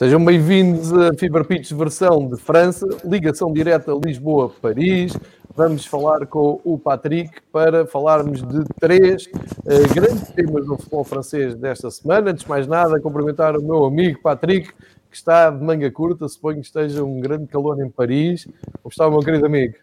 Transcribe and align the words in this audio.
Sejam 0.00 0.24
bem-vindos 0.24 0.94
a 0.94 1.12
Fever 1.12 1.44
Pitch 1.44 1.72
versão 1.72 2.26
de 2.26 2.40
França, 2.40 2.86
ligação 3.04 3.52
direta 3.52 3.92
Lisboa-Paris. 3.92 5.14
Vamos 5.54 5.84
falar 5.84 6.24
com 6.26 6.58
o 6.64 6.78
Patrick 6.78 7.30
para 7.52 7.86
falarmos 7.86 8.42
de 8.42 8.64
três 8.80 9.26
uh, 9.26 9.94
grandes 9.94 10.30
temas 10.30 10.64
do 10.64 10.78
futebol 10.78 11.04
francês 11.04 11.54
desta 11.54 11.90
semana. 11.90 12.30
Antes 12.30 12.44
de 12.44 12.48
mais 12.48 12.66
nada, 12.66 12.98
cumprimentar 12.98 13.54
o 13.58 13.62
meu 13.62 13.84
amigo 13.84 14.22
Patrick, 14.22 14.72
que 14.72 15.16
está 15.16 15.50
de 15.50 15.62
manga 15.62 15.90
curta. 15.90 16.26
Suponho 16.26 16.60
que 16.60 16.66
esteja 16.66 17.04
um 17.04 17.20
grande 17.20 17.46
calor 17.48 17.78
em 17.84 17.90
Paris. 17.90 18.46
Como 18.82 18.90
está, 18.90 19.10
meu 19.10 19.20
querido 19.20 19.44
amigo? 19.44 19.74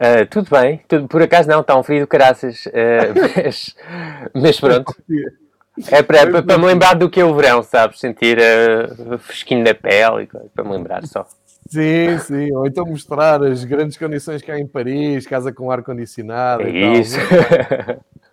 Uh, 0.00 0.24
tudo 0.30 0.48
bem, 0.48 0.80
tudo, 0.88 1.06
por 1.08 1.20
acaso 1.20 1.50
não, 1.50 1.60
está 1.60 1.78
um 1.78 1.82
frio 1.82 2.00
de 2.00 2.06
caraças, 2.06 2.64
uh, 2.64 3.12
mas, 3.44 3.76
mas 4.32 4.58
pronto. 4.58 4.94
É 5.88 6.02
para, 6.02 6.30
para, 6.30 6.42
para, 6.42 6.58
me 6.58 6.66
lembrar 6.66 6.94
do 6.94 7.08
que 7.08 7.20
é 7.20 7.24
o 7.24 7.34
verão, 7.34 7.62
sabes? 7.62 7.98
Sentir 7.98 8.38
uh, 8.38 9.18
fresquinho 9.18 9.64
na 9.64 9.74
pele, 9.74 10.28
para 10.54 10.64
me 10.64 10.70
lembrar 10.70 11.06
só. 11.06 11.26
Sim, 11.68 12.18
sim. 12.18 12.52
Ou 12.52 12.66
então 12.66 12.84
mostrar 12.84 13.42
as 13.42 13.64
grandes 13.64 13.96
condições 13.96 14.42
que 14.42 14.50
há 14.50 14.58
em 14.58 14.66
Paris, 14.66 15.26
casa 15.26 15.52
com 15.52 15.70
ar-condicionado. 15.70 16.64
É 16.64 16.98
isso. 16.98 17.16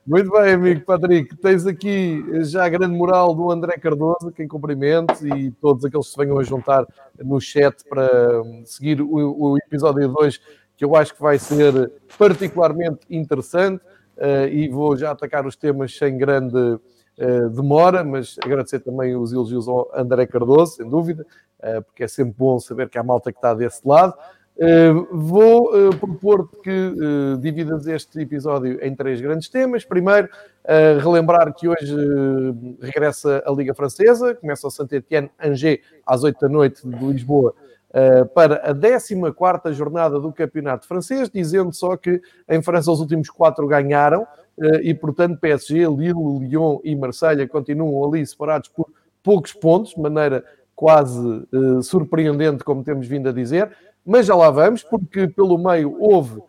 Muito 0.06 0.32
bem, 0.32 0.54
amigo 0.54 0.84
Patrick. 0.84 1.38
Tens 1.38 1.66
aqui 1.66 2.26
já 2.42 2.66
a 2.66 2.70
grande 2.70 2.96
moral 2.96 3.34
do 3.34 3.52
André 3.52 3.78
Cardoso, 3.78 4.32
quem 4.36 4.48
cumprimento, 4.48 5.26
e 5.26 5.52
todos 5.52 5.86
aqueles 5.86 6.08
que 6.08 6.12
se 6.14 6.18
venham 6.18 6.40
a 6.40 6.44
juntar 6.44 6.86
no 7.24 7.40
chat 7.40 7.84
para 7.88 8.42
hum, 8.42 8.64
seguir 8.66 9.02
o, 9.02 9.52
o 9.52 9.58
episódio 9.58 10.08
2, 10.08 10.42
que 10.76 10.84
eu 10.84 10.96
acho 10.96 11.14
que 11.14 11.22
vai 11.22 11.38
ser 11.38 11.92
particularmente 12.18 13.02
interessante. 13.10 13.82
Uh, 14.18 14.50
e 14.52 14.68
vou 14.68 14.98
já 14.98 15.12
atacar 15.12 15.46
os 15.46 15.56
temas 15.56 15.96
sem 15.96 16.18
grande 16.18 16.78
demora, 17.52 18.04
mas 18.04 18.38
agradecer 18.44 18.80
também 18.80 19.16
os 19.16 19.34
elogios 19.34 19.68
ao 19.68 19.92
André 19.94 20.26
Cardoso, 20.26 20.78
sem 20.78 20.88
dúvida, 20.90 21.26
uh, 21.60 21.82
porque 21.84 22.04
é 22.04 22.08
sempre 22.08 22.34
bom 22.38 22.60
saber 22.60 22.88
que 22.90 22.98
há 22.98 23.04
malta 23.04 23.32
que 23.32 23.38
está 23.38 23.54
desse 23.54 23.82
lado. 23.86 24.14
Uh, 24.60 25.08
vou 25.18 25.74
uh, 25.74 25.96
propor 25.96 26.50
que 26.62 26.70
uh, 26.70 27.38
dividas 27.38 27.88
este 27.88 28.20
episódio 28.20 28.78
em 28.84 28.94
três 28.94 29.22
grandes 29.22 29.48
temas. 29.48 29.86
Primeiro, 29.86 30.28
relembrar 31.02 31.52
que 31.56 31.68
hoje 31.68 31.96
regressa 32.82 33.42
a 33.44 33.52
Liga 33.52 33.74
Francesa, 33.74 34.36
começa 34.36 34.68
o 34.68 34.70
Saint-Étienne 34.70 35.32
Angers 35.42 35.80
às 36.06 36.24
8 36.24 36.40
da 36.42 36.50
noite 36.50 36.88
de 36.88 37.06
Lisboa 37.06 37.56
para 38.36 38.58
a 38.58 38.76
14 38.76 39.74
jornada 39.74 40.20
do 40.20 40.32
Campeonato 40.32 40.88
Francês, 40.88 41.28
dizendo 41.28 41.74
só 41.74 41.98
que 41.98 42.22
em 42.48 42.62
França 42.62 42.92
os 42.92 43.00
últimos 43.00 43.32
quatro 43.32 43.66
ganharam, 43.66 44.22
eh, 44.22 44.39
e, 44.82 44.94
portanto, 44.94 45.40
PSG, 45.40 45.86
Lille, 45.88 46.40
Lyon 46.40 46.80
e 46.84 46.96
Marselha 46.96 47.48
continuam 47.48 48.08
ali 48.08 48.26
separados 48.26 48.70
por 48.70 48.90
poucos 49.24 49.54
pontos, 49.54 49.94
de 49.94 50.02
maneira 50.02 50.44
quase 50.80 51.20
uh, 51.20 51.84
surpreendente, 51.84 52.64
como 52.64 52.86
temos 52.86 53.06
vindo 53.06 53.28
a 53.28 53.34
dizer, 53.34 53.70
mas 54.06 54.26
já 54.26 54.34
lá 54.34 54.50
vamos, 54.50 54.82
porque 54.82 55.28
pelo 55.28 55.58
meio 55.58 55.94
houve 56.00 56.40
uh, 56.40 56.44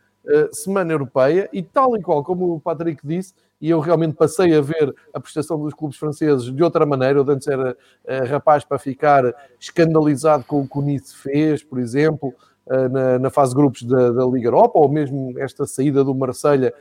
Semana 0.53 0.93
Europeia 0.93 1.49
e, 1.53 1.65
tal 1.65 1.97
e 1.97 2.00
qual 2.00 2.22
como 2.22 2.54
o 2.54 2.60
Patrick 2.60 3.04
disse, 3.04 3.34
e 3.60 3.69
eu 3.69 3.81
realmente 3.81 4.15
passei 4.15 4.56
a 4.56 4.60
ver 4.60 4.94
a 5.12 5.19
prestação 5.19 5.59
dos 5.59 5.75
clubes 5.75 5.99
franceses 5.99 6.44
de 6.44 6.62
outra 6.62 6.87
maneira. 6.87 7.19
Eu 7.19 7.28
antes 7.28 7.49
era 7.49 7.72
uh, 7.72 8.25
rapaz 8.31 8.65
para 8.65 8.78
ficar 8.78 9.25
escandalizado 9.59 10.44
com 10.44 10.60
o 10.60 10.69
que 10.69 10.78
o 10.78 10.82
Nice 10.82 11.16
fez, 11.16 11.65
por 11.65 11.81
exemplo, 11.81 12.32
na, 12.93 13.19
na, 13.19 13.31
fase 13.31 13.53
grupos 13.53 13.82
da, 13.82 14.12
da, 14.12 14.25
Liga 14.26 14.47
Europa, 14.47 14.78
ou 14.78 14.88
mesmo 14.88 15.37
esta 15.41 15.66
saída 15.66 16.04
do 16.04 16.15
Marselha 16.15 16.72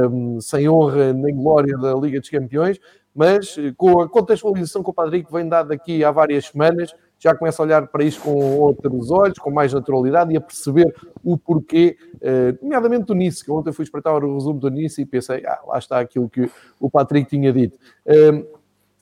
um, 0.00 0.40
sem 0.40 0.68
honra 0.68 1.12
nem 1.12 1.34
glória 1.34 1.76
da 1.76 1.94
Liga 1.94 2.20
dos 2.20 2.28
Campeões, 2.28 2.78
mas 3.14 3.56
eh, 3.58 3.72
com 3.76 4.00
a 4.00 4.08
contextualização 4.08 4.82
que 4.82 4.90
o 4.90 4.92
Patrick 4.92 5.30
vem 5.30 5.48
dado 5.48 5.72
aqui 5.72 6.02
há 6.04 6.10
várias 6.10 6.46
semanas, 6.46 6.94
já 7.18 7.34
começa 7.34 7.62
a 7.62 7.64
olhar 7.64 7.86
para 7.86 8.02
isto 8.02 8.22
com 8.22 8.58
outros 8.58 9.10
olhos, 9.10 9.38
com 9.38 9.50
mais 9.50 9.72
naturalidade 9.72 10.32
e 10.32 10.36
a 10.36 10.40
perceber 10.40 10.92
o 11.22 11.38
porquê, 11.38 11.96
uh, 12.16 12.58
nomeadamente 12.60 13.04
do 13.04 13.14
Nice, 13.14 13.44
que 13.44 13.50
ontem 13.50 13.72
fui 13.72 13.84
espreitar 13.84 14.12
o 14.24 14.34
resumo 14.34 14.58
do 14.58 14.68
Nice 14.68 15.00
e 15.00 15.06
pensei, 15.06 15.44
ah, 15.46 15.60
lá 15.68 15.78
está 15.78 16.00
aquilo 16.00 16.28
que 16.28 16.50
o 16.80 16.90
Patrick 16.90 17.30
tinha 17.30 17.52
dito. 17.52 17.78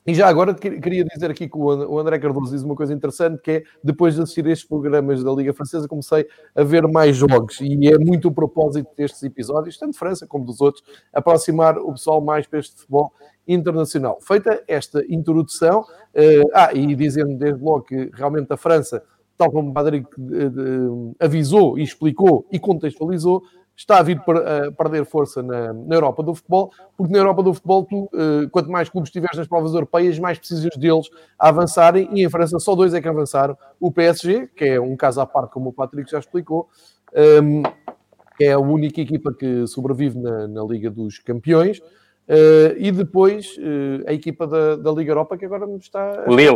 E 0.05 0.15
já 0.15 0.27
agora 0.27 0.53
queria 0.55 1.05
dizer 1.05 1.29
aqui 1.29 1.47
que 1.47 1.57
o 1.57 1.99
André 1.99 2.17
Cardoso 2.17 2.51
diz 2.51 2.63
uma 2.63 2.75
coisa 2.75 2.91
interessante, 2.91 3.39
que 3.41 3.51
é, 3.51 3.63
depois 3.83 4.15
de 4.15 4.21
assistir 4.21 4.45
estes 4.47 4.67
programas 4.67 5.23
da 5.23 5.31
Liga 5.31 5.53
Francesa, 5.53 5.87
comecei 5.87 6.27
a 6.55 6.63
ver 6.63 6.87
mais 6.87 7.15
jogos, 7.15 7.59
e 7.61 7.87
é 7.87 7.99
muito 7.99 8.29
o 8.29 8.31
propósito 8.31 8.89
destes 8.97 9.21
episódios, 9.21 9.77
tanto 9.77 9.93
de 9.93 9.99
França 9.99 10.25
como 10.25 10.43
dos 10.43 10.59
outros, 10.59 10.83
aproximar 11.13 11.77
o 11.77 11.91
pessoal 11.91 12.19
mais 12.19 12.47
para 12.47 12.59
este 12.59 12.75
futebol 12.77 13.13
internacional. 13.47 14.17
Feita 14.21 14.63
esta 14.67 15.03
introdução, 15.07 15.81
uh, 15.81 16.49
ah, 16.53 16.73
e 16.73 16.95
dizendo 16.95 17.37
desde 17.37 17.63
logo 17.63 17.83
que 17.83 18.09
realmente 18.13 18.51
a 18.51 18.57
França, 18.57 19.03
tal 19.37 19.51
como 19.51 19.69
o 19.69 19.73
Padre 19.73 20.03
uh, 20.17 21.15
avisou 21.19 21.77
e 21.77 21.83
explicou 21.83 22.47
e 22.51 22.57
contextualizou, 22.57 23.43
está 23.81 23.97
a 23.97 24.03
vir 24.03 24.19
para 24.21 24.71
perder 24.71 25.05
força 25.05 25.41
na, 25.41 25.73
na, 25.73 25.95
Europa 25.95 26.23
do 26.23 26.35
futebol, 26.35 26.71
porque 26.95 27.11
na 27.11 27.19
Europa 27.19 27.43
do 27.43 27.53
futebol, 27.53 27.85
tu, 27.85 28.03
uh, 28.13 28.49
quanto 28.51 28.69
mais 28.69 28.89
clubes 28.89 29.11
tiveres 29.11 29.37
nas 29.37 29.47
provas 29.47 29.73
europeias, 29.73 30.17
mais 30.19 30.37
precisas 30.37 30.75
deles 30.77 31.09
a 31.37 31.49
avançarem, 31.49 32.07
e 32.13 32.23
em 32.23 32.29
França 32.29 32.59
só 32.59 32.75
dois 32.75 32.93
é 32.93 33.01
que 33.01 33.07
avançaram. 33.07 33.57
O 33.79 33.91
PSG, 33.91 34.47
que 34.55 34.65
é 34.65 34.79
um 34.79 34.95
caso 34.95 35.19
à 35.19 35.25
parte, 35.25 35.51
como 35.51 35.69
o 35.69 35.73
Patrick 35.73 36.09
já 36.09 36.19
explicou, 36.19 36.69
um, 37.43 37.63
que 38.37 38.45
é 38.45 38.53
a 38.53 38.59
única 38.59 39.01
equipa 39.01 39.33
que 39.33 39.65
sobrevive 39.67 40.17
na, 40.17 40.47
na 40.47 40.63
Liga 40.63 40.89
dos 40.89 41.19
Campeões, 41.19 41.79
uh, 41.79 42.75
e 42.77 42.91
depois 42.91 43.57
uh, 43.57 44.07
a 44.07 44.13
equipa 44.13 44.45
da, 44.45 44.75
da, 44.75 44.91
Liga 44.91 45.11
Europa, 45.11 45.37
que 45.37 45.45
agora 45.45 45.65
está 45.77 46.23
a 46.25 46.29
Lille. 46.29 46.55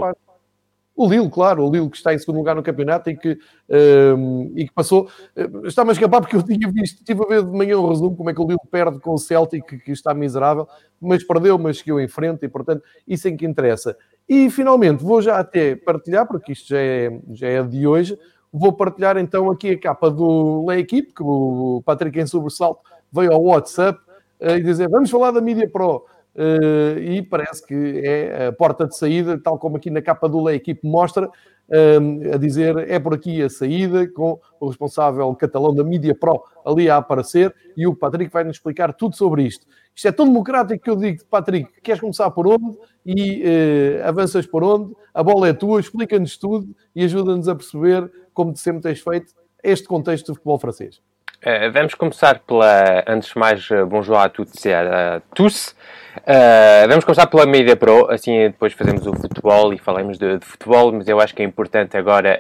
O 0.96 1.10
Lille, 1.10 1.30
claro, 1.30 1.66
o 1.66 1.70
Lille 1.70 1.90
que 1.90 1.98
está 1.98 2.14
em 2.14 2.18
segundo 2.18 2.38
lugar 2.38 2.56
no 2.56 2.64
campeonato 2.64 3.10
e 3.10 3.18
que, 3.18 3.38
um, 3.70 4.48
ehm, 4.48 4.52
e 4.56 4.68
que 4.68 4.74
passou. 4.74 5.10
Uh, 5.36 5.68
Está-me 5.68 5.90
a 5.90 5.94
escapar 5.94 6.22
porque 6.22 6.38
eu 6.38 6.42
tinha 6.44 6.72
visto, 6.72 7.00
estive 7.00 7.22
a 7.24 7.28
ver 7.28 7.44
de 7.44 7.52
manhã 7.52 7.78
o 7.78 7.90
resumo 7.90 8.16
como 8.16 8.30
é 8.30 8.34
que 8.34 8.42
o 8.42 8.48
Lille 8.48 8.60
perde 8.72 9.00
com 9.00 9.14
o 9.14 9.18
Celtic, 9.18 9.66
que, 9.66 9.78
que 9.78 9.92
está 9.92 10.14
miserável, 10.14 10.68
mas 11.02 11.22
perdeu, 11.24 11.58
mas 11.58 11.80
seguiu 11.80 12.00
em 12.00 12.08
frente 12.08 12.46
e, 12.46 12.48
portanto, 12.48 12.82
isso 13.06 13.28
é 13.28 13.32
que 13.32 13.46
interessa. 13.46 13.98
E 14.28 14.50
finalmente, 14.50 15.04
vou 15.04 15.22
já 15.22 15.38
até 15.38 15.76
partilhar, 15.76 16.26
porque 16.26 16.54
isto 16.54 16.70
já 16.70 16.80
é, 16.80 17.20
já 17.34 17.48
é 17.48 17.62
de 17.62 17.86
hoje, 17.86 18.18
vou 18.52 18.72
partilhar 18.72 19.18
então 19.18 19.52
aqui 19.52 19.72
a 19.72 19.80
capa 19.80 20.10
do 20.10 20.66
Le 20.70 20.80
Equipe, 20.80 21.14
que 21.14 21.22
o 21.22 21.84
Patrick 21.86 22.18
em 22.18 22.26
sobressalto 22.26 22.80
veio 23.12 23.34
ao 23.34 23.44
WhatsApp 23.44 24.00
uh, 24.40 24.52
e 24.52 24.62
dizer: 24.62 24.90
vamos 24.90 25.10
falar 25.10 25.32
da 25.32 25.42
Media 25.42 25.70
Pro. 25.70 26.06
Uh, 26.36 27.00
e 27.00 27.22
parece 27.22 27.66
que 27.66 28.02
é 28.04 28.48
a 28.48 28.52
porta 28.52 28.86
de 28.86 28.98
saída, 28.98 29.40
tal 29.42 29.58
como 29.58 29.78
aqui 29.78 29.90
na 29.90 30.02
capa 30.02 30.28
do 30.28 30.44
Lei 30.44 30.58
Equipe 30.58 30.86
mostra, 30.86 31.28
uh, 31.28 32.34
a 32.34 32.38
dizer 32.38 32.78
é 32.90 33.00
por 33.00 33.14
aqui 33.14 33.42
a 33.42 33.50
saída, 33.50 34.06
com 34.12 34.38
o 34.60 34.68
responsável 34.68 35.34
catalão 35.36 35.74
da 35.74 35.82
Mídia 35.82 36.14
Pro 36.14 36.44
ali 36.66 36.90
a 36.90 36.98
aparecer, 36.98 37.56
e 37.78 37.88
o 37.88 37.96
Patrick 37.96 38.34
vai 38.34 38.44
nos 38.44 38.58
explicar 38.58 38.94
tudo 38.94 39.16
sobre 39.16 39.44
isto. 39.44 39.66
Isto 39.96 40.10
é 40.10 40.12
tão 40.12 40.26
democrático 40.26 40.84
que 40.84 40.90
eu 40.90 40.98
digo, 40.98 41.24
Patrick, 41.30 41.70
queres 41.82 42.02
começar 42.02 42.30
por 42.32 42.48
onde 42.48 42.78
e 43.06 43.44
uh, 43.44 44.08
avanças 44.08 44.46
por 44.46 44.62
onde? 44.62 44.94
A 45.14 45.24
bola 45.24 45.48
é 45.48 45.54
tua, 45.54 45.80
explica-nos 45.80 46.38
tudo 46.38 46.68
e 46.94 47.06
ajuda-nos 47.06 47.48
a 47.48 47.56
perceber, 47.56 48.12
como 48.34 48.54
sempre 48.58 48.82
tens 48.82 49.00
feito, 49.00 49.34
este 49.64 49.88
contexto 49.88 50.28
do 50.28 50.36
futebol 50.36 50.60
francês. 50.60 51.02
Uh, 51.44 51.72
vamos 51.72 51.94
começar 51.94 52.40
pela, 52.40 53.04
antes 53.08 53.30
de 53.30 53.38
mais, 53.38 53.70
uh, 53.70 53.86
bonjour 53.86 54.18
à 54.18 54.30
toutes 54.30 54.66
et 54.66 54.74
à 54.74 55.22
tous. 55.34 55.76
Uh, 56.20 56.88
vamos 56.88 57.04
começar 57.04 57.28
pela 57.28 57.46
Media 57.46 57.76
Pro, 57.76 58.10
assim 58.10 58.48
depois 58.48 58.74
fazemos 58.74 59.06
o 59.06 59.14
futebol 59.14 59.74
e 59.74 59.78
falamos 59.78 60.18
de, 60.18 60.40
de 60.40 60.46
futebol, 60.46 60.92
mas 60.94 61.08
eu 61.08 61.20
acho 61.20 61.36
que 61.36 61.44
é 61.44 61.46
importante 61.46 61.98
agora 61.98 62.40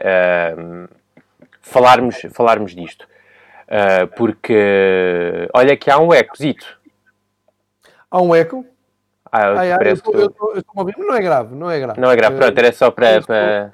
falarmos, 1.61 2.15
falarmos 2.31 2.73
disto. 2.73 3.07
porque, 4.15 5.47
olha 5.53 5.75
que 5.77 5.91
há 5.91 5.99
um 5.99 6.13
ecozito. 6.13 6.79
Há 8.09 8.21
um 8.21 8.33
eco? 8.33 8.65
Ah, 9.31 9.47
eu, 9.47 9.57
ah, 9.57 9.83
eu 9.83 9.93
estou, 9.93 10.13
eu 10.15 10.27
estou, 10.27 10.53
eu 10.53 10.59
estou 10.59 11.05
não 11.05 11.15
é 11.15 11.21
grave, 11.21 11.53
não 11.53 11.69
é 11.69 11.79
grave. 11.79 11.99
Não 11.99 12.09
é 12.09 12.15
grave, 12.15 12.37
pronto, 12.37 12.57
era 12.57 12.71
só 12.71 12.89
para... 12.89 13.21
para 13.21 13.73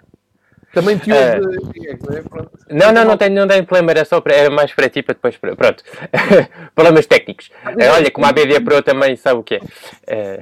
também 0.74 0.98
te 0.98 1.12
ouve. 1.12 1.40
Uh, 1.40 2.50
não, 2.70 2.92
não, 2.92 3.06
não 3.06 3.18
tem, 3.18 3.30
não 3.30 3.48
tem 3.48 3.64
problema, 3.64 3.92
era 3.92 4.06
só 4.06 4.22
para, 4.22 4.34
era 4.34 4.50
mais 4.50 4.74
para 4.74 4.90
ti, 4.90 5.02
para 5.02 5.14
depois. 5.14 5.38
Para, 5.38 5.56
pronto. 5.56 5.84
Problemas 6.74 7.06
técnicos. 7.06 7.52
Uh, 7.66 7.94
olha, 7.94 8.12
como 8.12 8.26
a 8.28 8.32
BD 8.32 8.60
Pro 8.62 8.82
também 8.82 9.16
sabe 9.16 9.40
o 9.40 9.44
que 9.44 9.56
é. 9.56 10.40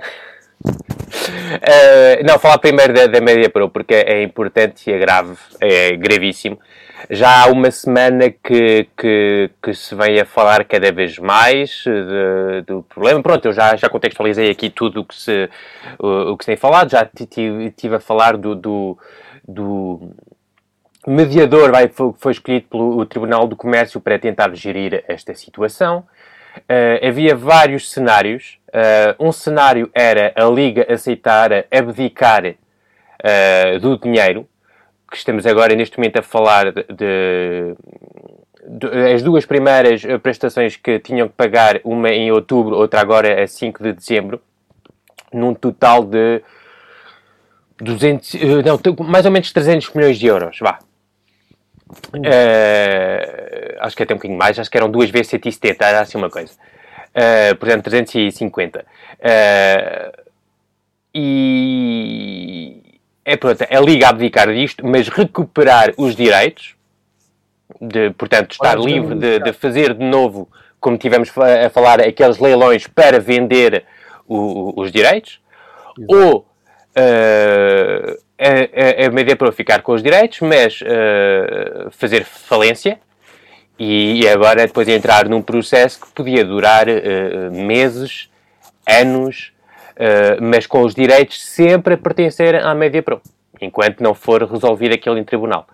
Uh, 0.62 2.26
não, 2.26 2.38
falar 2.38 2.58
primeiro 2.58 2.94
da, 2.94 3.08
da 3.08 3.22
Media 3.22 3.50
Pro, 3.50 3.70
porque 3.70 3.94
é 3.94 4.22
importante 4.22 4.90
e 4.90 4.94
é 4.94 5.00
grave, 5.00 5.36
é 5.62 5.96
gravíssimo. 5.96 6.60
Já 7.10 7.44
há 7.44 7.48
uma 7.48 7.72
semana 7.72 8.30
que, 8.30 8.88
que, 8.98 9.50
que 9.64 9.74
se 9.74 9.96
vem 9.96 10.20
a 10.20 10.26
falar 10.26 10.66
cada 10.66 10.92
vez 10.92 11.18
mais 11.18 11.84
de, 11.86 12.62
do 12.68 12.84
problema. 12.84 13.24
Pronto, 13.24 13.48
eu 13.48 13.54
já, 13.54 13.76
já 13.76 13.90
contextualizei 13.90 14.52
aqui 14.52 14.70
tudo 14.70 15.02
o 15.02 15.06
que 15.06 15.16
se, 15.16 15.50
o, 15.98 16.32
o 16.32 16.38
que 16.38 16.44
se 16.44 16.52
tem 16.52 16.58
falado, 16.58 16.92
já 16.92 17.10
estive 17.18 17.96
a 17.96 18.00
falar 18.00 18.36
do, 18.36 18.54
do 18.54 18.98
do 19.50 20.12
mediador 21.08 21.72
vai, 21.72 21.90
foi 21.90 22.32
escolhido 22.32 22.68
pelo 22.68 23.06
Tribunal 23.06 23.48
do 23.48 23.56
Comércio 23.56 24.00
para 24.00 24.20
tentar 24.20 24.54
gerir 24.56 25.04
esta 25.08 25.34
situação. 25.34 26.06
Uh, 26.58 27.08
havia 27.08 27.36
vários 27.36 27.90
cenários. 27.90 28.60
Uh, 28.68 29.28
um 29.28 29.32
cenário 29.32 29.90
era 29.94 30.32
a 30.36 30.46
Liga 30.46 30.86
aceitar 30.92 31.52
abdicar 31.72 32.46
uh, 32.46 33.80
do 33.80 33.98
dinheiro 33.98 34.48
que 35.10 35.18
estamos 35.18 35.48
agora 35.48 35.76
neste 35.76 35.98
momento 35.98 36.20
a 36.20 36.22
falar 36.22 36.72
de, 36.72 36.84
de, 36.84 37.76
de, 38.68 39.14
as 39.14 39.24
duas 39.24 39.44
primeiras 39.44 40.04
prestações 40.22 40.76
que 40.76 41.00
tinham 41.00 41.28
que 41.28 41.34
pagar, 41.34 41.82
uma 41.84 42.10
em 42.10 42.32
outubro, 42.32 42.76
outra 42.76 43.02
agora 43.02 43.42
a 43.42 43.48
5 43.48 43.82
de 43.82 43.94
dezembro, 43.94 44.40
num 45.34 45.56
total 45.56 46.04
de 46.04 46.44
200, 47.82 48.34
não, 48.66 48.80
mais 49.06 49.26
ou 49.26 49.32
menos 49.32 49.52
300 49.52 49.94
milhões 49.94 50.18
de 50.18 50.28
euros, 50.28 50.58
vá. 50.60 50.80
Uh, 52.14 53.76
acho 53.80 53.96
que 53.96 54.04
é 54.04 54.06
até 54.06 54.14
um 54.14 54.18
bocadinho 54.18 54.38
mais, 54.38 54.60
acho 54.60 54.70
que 54.70 54.78
eram 54.78 54.90
duas 54.90 55.10
vezes 55.10 55.28
170, 55.28 55.86
era 55.86 56.02
assim 56.02 56.18
uma 56.18 56.30
coisa. 56.30 56.54
Uh, 57.10 57.56
portanto, 57.56 57.86
350. 57.86 58.86
Uh, 59.20 60.30
e 61.14 62.82
é 63.26 63.36
pronto, 63.36 63.64
a 63.64 63.80
Liga 63.80 64.10
abdicar 64.10 64.54
disto, 64.54 64.86
mas 64.86 65.08
recuperar 65.08 65.94
os 65.98 66.16
direitos, 66.16 66.76
de, 67.82 68.12
portanto, 68.12 68.52
estar 68.52 68.78
Olha, 68.78 68.86
livre 68.86 69.16
de, 69.16 69.40
de, 69.40 69.54
fazer 69.54 69.94
de 69.94 70.04
novo, 70.04 70.50
como 70.80 70.98
tivemos 70.98 71.32
a 71.38 71.70
falar, 71.70 72.02
aqueles 72.02 72.38
leilões 72.40 72.88
para 72.88 73.20
vender 73.20 73.86
o, 74.28 74.80
os 74.80 74.92
direitos, 74.92 75.40
Exato. 75.98 76.16
ou 76.16 76.49
uh, 76.98 78.18
a, 78.40 79.04
a, 79.04 79.08
a 79.08 79.12
Media 79.12 79.36
Pro 79.36 79.52
ficar 79.52 79.82
com 79.82 79.92
os 79.92 80.02
direitos, 80.02 80.40
mas 80.40 80.82
uh, 80.82 81.92
fazer 81.92 82.24
falência 82.24 83.00
e, 83.78 84.28
agora 84.28 84.66
depois 84.66 84.88
entrar 84.88 85.28
num 85.30 85.42
processo 85.42 86.02
que 86.02 86.08
podia 86.12 86.44
durar 86.44 86.88
uh, 86.88 87.52
meses, 87.52 88.30
anos, 88.88 89.54
uh, 89.92 90.42
mas 90.42 90.66
com 90.66 90.82
os 90.82 90.96
direitos 90.96 91.42
sempre 91.42 91.94
a 91.94 91.98
pertencer 91.98 92.56
à 92.56 92.74
Media 92.74 93.04
Pro, 93.04 93.22
enquanto 93.62 94.02
não 94.02 94.14
for 94.14 94.44
resolvido 94.44 94.96
aquilo 94.96 95.18
em 95.18 95.24
tribunal. 95.24 95.68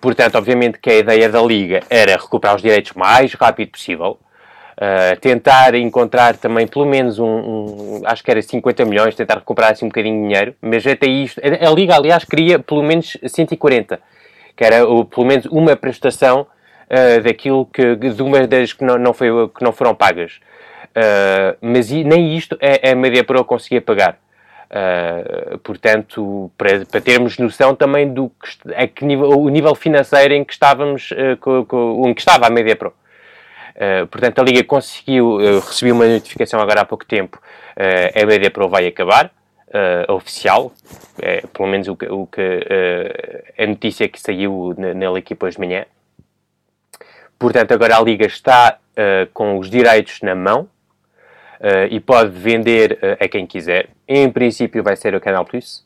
Portanto, 0.00 0.36
obviamente 0.36 0.78
que 0.78 0.88
a 0.88 0.98
ideia 0.98 1.28
da 1.28 1.42
Liga 1.42 1.80
era 1.90 2.12
recuperar 2.12 2.54
os 2.54 2.62
direitos 2.62 2.92
o 2.92 2.98
mais 3.00 3.34
rápido 3.34 3.72
possível, 3.72 4.20
Uh, 4.74 5.16
tentar 5.20 5.72
encontrar 5.76 6.36
também 6.36 6.66
pelo 6.66 6.84
menos 6.84 7.20
um, 7.20 7.24
um, 7.24 8.02
acho 8.06 8.24
que 8.24 8.30
era 8.30 8.42
50 8.42 8.84
milhões, 8.84 9.14
tentar 9.14 9.36
recuperar 9.36 9.70
assim 9.70 9.84
um 9.84 9.88
bocadinho 9.88 10.20
de 10.20 10.26
dinheiro, 10.26 10.54
mas 10.60 10.84
até 10.84 11.06
isto, 11.06 11.40
a, 11.40 11.70
Liga 11.70 11.94
aliás 11.94 12.24
queria 12.24 12.58
pelo 12.58 12.82
menos 12.82 13.16
140, 13.24 14.00
que 14.56 14.64
era 14.64 14.84
o, 14.84 15.04
pelo 15.04 15.26
menos 15.26 15.46
uma 15.46 15.76
prestação 15.76 16.40
uh, 16.40 17.22
daquilo 17.22 17.66
que, 17.66 17.94
de 17.94 18.20
uma 18.20 18.48
das 18.48 18.72
que 18.72 18.84
não, 18.84 18.98
não, 18.98 19.14
foi, 19.14 19.28
que 19.48 19.62
não 19.62 19.70
foram 19.70 19.94
pagas. 19.94 20.40
Uh, 20.90 21.56
mas 21.60 21.88
nem 21.92 22.36
isto 22.36 22.58
a, 22.60 22.90
a 22.90 22.94
Media 22.96 23.22
Pro 23.22 23.44
conseguia 23.44 23.80
pagar. 23.80 24.18
portanto, 25.62 26.50
para, 26.58 26.84
para, 26.84 27.00
termos 27.00 27.38
noção 27.38 27.76
também 27.76 28.12
do 28.12 28.28
que, 28.28 28.74
a 28.74 28.88
que 28.88 29.04
nível, 29.04 29.38
o 29.38 29.48
nível 29.48 29.76
financeiro 29.76 30.34
em 30.34 30.44
que 30.44 30.52
estávamos, 30.52 31.10
com, 31.40 31.64
com, 31.64 32.08
em 32.08 32.12
que 32.12 32.20
estava 32.20 32.48
a 32.48 32.50
Media 32.50 32.74
Pro. 32.74 32.92
Uh, 33.74 34.06
portanto, 34.06 34.38
a 34.38 34.42
Liga 34.44 34.62
conseguiu, 34.62 35.36
uh, 35.36 35.58
recebi 35.58 35.90
uma 35.90 36.06
notificação 36.06 36.60
agora 36.60 36.82
há 36.82 36.84
pouco 36.84 37.04
tempo, 37.04 37.40
uh, 37.76 38.22
a 38.22 38.26
BD 38.26 38.50
Pro 38.50 38.68
vai 38.68 38.86
acabar, 38.86 39.30
oficial, 40.06 40.72
é, 41.20 41.40
pelo 41.48 41.68
menos 41.68 41.88
o 41.88 41.96
que, 41.96 42.06
o 42.06 42.28
que 42.28 42.60
a 43.58 43.66
notícia 43.66 44.08
que 44.08 44.20
saiu 44.20 44.72
na, 44.78 44.94
na 44.94 45.18
equipa 45.18 45.46
hoje 45.46 45.56
de 45.56 45.66
manhã. 45.66 45.84
Portanto, 47.36 47.72
agora 47.72 47.96
a 47.96 48.00
Liga 48.00 48.24
está 48.24 48.78
com 49.32 49.58
os 49.58 49.68
direitos 49.68 50.20
na 50.22 50.36
mão 50.36 50.68
e 51.90 51.98
pode 51.98 52.30
vender 52.38 53.00
a 53.18 53.26
quem 53.26 53.48
quiser. 53.48 53.88
Em 54.06 54.30
princípio 54.30 54.80
vai 54.80 54.94
ser 54.94 55.12
o 55.12 55.20
Canal 55.20 55.44
Plus 55.44 55.84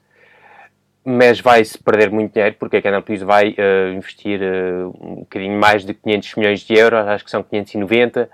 mas 1.05 1.41
vai-se 1.41 1.79
perder 1.79 2.11
muito 2.11 2.35
dinheiro 2.35 2.57
porque 2.59 2.77
a 2.77 2.83
Canal 2.83 3.03
Plus 3.03 3.23
vai 3.23 3.51
uh, 3.51 3.95
investir 3.95 4.41
uh, 4.41 4.89
um 5.01 5.15
bocadinho 5.17 5.59
mais 5.59 5.85
de 5.85 5.95
500 5.95 6.35
milhões 6.35 6.61
de 6.61 6.75
euros, 6.75 7.07
acho 7.07 7.25
que 7.25 7.31
são 7.31 7.43
590, 7.43 8.23
uh, 8.23 8.29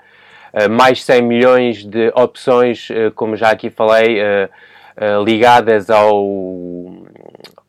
eh, 0.53 0.69
mais 0.69 1.05
100 1.05 1.23
milhões 1.23 1.85
de 1.85 2.13
opções, 2.15 2.89
como 3.17 3.37
já 3.37 3.51
aqui 3.51 3.71
falei, 3.71 4.19
ligadas 5.25 5.91
ao, 5.91 6.25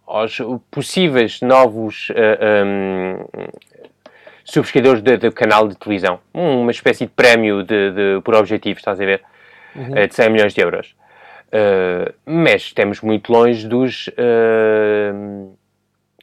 aos 0.06 0.38
possíveis 0.70 1.42
novos 1.42 2.10
um, 2.64 3.26
subscritores 4.44 5.02
do 5.02 5.32
canal 5.32 5.68
de 5.68 5.76
televisão. 5.76 6.20
Uma 6.32 6.70
espécie 6.70 7.06
de 7.06 7.12
prémio 7.12 7.64
de, 7.64 7.92
de, 7.92 8.22
por 8.24 8.36
objetivo, 8.36 8.78
estás 8.78 9.02
a 9.02 9.06
ver? 9.06 9.24
Uhum. 9.76 10.08
de 10.08 10.14
100 10.14 10.30
milhões 10.30 10.54
de 10.54 10.62
euros. 10.62 10.96
Uh, 11.48 12.14
mas 12.26 12.64
estamos 12.64 13.02
muito 13.02 13.32
longe 13.32 13.68
dos, 13.68 14.08
uh, 14.08 15.56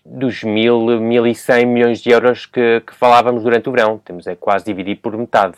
dos 0.05 0.43
mil, 0.43 1.01
mil 1.01 1.27
e 1.27 1.35
cem 1.35 1.65
milhões 1.65 2.01
de 2.01 2.11
euros 2.11 2.45
que, 2.45 2.81
que, 2.81 2.95
falávamos 2.95 3.43
durante 3.43 3.69
o 3.69 3.73
verão. 3.73 3.99
Temos 3.99 4.27
é 4.27 4.35
quase 4.35 4.65
dividir 4.65 4.97
por 4.97 5.17
metade. 5.17 5.57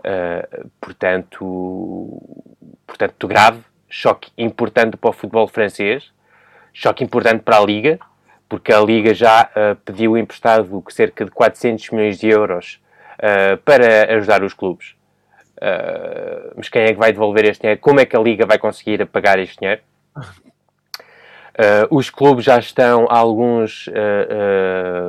Uh, 0.00 0.70
portanto, 0.80 2.22
portanto, 2.86 3.26
grave, 3.26 3.60
choque 3.88 4.30
importante 4.36 4.96
para 4.96 5.10
o 5.10 5.12
futebol 5.12 5.48
francês, 5.48 6.12
choque 6.72 7.02
importante 7.02 7.42
para 7.42 7.58
a 7.58 7.64
Liga, 7.64 7.98
porque 8.48 8.72
a 8.72 8.80
Liga 8.80 9.14
já 9.14 9.50
pediu 9.84 10.16
emprestado 10.18 10.84
cerca 10.90 11.24
de 11.24 11.30
400 11.30 11.90
milhões 11.90 12.18
de 12.18 12.28
euros 12.28 12.78
para 13.64 14.14
ajudar 14.16 14.44
os 14.44 14.52
clubes. 14.52 14.94
Uh, 15.64 16.52
mas 16.56 16.68
quem 16.68 16.82
é 16.82 16.92
que 16.92 16.98
vai 16.98 17.10
devolver 17.10 17.46
este 17.46 17.62
dinheiro? 17.62 17.80
Como 17.80 17.98
é 17.98 18.04
que 18.04 18.14
a 18.14 18.20
Liga 18.20 18.44
vai 18.44 18.58
conseguir 18.58 19.06
pagar 19.06 19.38
este 19.38 19.58
dinheiro? 19.58 19.80
Uh, 21.54 21.86
os 21.96 22.10
clubes 22.10 22.44
já 22.44 22.58
estão 22.58 23.06
alguns. 23.08 23.86
Uh, 23.86 23.90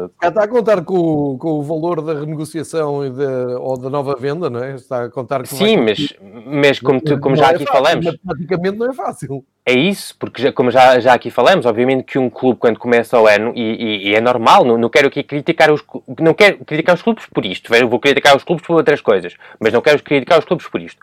uh... 0.05 0.11
Já 0.21 0.29
está 0.29 0.43
a 0.43 0.47
contar 0.47 0.83
com, 0.83 1.37
com 1.39 1.49
o 1.53 1.63
valor 1.63 2.03
da 2.03 2.13
renegociação 2.13 3.03
e 3.03 3.09
de, 3.09 3.25
ou 3.59 3.75
da 3.79 3.89
nova 3.89 4.15
venda, 4.15 4.47
não 4.47 4.63
é? 4.63 4.75
Está 4.75 5.05
a 5.05 5.09
contar 5.09 5.39
com 5.39 5.47
Sim, 5.47 5.77
mas, 5.77 6.13
mas 6.45 6.79
como, 6.79 7.01
tu, 7.01 7.19
como 7.19 7.35
já 7.35 7.47
é 7.47 7.55
aqui 7.55 7.65
fácil, 7.65 7.83
falamos. 7.83 8.17
Praticamente 8.23 8.77
não 8.77 8.87
é 8.91 8.93
fácil. 8.93 9.43
É 9.65 9.73
isso, 9.73 10.15
porque 10.19 10.43
já, 10.43 10.51
como 10.51 10.69
já, 10.69 10.99
já 10.99 11.15
aqui 11.15 11.31
falamos, 11.31 11.65
obviamente 11.65 12.03
que 12.03 12.19
um 12.19 12.29
clube, 12.29 12.59
quando 12.59 12.77
começa 12.77 13.19
o 13.19 13.25
ano, 13.25 13.51
e, 13.55 13.61
e, 13.61 14.09
e 14.09 14.15
é 14.15 14.21
normal, 14.21 14.63
não, 14.63 14.77
não 14.77 14.89
quero 14.89 15.07
aqui 15.07 15.23
criticar 15.23 15.71
os 15.71 15.83
não 16.19 16.35
quero 16.35 16.63
criticar 16.63 16.93
os 16.93 17.01
clubes 17.01 17.25
por 17.25 17.43
isto, 17.43 17.71
vou 17.89 17.99
criticar 17.99 18.37
os 18.37 18.43
clubes 18.43 18.63
por 18.63 18.75
outras 18.75 19.01
coisas, 19.01 19.33
mas 19.59 19.73
não 19.73 19.81
quero 19.81 20.03
criticar 20.03 20.37
os 20.37 20.45
clubes 20.45 20.67
por 20.67 20.79
isto. 20.79 21.01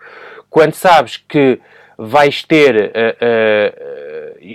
Quando 0.49 0.75
sabes 0.75 1.16
que 1.16 1.58
vais 1.99 2.42
ter, 2.44 2.75
uh, 2.76 3.22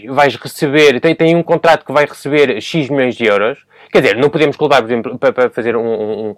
vais 0.10 0.36
receber, 0.36 1.00
tem, 1.00 1.16
tem 1.16 1.36
um 1.36 1.44
contrato 1.44 1.86
que 1.86 1.92
vai 1.92 2.06
receber 2.06 2.62
X 2.62 2.90
milhões 2.90 3.16
de 3.16 3.26
euros, 3.26 3.66
quer 3.92 4.02
dizer, 4.02 4.18
não 4.18 4.30
podemos 4.30 4.56
culpar, 4.56 4.82
por 4.82 4.88
exemplo, 4.90 5.18
para, 5.18 5.34
para 5.34 5.50
fazer 5.50 5.76
um, 5.76 5.86
um, 5.86 6.36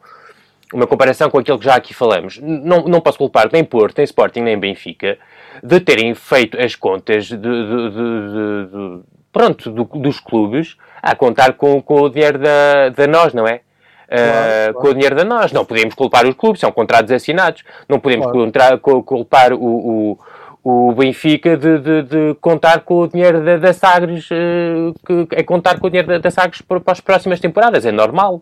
uma 0.73 0.85
comparação 0.85 1.29
com 1.29 1.39
aquilo 1.39 1.57
que 1.57 1.65
já 1.65 1.75
aqui 1.75 1.93
falamos, 1.93 2.39
não, 2.39 2.83
não 2.83 3.01
posso 3.01 3.17
culpar 3.17 3.49
nem 3.51 3.63
Porto, 3.63 3.97
nem 3.97 4.05
Sporting, 4.05 4.41
nem 4.41 4.57
Benfica, 4.57 5.17
de 5.63 5.79
terem 5.79 6.13
feito 6.13 6.59
as 6.59 6.75
contas 6.75 7.25
de, 7.25 7.37
de, 7.37 7.89
de, 7.91 8.67
de 8.67 8.99
pronto, 9.31 9.71
do, 9.71 9.83
dos 9.83 10.19
clubes 10.19 10.77
a 11.01 11.15
contar 11.15 11.53
com, 11.53 11.81
com 11.81 12.01
o 12.01 12.09
dinheiro 12.09 12.37
da, 12.37 12.89
da 12.89 13.07
nós, 13.07 13.33
não 13.33 13.47
é? 13.47 13.61
Claro, 14.09 14.19
uh, 14.19 14.73
claro. 14.73 14.73
com 14.73 14.87
o 14.87 14.93
dinheiro 14.93 15.15
da 15.15 15.23
nós. 15.23 15.51
Não 15.51 15.63
podemos 15.63 15.93
culpar 15.93 16.25
os 16.25 16.35
clubes, 16.35 16.59
são 16.59 16.71
contratos 16.71 17.11
assinados. 17.11 17.63
Não 17.87 17.99
podemos 17.99 18.27
claro. 18.27 19.03
culpar 19.03 19.53
o, 19.53 19.63
o, 19.63 20.19
o 20.63 20.93
Benfica 20.93 21.55
de, 21.55 21.79
de, 21.79 22.03
de, 22.03 22.35
contar 22.41 22.81
com 22.81 22.99
o 22.99 23.07
dinheiro 23.07 23.43
da, 23.43 23.57
da 23.57 23.73
Sagres, 23.73 24.29
uh, 24.29 24.93
que 25.05 25.35
é 25.35 25.43
contar 25.43 25.79
com 25.79 25.87
o 25.87 25.89
dinheiro 25.89 26.07
da, 26.07 26.17
da 26.17 26.31
Sagres 26.31 26.61
para, 26.61 26.79
para, 26.79 26.91
as 26.91 26.99
próximas 26.99 27.39
temporadas, 27.39 27.85
é 27.85 27.91
normal. 27.91 28.41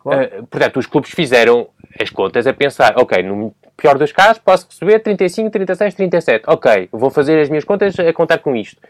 Claro. 0.00 0.24
Uh, 0.24 0.46
portanto, 0.46 0.78
os 0.78 0.86
clubes 0.86 1.10
fizeram 1.10 1.68
as 2.00 2.10
contas 2.10 2.46
a 2.46 2.52
pensar, 2.52 2.94
ok, 2.96 3.22
no 3.22 3.54
pior 3.76 3.96
dos 3.96 4.12
casos 4.12 4.38
posso 4.38 4.66
receber 4.68 5.00
35, 5.00 5.50
36, 5.50 5.94
37, 5.94 6.44
ok, 6.46 6.88
vou 6.90 7.10
fazer 7.10 7.40
as 7.40 7.48
minhas 7.48 7.64
contas 7.64 7.98
a 7.98 8.12
contar 8.12 8.38
com 8.38 8.56
isto. 8.56 8.80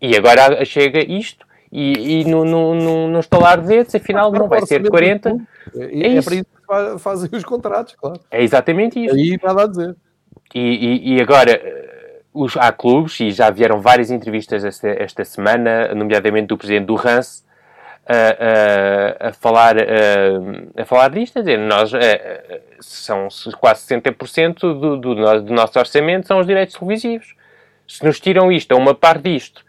E 0.00 0.16
agora 0.16 0.64
chega 0.64 0.98
isto, 1.00 1.46
e, 1.70 2.20
e 2.20 2.24
no, 2.24 2.44
no, 2.44 2.74
no, 2.74 3.08
no 3.08 3.20
estalar 3.20 3.60
de 3.60 3.68
dedos, 3.68 3.94
afinal 3.94 4.32
não 4.32 4.48
vai 4.48 4.60
ser 4.66 4.86
40. 4.86 5.30
É, 5.74 5.84
é, 5.84 6.14
é, 6.14 6.16
é 6.16 6.22
para 6.22 6.34
isso 6.34 6.44
que 6.44 6.98
fazem 6.98 7.30
os 7.32 7.44
contratos, 7.44 7.94
claro. 7.94 8.20
É 8.30 8.42
exatamente 8.42 9.02
isso. 9.02 9.14
Aí 9.14 9.38
nada 9.42 9.62
a 9.62 9.66
dizer. 9.66 9.96
E, 10.54 10.60
e, 10.60 11.14
e 11.14 11.20
agora 11.20 11.91
os, 12.32 12.56
há 12.56 12.72
clubes, 12.72 13.20
e 13.20 13.30
já 13.30 13.50
vieram 13.50 13.80
várias 13.80 14.10
entrevistas 14.10 14.64
esta, 14.64 14.88
esta 14.88 15.24
semana, 15.24 15.94
nomeadamente 15.94 16.46
do 16.48 16.58
presidente 16.58 16.86
do 16.86 16.94
Rance, 16.94 17.42
a, 18.06 19.26
a, 19.26 19.28
a, 19.28 19.32
falar, 19.32 19.76
a, 19.78 20.82
a 20.82 20.84
falar 20.84 21.10
disto, 21.10 21.38
a 21.38 21.42
dizer, 21.42 21.58
nós, 21.58 21.92
são 22.80 23.28
quase 23.58 23.86
60% 23.86 24.58
do, 24.58 24.96
do, 24.96 25.14
do 25.14 25.52
nosso 25.54 25.78
orçamento 25.78 26.26
são 26.26 26.40
os 26.40 26.46
direitos 26.46 26.76
televisivos. 26.76 27.34
Se 27.86 28.04
nos 28.04 28.18
tiram 28.18 28.50
isto, 28.50 28.72
a 28.72 28.76
uma 28.76 28.94
parte 28.94 29.22
disto, 29.22 29.64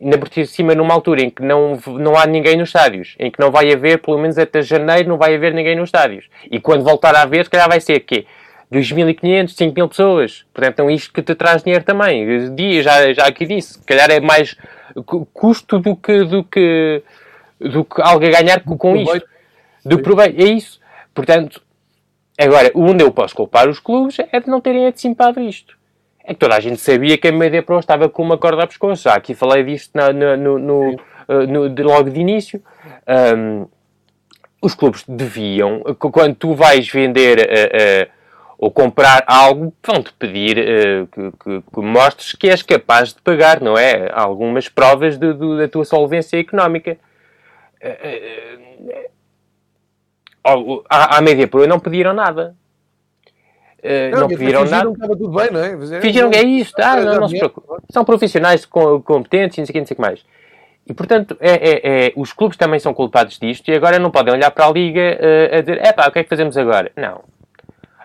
ainda 0.00 0.18
por 0.18 0.28
cima 0.46 0.74
numa 0.74 0.92
altura 0.92 1.22
em 1.22 1.30
que 1.30 1.42
não, 1.42 1.78
não 1.86 2.16
há 2.16 2.26
ninguém 2.26 2.56
nos 2.56 2.68
estádios, 2.68 3.14
em 3.18 3.30
que 3.30 3.40
não 3.40 3.50
vai 3.50 3.72
haver, 3.72 3.98
pelo 3.98 4.18
menos 4.18 4.38
até 4.38 4.62
janeiro, 4.62 5.08
não 5.08 5.16
vai 5.16 5.34
haver 5.34 5.54
ninguém 5.54 5.76
nos 5.76 5.88
estádios. 5.88 6.28
E 6.50 6.60
quando 6.60 6.84
voltar 6.84 7.14
a 7.14 7.22
haver, 7.22 7.44
se 7.44 7.50
calhar 7.50 7.68
vai 7.68 7.80
ser 7.80 8.00
quê? 8.00 8.26
2.500, 8.74 9.54
5.000 9.54 9.88
pessoas. 9.88 10.44
Portanto, 10.52 10.88
é 10.88 10.92
isto 10.92 11.12
que 11.12 11.22
te 11.22 11.34
traz 11.34 11.62
dinheiro 11.62 11.84
também. 11.84 12.26
Já, 12.82 13.12
já 13.12 13.26
aqui 13.26 13.46
disse, 13.46 13.74
se 13.74 13.84
calhar 13.84 14.10
é 14.10 14.20
mais 14.20 14.56
custo 15.32 15.78
do 15.78 15.96
que, 15.96 16.24
do 16.24 16.44
que 16.44 17.02
do 17.60 17.84
que 17.84 18.00
algo 18.02 18.24
a 18.24 18.30
ganhar 18.30 18.60
com, 18.62 18.76
com 18.76 18.96
isto. 18.96 19.26
Do 19.84 19.98
proveito. 20.00 20.40
É 20.40 20.44
isso. 20.44 20.80
Portanto, 21.14 21.62
agora, 22.38 22.70
onde 22.74 23.04
eu 23.04 23.12
posso 23.12 23.34
culpar 23.34 23.68
os 23.68 23.78
clubes 23.78 24.16
é 24.18 24.40
de 24.40 24.48
não 24.48 24.60
terem 24.60 24.86
antecipado 24.86 25.40
isto. 25.40 25.76
É 26.22 26.32
que 26.32 26.40
toda 26.40 26.56
a 26.56 26.60
gente 26.60 26.78
sabia 26.78 27.18
que 27.18 27.28
a 27.28 27.32
Media 27.32 27.62
Pro 27.62 27.78
estava 27.78 28.08
com 28.08 28.22
uma 28.22 28.38
corda 28.38 28.64
a 28.64 28.66
pescoço. 28.66 29.02
Já 29.02 29.14
aqui 29.14 29.34
falei 29.34 29.62
disto 29.62 29.90
na, 29.94 30.12
no, 30.12 30.36
no, 30.36 30.58
no, 30.58 30.90
uh, 30.92 31.46
no 31.46 31.68
de, 31.68 31.82
logo 31.82 32.08
de 32.08 32.20
início. 32.20 32.62
Um, 33.36 33.66
os 34.62 34.74
clubes 34.74 35.04
deviam, 35.06 35.82
quando 35.98 36.34
tu 36.34 36.54
vais 36.54 36.88
vender 36.88 37.38
uh, 37.38 37.42
uh, 37.42 38.10
ou 38.58 38.70
comprar 38.70 39.24
algo, 39.26 39.74
vão-te 39.84 40.12
pedir 40.12 40.58
uh, 40.58 41.06
que, 41.06 41.30
que, 41.32 41.62
que, 41.72 41.80
mostres 41.80 42.32
que 42.32 42.48
és 42.48 42.62
capaz 42.62 43.12
de 43.12 43.20
pagar, 43.20 43.60
não 43.60 43.76
é? 43.76 44.10
Algumas 44.12 44.68
provas 44.68 45.18
de, 45.18 45.32
de, 45.32 45.58
da 45.58 45.68
tua 45.68 45.84
solvência 45.84 46.38
económica. 46.38 46.96
à, 50.88 51.18
à 51.18 51.20
média 51.20 51.46
pro 51.48 51.66
não 51.66 51.80
pediram 51.80 52.14
nada. 52.14 52.54
não, 54.12 54.20
não 54.20 54.28
pediram 54.28 54.64
nada. 54.64 54.90
Estava 54.90 55.16
tudo 55.16 55.36
bem, 55.36 55.50
não 55.50 55.60
é? 55.60 56.00
Fingiram 56.00 56.30
que 56.30 56.38
é 56.38 56.44
isto. 56.44 56.78
Ah, 56.80 56.96
não, 57.00 57.20
não 57.20 57.28
se 57.28 57.36
preocupe. 57.36 57.66
São 57.90 58.04
profissionais 58.04 58.64
competentes 58.64 59.58
e 59.58 59.60
não 59.60 59.66
sei 59.66 59.82
o 59.82 59.96
que 59.96 60.00
mais. 60.00 60.24
E, 60.86 60.92
portanto, 60.92 61.36
é, 61.40 61.52
é, 61.52 62.06
é, 62.06 62.12
os 62.14 62.32
clubes 62.32 62.58
também 62.58 62.78
são 62.78 62.92
culpados 62.92 63.38
disto 63.38 63.68
e 63.70 63.74
agora 63.74 63.98
não 63.98 64.10
podem 64.10 64.34
olhar 64.34 64.50
para 64.50 64.66
a 64.66 64.70
Liga 64.70 65.18
uh, 65.18 65.56
a 65.56 65.60
dizer, 65.60 65.78
é 65.82 65.92
pá, 65.92 66.08
o 66.08 66.12
que 66.12 66.18
é 66.18 66.22
que 66.22 66.28
fazemos 66.28 66.56
agora? 66.58 66.92
Não. 66.94 67.22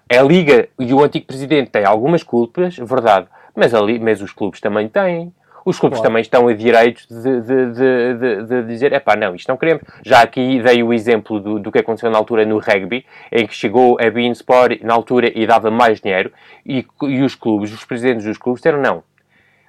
A 0.10 0.24
Liga 0.24 0.68
e 0.80 0.92
o 0.92 1.04
antigo 1.04 1.28
presidente 1.28 1.70
têm 1.70 1.86
algumas 1.86 2.24
culpas, 2.24 2.76
verdade, 2.78 3.28
mas, 3.56 3.72
mas 4.02 4.22
os 4.22 4.32
clubes 4.32 4.60
também 4.60 4.88
têm. 4.88 5.32
Os 5.64 5.78
clubes 5.78 6.00
claro. 6.00 6.10
também 6.10 6.22
estão 6.22 6.48
a 6.48 6.54
direito 6.54 7.06
de, 7.08 7.42
de, 7.42 7.72
de, 7.74 8.44
de, 8.48 8.64
dizer, 8.64 8.92
é 8.92 9.00
pá, 9.00 9.16
não, 9.16 9.36
isto 9.36 9.48
não 9.48 9.58
queremos. 9.58 9.84
Já 10.04 10.22
aqui 10.22 10.60
dei 10.64 10.82
o 10.82 10.92
exemplo 10.92 11.40
do, 11.40 11.60
do 11.60 11.72
que 11.72 11.78
aconteceu 11.78 12.10
na 12.10 12.18
altura 12.18 12.44
no 12.44 12.58
rugby, 12.58 13.06
em 13.32 13.46
que 13.46 13.54
chegou 13.54 13.98
a 14.02 14.10
Bein 14.10 14.32
Sport 14.32 14.82
na 14.82 14.96
altura 14.96 15.32
e 15.36 15.46
dava 15.46 15.70
mais 15.70 16.02
dinheiro, 16.02 16.32
e, 16.66 16.84
e 17.04 17.22
os 17.22 17.36
clubes, 17.36 17.72
os 17.72 17.86
presidentes 17.86 18.26
dos 18.26 18.38
clubes 18.38 18.62
disseram, 18.62 18.82
não, 18.82 19.04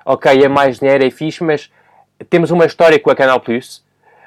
ok, 0.06 0.42
é 0.42 0.49
mais 0.49 0.78
dinheiro, 0.78 1.04
é 1.04 1.11
fixe, 1.11 1.44
mas 1.44 1.70
temos 2.30 2.50
uma 2.50 2.64
história 2.64 2.99
com 2.99 3.11
a 3.11 3.14
Canal 3.14 3.40
Plus, 3.40 3.85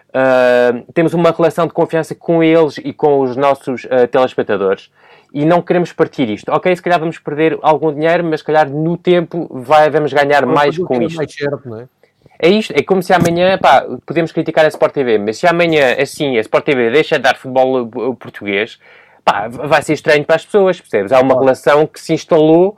uh, 0.09 0.83
temos 0.93 1.15
uma 1.15 1.31
relação 1.31 1.65
de 1.65 1.73
confiança 1.73 2.13
com 2.13 2.43
eles 2.43 2.77
e 2.77 2.93
com 2.93 3.21
os 3.21 3.35
nossos 3.35 3.85
uh, 3.85 4.07
telespectadores 4.11 4.91
e 5.33 5.45
não 5.45 5.61
queremos 5.61 5.91
partir 5.91 6.29
isto. 6.29 6.49
Ok, 6.51 6.75
se 6.75 6.81
calhar 6.81 6.99
vamos 6.99 7.17
perder 7.17 7.57
algum 7.63 7.91
dinheiro, 7.91 8.23
mas 8.23 8.41
se 8.41 8.45
calhar 8.45 8.69
no 8.69 8.95
tempo 8.95 9.49
vai, 9.51 9.89
vamos 9.89 10.13
ganhar 10.13 10.45
mais 10.45 10.77
com 10.77 11.01
isto. 11.01 11.17
Mais 11.17 11.33
certo, 11.33 11.67
não 11.67 11.79
é? 11.79 11.87
É 12.39 12.49
isto, 12.49 12.73
é 12.75 12.83
como 12.83 13.01
se 13.01 13.13
amanhã, 13.13 13.57
pá, 13.57 13.85
podemos 14.05 14.31
criticar 14.31 14.65
a 14.65 14.67
Sport 14.67 14.93
TV, 14.93 15.17
mas 15.17 15.37
se 15.37 15.47
amanhã, 15.47 15.95
assim, 15.97 16.37
a 16.37 16.41
Sport 16.41 16.65
TV 16.65 16.91
deixa 16.91 17.15
de 17.15 17.23
dar 17.23 17.37
futebol 17.37 17.87
português, 18.15 18.79
pá, 19.23 19.47
vai 19.47 19.81
ser 19.81 19.93
estranho 19.93 20.25
para 20.25 20.35
as 20.35 20.45
pessoas, 20.45 20.79
percebes? 20.79 21.11
Há 21.11 21.21
uma 21.21 21.39
relação 21.39 21.87
que 21.87 21.99
se 21.99 22.13
instalou 22.13 22.77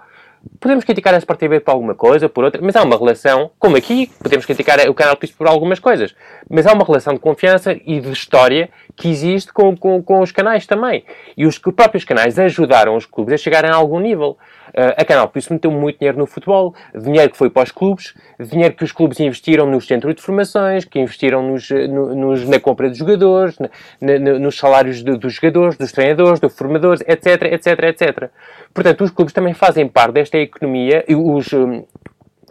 podemos 0.60 0.84
criticar 0.84 1.14
Sport 1.18 1.40
TV 1.40 1.60
por 1.60 1.72
alguma 1.72 1.96
coisa, 1.96 2.30
por 2.30 2.44
outra, 2.44 2.62
mas 2.62 2.76
há 2.76 2.84
uma 2.84 2.98
relação, 2.98 3.52
como 3.60 3.76
aqui, 3.78 4.12
podemos 4.22 4.46
criticar 4.46 4.80
o 4.90 4.94
Canal 4.94 5.18
por 5.38 5.48
algumas 5.48 5.80
coisas, 5.80 6.16
mas 6.50 6.66
há 6.66 6.74
uma 6.74 6.86
relação 6.86 7.14
de 7.14 7.20
confiança 7.20 7.76
e 7.86 8.00
de 8.00 8.12
história 8.12 8.70
que 8.96 9.10
existe 9.10 9.52
com, 9.52 9.76
com, 9.76 10.02
com 10.02 10.22
os 10.22 10.32
canais 10.32 10.66
também. 10.66 11.04
E 11.38 11.46
os 11.46 11.58
próprios 11.58 12.04
canais 12.04 12.40
ajudaram 12.40 12.96
os 12.96 13.06
clubes 13.06 13.34
a 13.34 13.38
chegarem 13.38 13.70
a 13.70 13.76
algum 13.76 14.00
nível. 14.00 14.38
Uh, 14.76 14.92
a 14.98 15.06
Canal 15.06 15.30
Plus 15.30 15.48
meteu 15.48 15.72
muito 15.72 16.00
dinheiro 16.00 16.18
no 16.18 16.26
futebol, 16.26 16.76
dinheiro 16.94 17.32
que 17.32 17.38
foi 17.38 17.50
para 17.50 17.64
os 17.64 17.72
clubes, 17.72 18.14
dinheiro 18.38 18.76
que 18.76 18.84
os 18.84 18.92
clubes 18.92 19.20
investiram 19.22 19.66
nos 19.66 19.88
centros 19.88 20.14
de 20.14 20.22
formações, 20.22 20.84
que 20.84 21.00
investiram 21.00 21.42
nos, 21.42 21.70
no, 21.70 22.14
nos 22.14 22.50
na 22.50 22.60
compra 22.60 22.90
de 22.90 22.98
jogadores, 22.98 23.58
na, 23.58 23.70
na, 24.02 24.38
nos 24.38 24.58
salários 24.58 25.02
de, 25.02 25.18
dos 25.18 25.34
jogadores, 25.34 25.78
dos 25.78 25.94
treinadores, 25.94 26.42
dos 26.42 26.54
formadores, 26.54 27.02
etc, 27.08 27.44
etc, 27.54 27.84
etc. 27.84 28.30
Portanto, 28.74 29.04
os 29.06 29.12
clubes 29.12 29.34
também 29.34 29.54
fazem 29.54 29.88
parte 29.88 30.16
desta 30.16 30.38
economia, 30.38 31.06
e 31.08 31.16
os, 31.16 31.54
um, 31.54 31.84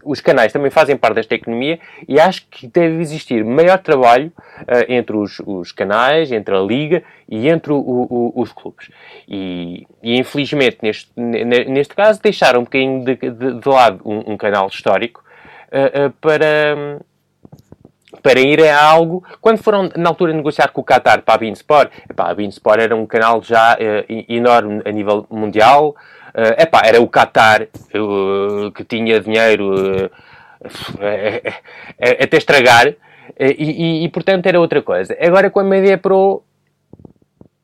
os 0.04 0.20
canais 0.20 0.52
também 0.52 0.70
fazem 0.70 0.96
parte 0.96 1.16
desta 1.16 1.34
economia 1.34 1.78
e 2.06 2.20
acho 2.20 2.46
que 2.50 2.66
deve 2.66 3.00
existir 3.00 3.44
maior 3.44 3.78
trabalho 3.78 4.32
uh, 4.61 4.84
entre 4.88 5.16
os, 5.16 5.40
os, 5.46 5.73
canais, 5.73 6.30
entre 6.30 6.54
a 6.54 6.61
liga 6.61 7.02
e 7.28 7.49
entre 7.49 7.73
o, 7.73 7.76
o, 7.76 8.32
os 8.37 8.52
clubes. 8.52 8.90
E, 9.28 9.87
e, 10.02 10.18
infelizmente, 10.18 10.78
neste, 10.82 11.11
neste 11.18 11.94
caso, 11.94 12.20
deixaram 12.23 12.61
um 12.61 12.64
bocadinho 12.64 13.04
de, 13.04 13.16
de, 13.16 13.61
de 13.61 13.68
lado 13.68 14.00
um, 14.04 14.32
um, 14.32 14.37
canal 14.37 14.68
histórico 14.68 15.25
uh, 15.73 16.06
uh, 16.06 16.11
para 16.20 17.00
para 18.23 18.40
ir 18.40 18.62
a 18.62 18.82
algo. 18.82 19.23
Quando 19.38 19.58
foram, 19.58 19.90
na 19.94 20.08
altura, 20.08 20.32
negociar 20.32 20.68
com 20.68 20.80
o 20.80 20.84
Qatar 20.84 21.20
para 21.23 21.34
a 21.34 21.38
Beansport, 21.38 21.90
epá, 22.08 22.30
a 22.30 22.34
Beansport 22.34 22.80
era 22.80 22.96
um 22.96 23.04
canal 23.04 23.42
já 23.42 23.75
uh, 23.75 24.25
enorme 24.28 24.80
a 24.87 24.90
nível 24.90 25.26
mundial. 25.30 25.94
Uh, 26.34 26.60
epá, 26.60 26.82
era 26.84 27.00
o 27.00 27.08
Qatar 27.08 27.68
uh, 27.94 28.72
que 28.72 28.82
tinha 28.82 29.20
dinheiro 29.20 30.04
uh, 30.04 30.10
até 32.20 32.36
estragar. 32.36 32.88
E, 33.38 33.46
e, 33.48 34.04
e, 34.04 34.08
portanto, 34.08 34.46
era 34.46 34.58
outra 34.58 34.82
coisa. 34.82 35.16
Agora, 35.20 35.48
com 35.48 35.60
a 35.60 35.64
Media 35.64 35.96
Pro, 35.96 36.42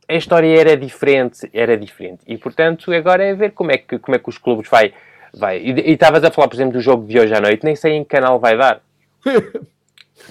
a 0.09 0.15
história 0.15 0.61
era 0.61 0.77
diferente. 0.77 1.51
Era 1.53 1.77
diferente. 1.77 2.23
E, 2.27 2.39
portanto, 2.39 2.93
agora 2.93 3.25
é 3.25 3.35
ver 3.35 3.53
como 3.53 3.73
é 3.73 3.79
que, 3.79 3.99
como 3.99 4.15
é 4.15 4.19
que 4.19 4.29
os 4.29 4.39
clubes 4.39 4.71
vai... 4.71 4.95
vai. 5.35 5.59
E 5.59 5.93
estavas 5.93 6.23
a 6.23 6.31
falar, 6.31 6.49
por 6.49 6.55
exemplo, 6.55 6.75
do 6.75 6.81
jogo 6.81 7.07
de 7.07 7.19
hoje 7.19 7.35
à 7.35 7.41
noite. 7.41 7.65
Nem 7.65 7.75
sei 7.75 7.95
em 7.95 8.05
que 8.05 8.11
canal 8.11 8.39
vai 8.39 8.57
dar. 8.57 8.81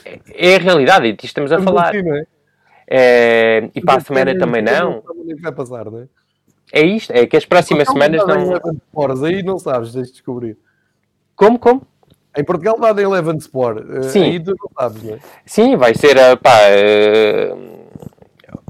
É, 0.06 0.20
é 0.54 0.56
a 0.56 0.60
realidade, 0.60 1.08
e 1.08 1.18
estamos 1.26 1.52
a 1.52 1.62
falar. 1.62 1.90
Assim, 1.90 2.10
é? 2.10 2.24
É, 2.92 3.70
e 3.76 3.82
para 3.82 3.98
a 3.98 4.00
semana 4.00 4.38
também 4.38 4.64
não. 4.64 5.04
Vai 5.42 5.52
passar, 5.52 5.86
não 5.86 6.02
é? 6.02 6.08
É 6.72 6.82
isto, 6.82 7.12
é 7.12 7.26
que 7.26 7.36
as 7.36 7.46
próximas 7.46 7.88
semanas 7.88 8.26
não. 8.26 8.58
Sports, 8.88 9.24
aí 9.24 9.44
não 9.44 9.58
sabes, 9.58 9.94
deixa 9.94 10.08
de 10.08 10.14
descobrir. 10.14 10.58
Como, 11.36 11.58
como? 11.58 11.82
Em 12.38 12.44
Portugal 12.44 12.80
dá 12.80 12.94
da 12.94 13.02
Eleven 13.02 13.38
Sport. 13.38 13.84
Eh, 13.90 14.04
Sim. 14.04 14.24
Aí 14.24 14.40
tu 14.40 14.52
não 14.52 14.70
sabes, 14.78 15.04
não 15.04 15.16
é? 15.16 15.20
Sim, 15.46 15.76
vai 15.76 15.96
ser, 15.96 16.16
uh, 16.16 16.38
pá, 16.38 16.60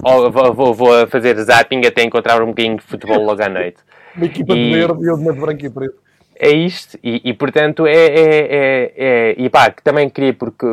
uh, 0.02 0.54
vou, 0.54 0.74
vou 0.74 1.08
fazer 1.08 1.38
zapping 1.44 1.86
até 1.86 2.04
encontrar 2.04 2.42
um 2.42 2.48
bocadinho 2.48 2.78
de 2.78 2.84
futebol 2.84 3.24
logo 3.24 3.44
à 3.44 3.50
noite. 3.50 3.78
Uma 4.16 4.26
equipa 4.26 4.54
e... 4.54 4.56
de 4.56 4.76
verde 4.76 5.04
e 5.04 5.10
outra 5.10 5.34
de 5.34 5.40
branco 5.40 5.66
e 5.66 5.70
preto 5.70 6.10
é 6.40 6.52
isto, 6.52 6.98
e, 7.04 7.22
e 7.26 7.34
portanto 7.34 7.86
é, 7.86 7.94
é, 7.94 8.14
é, 8.16 8.94
é, 8.96 9.36
e 9.38 9.50
pá, 9.50 9.70
também 9.84 10.10
queria 10.10 10.34
porque 10.34 10.66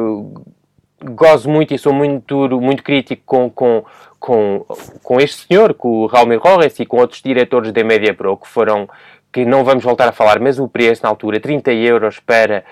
gozo 1.03 1.51
muito 1.51 1.75
e 1.75 1.79
sou 1.79 1.93
muito, 1.93 2.49
muito 2.61 2.85
crítico 2.85 3.23
com, 3.27 3.51
com, 3.51 3.85
com, 4.19 4.65
com 5.03 5.21
este 5.21 5.47
senhor, 5.47 5.75
com 5.75 5.89
o 5.89 6.07
Raul 6.07 6.39
Rojas 6.39 6.79
e 6.79 6.87
com 6.87 6.99
outros 6.99 7.23
diretores 7.23 7.73
da 7.73 7.85
Media 7.85 8.15
Pro 8.15 8.37
que 8.37 8.49
foram, 8.49 8.89
que 9.33 9.45
não 9.45 9.65
vamos 9.65 9.85
voltar 9.85 10.09
a 10.09 10.13
falar, 10.13 10.41
mas 10.41 10.59
o 10.59 10.69
preço 10.69 11.03
na 11.03 11.09
altura, 11.09 11.41
30 11.41 11.73
euros 11.73 12.19
para 12.21 12.65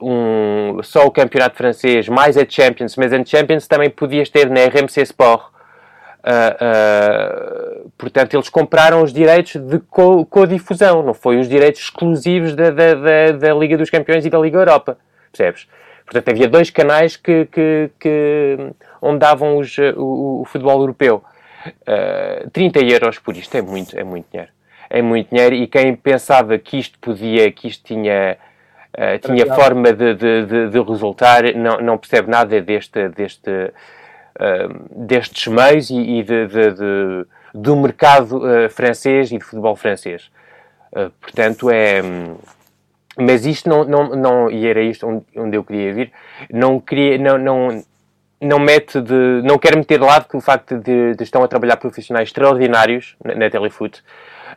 um, 0.00 0.80
só 0.82 1.06
o 1.06 1.10
campeonato 1.10 1.56
francês, 1.56 2.08
mais 2.08 2.36
a 2.36 2.44
Champions, 2.48 2.96
mas 2.96 3.12
a 3.12 3.24
Champions 3.24 3.66
também 3.66 3.90
podias 3.90 4.28
ter 4.28 4.48
na 4.48 4.64
RMC 4.64 5.02
Sport 5.02 5.58
Uh, 6.18 7.86
uh, 7.86 7.90
portanto, 7.96 8.34
eles 8.34 8.48
compraram 8.48 9.02
os 9.02 9.12
direitos 9.12 9.54
de 9.54 9.78
co-difusão, 10.28 11.02
não 11.02 11.14
foi 11.14 11.38
os 11.38 11.48
direitos 11.48 11.80
exclusivos 11.82 12.56
da, 12.56 12.70
da, 12.70 12.94
da, 12.94 13.32
da, 13.32 13.54
Liga 13.54 13.78
dos 13.78 13.88
Campeões 13.88 14.26
e 14.26 14.30
da 14.30 14.38
Liga 14.38 14.58
Europa, 14.58 14.98
percebes? 15.30 15.68
Portanto, 16.08 16.30
havia 16.30 16.48
dois 16.48 16.70
canais 16.70 17.16
que, 17.16 17.44
que, 17.46 17.90
que 18.00 18.56
onde 19.00 19.18
davam 19.18 19.58
os, 19.58 19.76
o, 19.94 20.40
o, 20.40 20.44
futebol 20.46 20.80
europeu. 20.80 21.22
Uh, 21.66 22.48
30 22.50 22.80
euros 22.80 23.18
por 23.18 23.36
isto 23.36 23.54
é 23.54 23.60
muito, 23.60 23.98
é 23.98 24.02
muito 24.02 24.26
dinheiro. 24.30 24.50
É 24.88 25.02
muito 25.02 25.28
dinheiro 25.28 25.54
e 25.54 25.66
quem 25.66 25.94
pensava 25.94 26.56
que 26.56 26.78
isto 26.78 26.98
podia, 26.98 27.52
que 27.52 27.68
isto 27.68 27.84
tinha, 27.84 28.38
uh, 28.94 29.18
tinha 29.18 29.54
forma 29.54 29.92
de, 29.92 30.14
de, 30.14 30.46
de, 30.46 30.70
de, 30.70 30.80
resultar, 30.80 31.42
não, 31.54 31.78
não 31.78 31.98
percebe 31.98 32.30
nada 32.30 32.58
deste, 32.62 33.08
deste, 33.10 33.72
destes 34.96 35.46
meios 35.48 35.90
e, 35.90 36.20
e 36.20 36.22
de, 36.22 36.46
do 37.52 37.76
mercado 37.76 38.38
uh, 38.38 38.70
francês 38.70 39.30
e 39.30 39.36
de 39.36 39.44
futebol 39.44 39.76
francês. 39.76 40.30
Uh, 40.90 41.10
portanto, 41.20 41.68
é. 41.70 42.00
Mas 43.18 43.44
isto 43.44 43.68
não, 43.68 43.84
não, 43.84 44.16
não. 44.16 44.50
E 44.50 44.66
era 44.66 44.80
isto 44.80 45.06
onde, 45.06 45.24
onde 45.36 45.56
eu 45.56 45.64
queria 45.64 45.92
vir. 45.92 46.12
Não 46.50 46.78
queria. 46.78 47.18
Não, 47.18 47.36
não, 47.36 47.84
não 48.40 48.58
mete 48.58 49.00
de. 49.00 49.42
Não 49.44 49.58
quero 49.58 49.78
meter 49.78 49.98
de 49.98 50.04
lado 50.04 50.28
que 50.28 50.36
o 50.36 50.40
facto 50.40 50.78
de, 50.78 51.14
de 51.14 51.22
estão 51.22 51.42
a 51.42 51.48
trabalhar 51.48 51.76
profissionais 51.76 52.28
extraordinários 52.28 53.16
na, 53.24 53.34
na 53.34 53.50
Telefoot. 53.50 54.00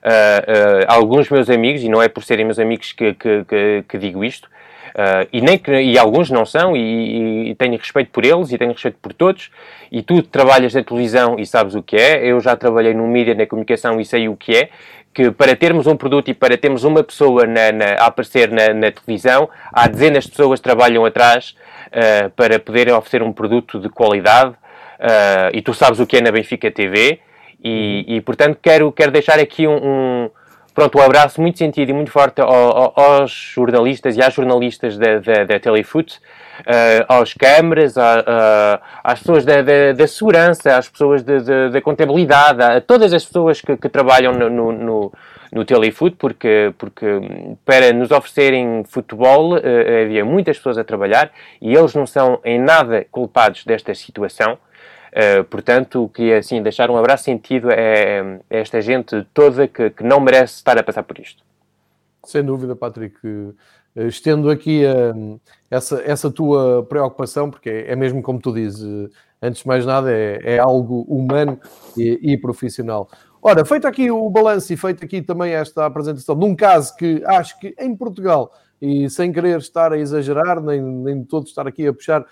Uh, 0.03 0.85
alguns 0.87 1.29
meus 1.29 1.49
amigos, 1.49 1.83
e 1.83 1.89
não 1.89 2.01
é 2.01 2.07
por 2.07 2.23
serem 2.23 2.45
meus 2.45 2.57
amigos 2.57 2.91
que, 2.91 3.13
que, 3.13 3.43
que, 3.45 3.85
que 3.87 3.97
digo 3.97 4.23
isto, 4.23 4.49
Uh, 4.91 5.23
e, 5.31 5.39
nem 5.39 5.57
que, 5.57 5.71
e 5.71 5.97
alguns 5.97 6.29
não 6.29 6.45
são, 6.45 6.75
e, 6.75 7.51
e, 7.51 7.55
tenho 7.55 7.77
respeito 7.77 8.11
por 8.11 8.25
eles, 8.25 8.51
e 8.51 8.57
tenho 8.57 8.73
respeito 8.73 8.97
por 9.01 9.13
todos, 9.13 9.49
e 9.89 10.01
tu 10.01 10.21
trabalhas 10.21 10.73
na 10.73 10.83
televisão 10.83 11.39
e 11.39 11.45
sabes 11.45 11.75
o 11.75 11.81
que 11.81 11.95
é, 11.95 12.25
eu 12.25 12.41
já 12.41 12.57
trabalhei 12.57 12.93
no 12.93 13.07
mídia, 13.07 13.33
na 13.33 13.45
comunicação 13.45 14.01
e 14.01 14.05
sei 14.05 14.27
o 14.27 14.35
que 14.35 14.53
é, 14.53 14.69
que 15.13 15.31
para 15.31 15.55
termos 15.55 15.87
um 15.87 15.95
produto 15.95 16.29
e 16.29 16.33
para 16.33 16.57
termos 16.57 16.83
uma 16.83 17.03
pessoa 17.03 17.45
na, 17.45 17.71
na, 17.71 17.85
a 17.99 18.05
aparecer 18.05 18.49
na, 18.49 18.73
na, 18.73 18.91
televisão, 18.91 19.49
há 19.71 19.87
dezenas 19.87 20.23
de 20.23 20.31
pessoas 20.31 20.59
que 20.59 20.63
trabalham 20.63 21.05
atrás 21.05 21.55
uh, 21.87 22.29
para 22.31 22.59
poderem 22.59 22.93
oferecer 22.93 23.21
um 23.21 23.33
produto 23.33 23.79
de 23.79 23.89
qualidade, 23.89 24.51
uh, 24.51 25.51
e 25.53 25.61
tu 25.61 25.73
sabes 25.73 25.99
o 25.99 26.07
que 26.07 26.17
é 26.17 26.21
na 26.21 26.31
Benfica 26.31 26.71
TV, 26.71 27.19
e, 27.63 28.05
e 28.07 28.21
portanto 28.21 28.57
quero, 28.61 28.91
quero 28.91 29.11
deixar 29.11 29.37
aqui 29.37 29.67
um, 29.67 29.75
um, 29.75 30.29
pronto, 30.73 30.97
um 30.97 31.01
abraço 31.01 31.41
muito 31.41 31.57
sentido 31.57 31.89
e 31.89 31.93
muito 31.93 32.11
forte 32.11 32.41
ao, 32.41 32.93
aos 32.99 33.31
jornalistas 33.31 34.15
e 34.17 34.21
às 34.21 34.33
jornalistas 34.33 34.97
da, 34.97 35.19
da, 35.19 35.43
da 35.43 35.59
Telefoot, 35.59 36.19
aos 37.07 37.33
câmaras, 37.33 37.95
às 39.03 39.19
pessoas 39.19 39.45
da, 39.45 39.61
da, 39.61 39.93
da, 39.93 40.07
segurança, 40.07 40.77
às 40.77 40.89
pessoas 40.89 41.23
da 41.23 41.81
contabilidade, 41.81 42.61
a 42.61 42.81
todas 42.81 43.13
as 43.13 43.25
pessoas 43.25 43.61
que, 43.61 43.77
que 43.77 43.89
trabalham 43.89 44.33
no, 44.33 44.49
no, 44.49 44.71
no, 44.71 45.11
no 45.51 45.65
Telefoot, 45.65 46.15
porque, 46.17 46.73
porque 46.77 47.05
para 47.65 47.91
nos 47.91 48.09
oferecerem 48.09 48.83
futebol 48.85 49.55
uh, 49.55 50.03
havia 50.03 50.23
muitas 50.23 50.57
pessoas 50.57 50.77
a 50.77 50.83
trabalhar 50.83 51.31
e 51.61 51.75
eles 51.75 51.93
não 51.93 52.07
são 52.07 52.39
em 52.45 52.59
nada 52.59 53.05
culpados 53.11 53.65
desta 53.65 53.93
situação. 53.93 54.57
Uh, 55.11 55.43
portanto, 55.43 56.09
queria 56.13 56.37
assim 56.37 56.63
deixar 56.63 56.89
um 56.89 56.95
abraço 56.95 57.25
sentido 57.25 57.69
a, 57.69 57.73
a 57.73 58.39
esta 58.49 58.81
gente 58.81 59.27
toda 59.33 59.67
que, 59.67 59.89
que, 59.89 60.03
não 60.03 60.21
merece 60.21 60.55
estar 60.55 60.77
a 60.77 60.83
passar 60.83 61.03
por 61.03 61.19
isto. 61.19 61.43
Sem 62.23 62.43
dúvida, 62.43 62.73
Patrick. 62.75 63.17
Eh, 63.95 64.07
estendo 64.07 64.49
aqui 64.49 64.83
uh, 64.85 65.39
essa, 65.69 66.01
essa 66.03 66.31
tua 66.31 66.85
preocupação, 66.87 67.49
porque 67.49 67.69
é, 67.69 67.91
é, 67.91 67.95
mesmo 67.95 68.21
como 68.21 68.39
tu 68.39 68.53
dizes, 68.53 69.09
antes 69.41 69.61
de 69.61 69.67
mais 69.67 69.85
nada, 69.85 70.11
é, 70.11 70.39
é 70.55 70.59
algo 70.59 71.01
humano 71.01 71.59
e, 71.97 72.33
e, 72.33 72.37
profissional. 72.37 73.09
Ora, 73.41 73.65
feito 73.65 73.87
aqui 73.87 74.11
o 74.11 74.29
balanço 74.29 74.71
e 74.71 74.77
feito 74.77 75.03
aqui 75.03 75.21
também 75.21 75.53
esta 75.53 75.85
apresentação 75.85 76.37
de 76.37 76.45
um 76.45 76.55
caso 76.55 76.95
que 76.95 77.23
acho 77.25 77.59
que 77.59 77.75
em 77.79 77.95
Portugal, 77.95 78.53
e 78.79 79.09
sem 79.09 79.31
querer 79.31 79.57
estar 79.59 79.91
a 79.91 79.97
exagerar, 79.97 80.61
nem, 80.61 80.81
nem 80.81 81.23
todo 81.23 81.47
estar 81.47 81.67
aqui 81.67 81.87
a 81.87 81.93
puxar 81.93 82.21
uh, 82.21 82.25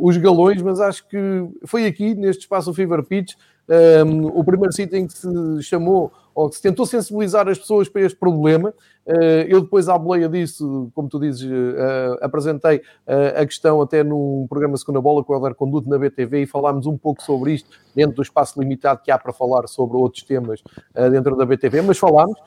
os 0.00 0.16
galões, 0.16 0.60
mas 0.62 0.80
acho 0.80 1.06
que 1.06 1.18
foi 1.66 1.86
aqui, 1.86 2.14
neste 2.14 2.42
espaço 2.42 2.74
Fever 2.74 3.02
Pitch, 3.04 3.34
um, 3.68 4.26
o 4.26 4.44
primeiro 4.44 4.72
sítio 4.72 4.96
em 4.96 5.06
que 5.06 5.12
se 5.12 5.62
chamou 5.62 6.12
ou 6.38 6.48
que 6.48 6.54
se 6.54 6.62
tentou 6.62 6.86
sensibilizar 6.86 7.48
as 7.48 7.58
pessoas 7.58 7.88
para 7.88 8.02
este 8.02 8.16
problema. 8.16 8.72
Uh, 9.04 9.42
eu 9.48 9.60
depois, 9.60 9.88
à 9.88 9.98
boleia 9.98 10.28
disso, 10.28 10.88
como 10.94 11.08
tu 11.08 11.18
dizes, 11.18 11.42
uh, 11.42 12.16
apresentei 12.20 12.76
uh, 12.76 13.40
a 13.40 13.44
questão 13.44 13.82
até 13.82 14.04
num 14.04 14.46
programa 14.48 14.76
Segunda 14.76 15.00
Bola 15.00 15.24
com 15.24 15.32
o 15.32 15.36
Helder 15.36 15.56
Conduto 15.56 15.88
na 15.88 15.98
BTV 15.98 16.42
e 16.42 16.46
falámos 16.46 16.86
um 16.86 16.96
pouco 16.96 17.24
sobre 17.24 17.54
isto 17.54 17.68
dentro 17.92 18.14
do 18.14 18.22
espaço 18.22 18.60
limitado 18.60 19.00
que 19.02 19.10
há 19.10 19.18
para 19.18 19.32
falar 19.32 19.66
sobre 19.66 19.96
outros 19.96 20.22
temas 20.22 20.62
dentro 21.10 21.34
da 21.34 21.44
BTV, 21.44 21.82
mas 21.82 21.98
falámos 21.98 22.38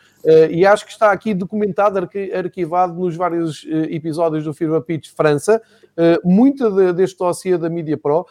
e 0.49 0.65
acho 0.65 0.85
que 0.85 0.91
está 0.91 1.11
aqui 1.11 1.33
documentado, 1.33 1.99
arquivado 2.33 2.93
nos 2.93 3.17
vários 3.17 3.65
episódios 3.89 4.45
do 4.45 4.53
Firma 4.53 4.79
Pitch 4.79 5.09
França, 5.09 5.61
muita 6.23 6.71
de, 6.71 6.93
deste 6.93 7.17
dossiê 7.17 7.57
da 7.57 7.69
Media 7.69 7.97
Pro, 7.97 8.25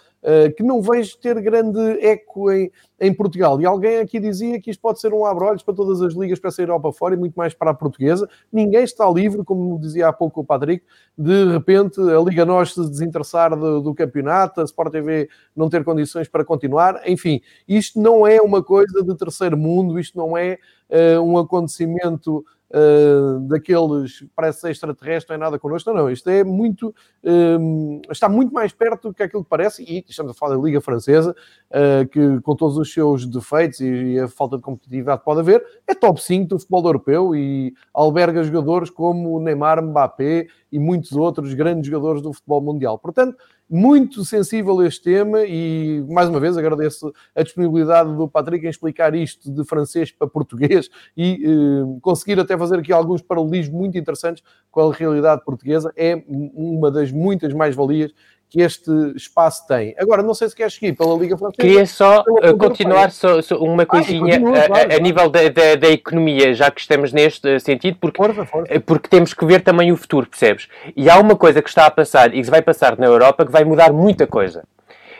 que 0.57 0.63
não 0.63 0.83
vejo 0.83 1.17
ter 1.19 1.41
grande 1.41 1.81
eco 2.05 2.53
em, 2.53 2.71
em 3.01 3.13
Portugal. 3.15 3.61
E 3.61 3.67
alguém 3.67 3.99
aqui 3.99 4.21
dizia 4.21 4.61
que 4.61 4.71
isto 4.71 4.81
pode 4.81 5.01
ser 5.01 5.15
um 5.15 5.25
abrolhos 5.25 5.63
para 5.63 5.75
todas 5.75 6.03
as 6.03 6.13
ligas 6.15 6.39
para 6.39 6.51
sair 6.51 6.65
Europa 6.65 6.93
fora 6.93 7.15
e 7.15 7.19
muito 7.19 7.35
mais 7.35 7.55
para 7.55 7.71
a 7.71 7.75
portuguesa. 7.75 8.29
Ninguém 8.53 8.85
está 8.85 9.09
livre, 9.11 9.43
como 9.45 9.79
dizia 9.81 10.09
há 10.09 10.13
pouco 10.13 10.41
o 10.41 10.45
Patrick, 10.45 10.85
de 11.17 11.53
repente 11.53 12.01
a 12.01 12.21
Liga 12.21 12.45
Nós 12.45 12.75
se 12.75 12.89
desinteressar 12.89 13.57
do, 13.57 13.81
do 13.81 13.95
campeonato, 13.95 14.61
a 14.61 14.65
Sport 14.65 14.93
TV 14.93 15.29
não 15.57 15.69
ter 15.69 15.85
condições 15.85 16.29
para 16.29 16.45
continuar. 16.45 17.01
Enfim, 17.07 17.41
isto 17.67 18.01
não 18.01 18.27
é 18.27 18.41
uma 18.41 18.63
coisa 18.63 19.03
de 19.03 19.17
terceiro 19.17 19.57
mundo, 19.57 19.99
isto 19.99 20.19
não 20.19 20.37
é 20.37 20.59
uh, 20.91 21.21
um 21.23 21.39
acontecimento 21.39 22.45
uh, 22.71 23.41
daqueles 23.41 24.25
parece 24.35 24.71
extraterrestre, 24.71 25.31
não 25.31 25.43
é 25.43 25.47
nada 25.47 25.59
connosco, 25.59 25.91
não, 25.91 26.03
não. 26.05 26.11
Isto 26.11 26.31
é 26.31 26.45
muito, 26.45 26.95
uh, 27.25 28.01
está 28.11 28.29
muito 28.29 28.53
mais 28.53 28.73
perto 28.73 29.09
do 29.09 29.15
que 29.15 29.23
aquilo 29.23 29.45
que 29.45 29.51
parece, 29.51 29.83
e 29.83 30.05
estamos 30.09 30.33
a 30.33 30.35
falar 30.35 30.57
da 30.57 30.63
Liga 30.63 30.81
Francesa, 30.81 31.35
uh, 31.71 32.09
que 32.09 32.41
com 32.43 32.55
todos 32.55 32.77
os 32.77 32.93
seus 32.93 33.27
defeitos 33.27 33.81
e, 33.81 33.87
e, 33.87 34.21
a 34.21 34.29
falta 34.29 34.57
de 34.57 34.63
competitividade 34.63 35.19
que 35.19 35.25
pode 35.25 35.41
haver, 35.41 35.65
é 35.87 35.95
top 35.95 36.23
5 36.23 36.49
do 36.49 36.59
futebol 36.59 36.85
europeu 36.85 37.35
e 37.35 37.75
alberga 37.93 38.43
jogadores 38.43 38.91
como 38.91 39.41
Neymar, 39.41 39.83
Mbappé 39.83 40.47
e 40.73 40.79
muitos 40.79 41.13
outros 41.13 41.53
grandes 41.55 41.87
jogadores 41.87 42.23
do 42.23 42.33
futebol 42.33 42.61
mundial. 42.61 42.99
Portanto, 42.99 43.37
muito 43.69 44.25
sensível 44.25 44.81
a 44.81 44.87
este 44.87 45.03
tema 45.03 45.45
e, 45.45 46.05
mais 46.09 46.29
uma 46.29 46.41
vez, 46.41 46.57
agradeço 46.57 47.13
a 47.35 47.43
disponibilidade 47.43 48.15
do 48.17 48.29
Patrick 48.29 48.67
em 48.67 48.69
explicar 48.69 49.15
isto 49.15 49.51
de 49.51 49.65
francês 49.65 50.11
para 50.11 50.27
português 50.27 50.89
e 51.17 51.45
eh, 51.45 51.99
conseguir 52.03 52.41
até 52.41 52.59
fazer 52.59 52.81
aqui 52.81 52.93
alguns 52.93 53.23
paralelismos 53.23 53.79
muito 53.79 53.97
interessantes 53.97 54.43
com 54.71 54.81
a 54.81 54.93
realidade 54.93 55.45
portuguesa. 55.45 55.93
É 55.97 56.21
uma 56.29 56.91
das 56.91 57.13
muitas 57.13 57.53
mais-valias 57.53 58.13
que 58.51 58.61
este 58.61 58.91
espaço 59.15 59.65
tem. 59.69 59.95
Agora, 59.97 60.25
não 60.25 60.35
sei 60.35 60.49
se 60.49 60.57
queres 60.57 60.75
seguir 60.75 60.93
pela 60.95 61.17
Liga 61.17 61.39
Francesa. 61.39 61.63
Queria 61.63 61.87
só 61.87 62.23
uh, 62.23 62.57
continuar 62.59 63.13
só, 63.13 63.41
só, 63.41 63.57
uma 63.59 63.87
coisinha 63.87 64.37
ah, 64.37 64.41
continua, 64.41 64.67
claro, 64.67 64.93
a, 64.93 64.97
a 64.97 64.99
nível 64.99 65.31
da, 65.31 65.49
da, 65.49 65.77
da, 65.77 65.89
economia, 65.89 66.53
já 66.53 66.69
que 66.69 66.81
estamos 66.81 67.13
neste 67.13 67.49
eh, 67.49 67.59
sentido, 67.61 67.97
porque, 68.01 68.17
força, 68.17 68.45
força. 68.45 68.75
Eh, 68.75 68.81
porque 68.81 69.09
temos 69.09 69.33
que 69.33 69.45
ver 69.45 69.63
também 69.63 69.93
o 69.93 69.97
futuro, 69.97 70.27
percebes? 70.27 70.69
E 70.97 71.09
há 71.09 71.17
uma 71.19 71.37
coisa 71.37 71.63
que 71.63 71.69
está 71.69 71.87
a 71.87 71.91
passar 71.93 72.35
e 72.35 72.43
que 72.43 72.51
vai 72.51 72.61
passar 72.61 72.99
na 72.99 73.07
Europa 73.07 73.47
que 73.47 73.53
vai 73.53 73.63
mudar 73.63 73.93
muita 73.93 74.27
coisa. 74.27 74.65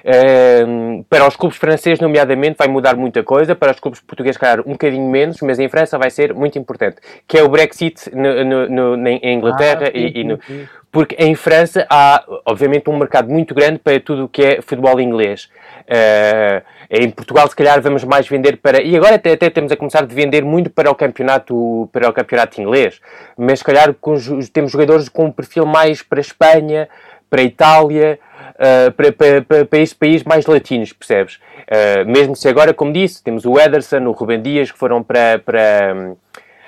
Uh, 0.05 1.05
para 1.09 1.27
os 1.27 1.37
clubes 1.37 1.59
franceses, 1.59 2.01
nomeadamente, 2.01 2.57
vai 2.59 2.69
mudar 2.69 2.97
muita 2.97 3.23
coisa. 3.23 3.55
Para 3.55 3.73
os 3.73 3.81
clubes 3.81 4.01
portugueses, 4.01 4.37
claro, 4.37 4.63
um 4.67 4.73
bocadinho 4.73 5.09
menos, 5.11 5.41
mas 5.43 5.59
em 5.59 5.69
França 5.69 5.99
vai 5.99 6.11
ser 6.11 6.35
muito 6.35 6.59
importante. 6.59 6.97
Que 7.27 7.39
é 7.39 7.43
o 7.43 7.49
Brexit 7.49 8.11
no, 8.15 8.45
no, 8.45 8.97
no, 8.97 9.09
em 9.09 9.35
Inglaterra 9.35 9.87
ah, 9.87 9.91
e, 9.93 10.21
e 10.21 10.25
no, 10.25 10.39
porque 10.93 11.15
em 11.19 11.35
França 11.35 11.87
há, 11.89 12.25
obviamente, 12.45 12.91
um 12.91 12.99
mercado 12.99 13.31
muito 13.31 13.55
grande 13.55 13.79
para 13.79 14.01
tudo 14.01 14.25
o 14.25 14.29
que 14.29 14.43
é 14.43 14.61
futebol 14.61 15.01
inglês. 15.01 15.49
Uh, 15.83 16.63
em 16.91 17.09
Portugal, 17.11 17.49
se 17.49 17.55
calhar, 17.55 17.81
vamos 17.81 18.03
mais 18.03 18.27
vender 18.27 18.57
para. 18.57 18.83
E 18.83 18.97
agora 18.97 19.15
até, 19.15 19.33
até 19.33 19.49
temos 19.49 19.71
a 19.71 19.77
começar 19.77 20.03
a 20.03 20.07
vender 20.07 20.45
muito 20.45 20.69
para 20.69 20.91
o 20.91 20.95
campeonato, 20.95 21.89
para 21.93 22.09
o 22.09 22.13
campeonato 22.13 22.61
inglês. 22.61 23.01
Mas, 23.39 23.61
se 23.61 23.65
calhar, 23.65 23.95
com, 24.01 24.17
temos 24.53 24.73
jogadores 24.73 25.09
com 25.09 25.27
um 25.27 25.33
perfil 25.33 25.65
mais 25.65 26.03
para 26.03 26.19
a 26.19 26.21
Espanha, 26.21 26.89
para 27.31 27.41
a 27.41 27.45
Itália, 27.45 28.19
uh, 28.57 28.93
para, 28.93 29.13
para, 29.13 29.65
para, 29.65 29.79
estes 29.79 29.97
países 29.97 30.25
mais 30.25 30.45
latinos, 30.45 30.93
percebes? 30.93 31.37
Uh, 31.37 32.11
mesmo 32.11 32.35
se 32.35 32.49
agora, 32.49 32.75
como 32.75 32.93
disse, 32.93 33.23
temos 33.23 33.47
o 33.47 33.59
Ederson, 33.59 34.05
o 34.07 34.13
Ruben 34.13 34.43
Dias, 34.43 34.71
que 34.71 34.79
foram 34.79 35.03
para. 35.03 35.39
para 35.39 36.17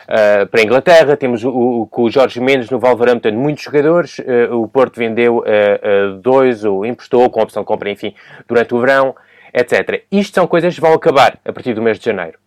Uh, 0.02 0.46
para 0.48 0.60
a 0.60 0.64
Inglaterra, 0.64 1.16
temos 1.16 1.44
o, 1.44 1.50
o, 1.50 1.86
com 1.86 2.02
o 2.02 2.10
Jorge 2.10 2.40
Mendes 2.40 2.68
no 2.70 2.78
Wolverhampton 2.78 3.30
muitos 3.32 3.62
jogadores, 3.62 4.18
uh, 4.18 4.60
o 4.60 4.66
Porto 4.66 4.98
vendeu 4.98 5.38
uh, 5.38 6.16
dois, 6.20 6.64
ou 6.64 6.84
emprestou 6.84 7.30
com 7.30 7.40
opção 7.40 7.62
de 7.62 7.66
compra, 7.66 7.88
enfim, 7.88 8.14
durante 8.48 8.74
o 8.74 8.80
verão, 8.80 9.14
etc. 9.54 10.02
Isto 10.10 10.34
são 10.34 10.46
coisas 10.46 10.74
que 10.74 10.80
vão 10.80 10.92
acabar 10.92 11.38
a 11.44 11.52
partir 11.52 11.72
do 11.72 11.80
mês 11.80 11.98
de 11.98 12.04
janeiro. 12.04 12.38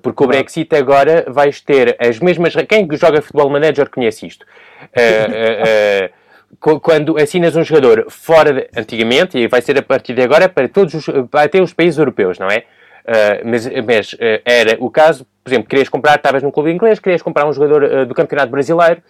porque 0.00 0.22
o 0.22 0.26
Brexit 0.26 0.74
agora 0.76 1.24
vais 1.28 1.60
ter 1.60 1.96
as 1.98 2.20
mesmas... 2.20 2.54
Quem 2.68 2.86
joga 2.92 3.20
futebol 3.20 3.50
manager 3.50 3.90
conhece 3.90 4.26
isto. 4.26 4.46
Quando 6.60 7.18
assinas 7.18 7.54
um 7.56 7.64
jogador 7.64 8.06
fora, 8.08 8.52
de, 8.52 8.68
antigamente, 8.76 9.38
e 9.38 9.48
vai 9.48 9.60
ser 9.60 9.78
a 9.78 9.82
partir 9.82 10.14
de 10.14 10.22
agora 10.22 10.48
para 10.48 10.68
todos 10.68 10.94
os, 10.94 11.06
até 11.32 11.60
os 11.60 11.72
países 11.72 11.98
europeus, 11.98 12.38
não 12.38 12.48
é? 12.48 12.64
Uh, 13.06 13.48
mas, 13.48 13.66
mas 13.84 14.12
uh, 14.14 14.42
era 14.44 14.76
o 14.80 14.90
caso, 14.90 15.24
por 15.44 15.50
exemplo, 15.50 15.68
querias 15.68 15.88
comprar, 15.88 16.16
estavas 16.16 16.42
num 16.42 16.50
clube 16.50 16.72
inglês, 16.72 16.98
querias 16.98 17.22
comprar 17.22 17.46
um 17.46 17.52
jogador 17.52 17.84
uh, 17.84 18.06
do 18.06 18.14
Campeonato 18.14 18.50
Brasileiro 18.50 19.02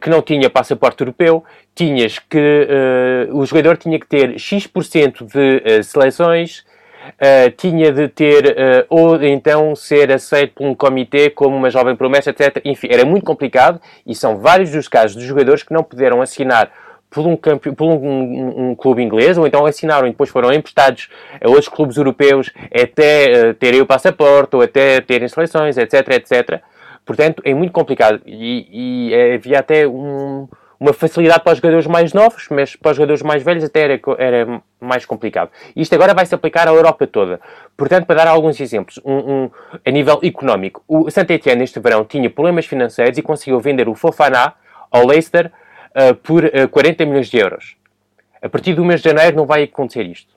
que 0.00 0.10
não 0.10 0.20
tinha 0.20 0.50
passaporte 0.50 1.00
europeu, 1.00 1.44
tinhas 1.76 2.18
que 2.18 2.66
o 3.30 3.46
jogador 3.46 3.76
tinha 3.76 4.00
que 4.00 4.06
ter 4.08 4.36
X% 4.36 5.24
de 5.24 5.80
seleções, 5.84 6.64
tinha 7.56 7.92
de 7.92 8.08
ter, 8.08 8.56
ou 8.88 9.22
então 9.22 9.74
ser 9.74 10.12
aceito 10.12 10.54
por 10.54 10.66
um 10.66 10.74
comitê 10.74 11.30
como 11.30 11.56
uma 11.56 11.70
jovem 11.70 11.96
promessa, 11.96 12.30
etc. 12.30 12.60
Enfim, 12.64 12.88
era 12.90 13.04
muito 13.04 13.24
complicado 13.24 13.80
e 14.06 14.14
são 14.14 14.36
vários 14.36 14.74
os 14.74 14.88
casos 14.88 15.16
de 15.16 15.26
jogadores 15.26 15.62
que 15.62 15.72
não 15.72 15.82
puderam 15.82 16.20
assinar 16.20 16.70
por 17.14 17.24
um, 17.24 17.36
por 17.36 17.84
um, 17.86 17.94
um, 17.94 18.70
um, 18.70 18.74
clube 18.74 19.00
inglês, 19.00 19.38
ou 19.38 19.46
então 19.46 19.64
assinaram 19.64 20.08
e 20.08 20.10
depois 20.10 20.28
foram 20.30 20.52
emprestados 20.52 21.08
a 21.40 21.48
outros 21.48 21.68
clubes 21.68 21.96
europeus 21.96 22.50
até 22.74 23.50
uh, 23.50 23.54
terem 23.54 23.80
o 23.80 23.86
passaporte, 23.86 24.56
ou 24.56 24.62
até 24.62 25.00
terem 25.00 25.28
seleções, 25.28 25.78
etc, 25.78 26.08
etc. 26.10 26.60
Portanto, 27.06 27.40
é 27.44 27.54
muito 27.54 27.72
complicado. 27.72 28.20
E, 28.26 28.66
e 29.10 29.14
eh, 29.14 29.34
havia 29.34 29.58
até 29.60 29.86
um, 29.86 30.48
uma 30.78 30.92
facilidade 30.92 31.42
para 31.42 31.52
os 31.52 31.58
jogadores 31.58 31.86
mais 31.86 32.12
novos, 32.12 32.48
mas 32.50 32.76
para 32.76 32.90
os 32.90 32.96
jogadores 32.96 33.22
mais 33.22 33.42
velhos 33.42 33.64
até 33.64 33.80
era, 33.80 34.00
era 34.18 34.62
mais 34.80 35.06
complicado. 35.06 35.50
Isto 35.74 35.94
agora 35.94 36.14
vai 36.14 36.26
se 36.26 36.34
aplicar 36.34 36.68
à 36.68 36.72
Europa 36.72 37.06
toda. 37.06 37.40
Portanto, 37.76 38.06
para 38.06 38.16
dar 38.16 38.28
alguns 38.28 38.60
exemplos, 38.60 39.00
um, 39.04 39.12
um, 39.12 39.50
a 39.84 39.90
nível 39.90 40.20
económico, 40.22 40.82
o 40.86 41.10
Saint-Etienne 41.10 41.64
este 41.64 41.80
verão 41.80 42.04
tinha 42.04 42.28
problemas 42.28 42.66
financeiros 42.66 43.18
e 43.18 43.22
conseguiu 43.22 43.60
vender 43.60 43.88
o 43.88 43.94
Fofana 43.94 44.54
ao 44.90 45.06
Leicester 45.06 45.50
uh, 45.94 46.14
por 46.14 46.44
uh, 46.44 46.50
eh, 46.52 46.66
40 46.66 47.06
milhões 47.06 47.28
de 47.28 47.38
euros. 47.38 47.76
A 48.42 48.48
partir 48.48 48.74
do 48.74 48.84
mês 48.84 49.00
de 49.00 49.08
janeiro 49.08 49.36
não 49.36 49.46
vai 49.46 49.62
acontecer 49.62 50.04
isto. 50.04 50.34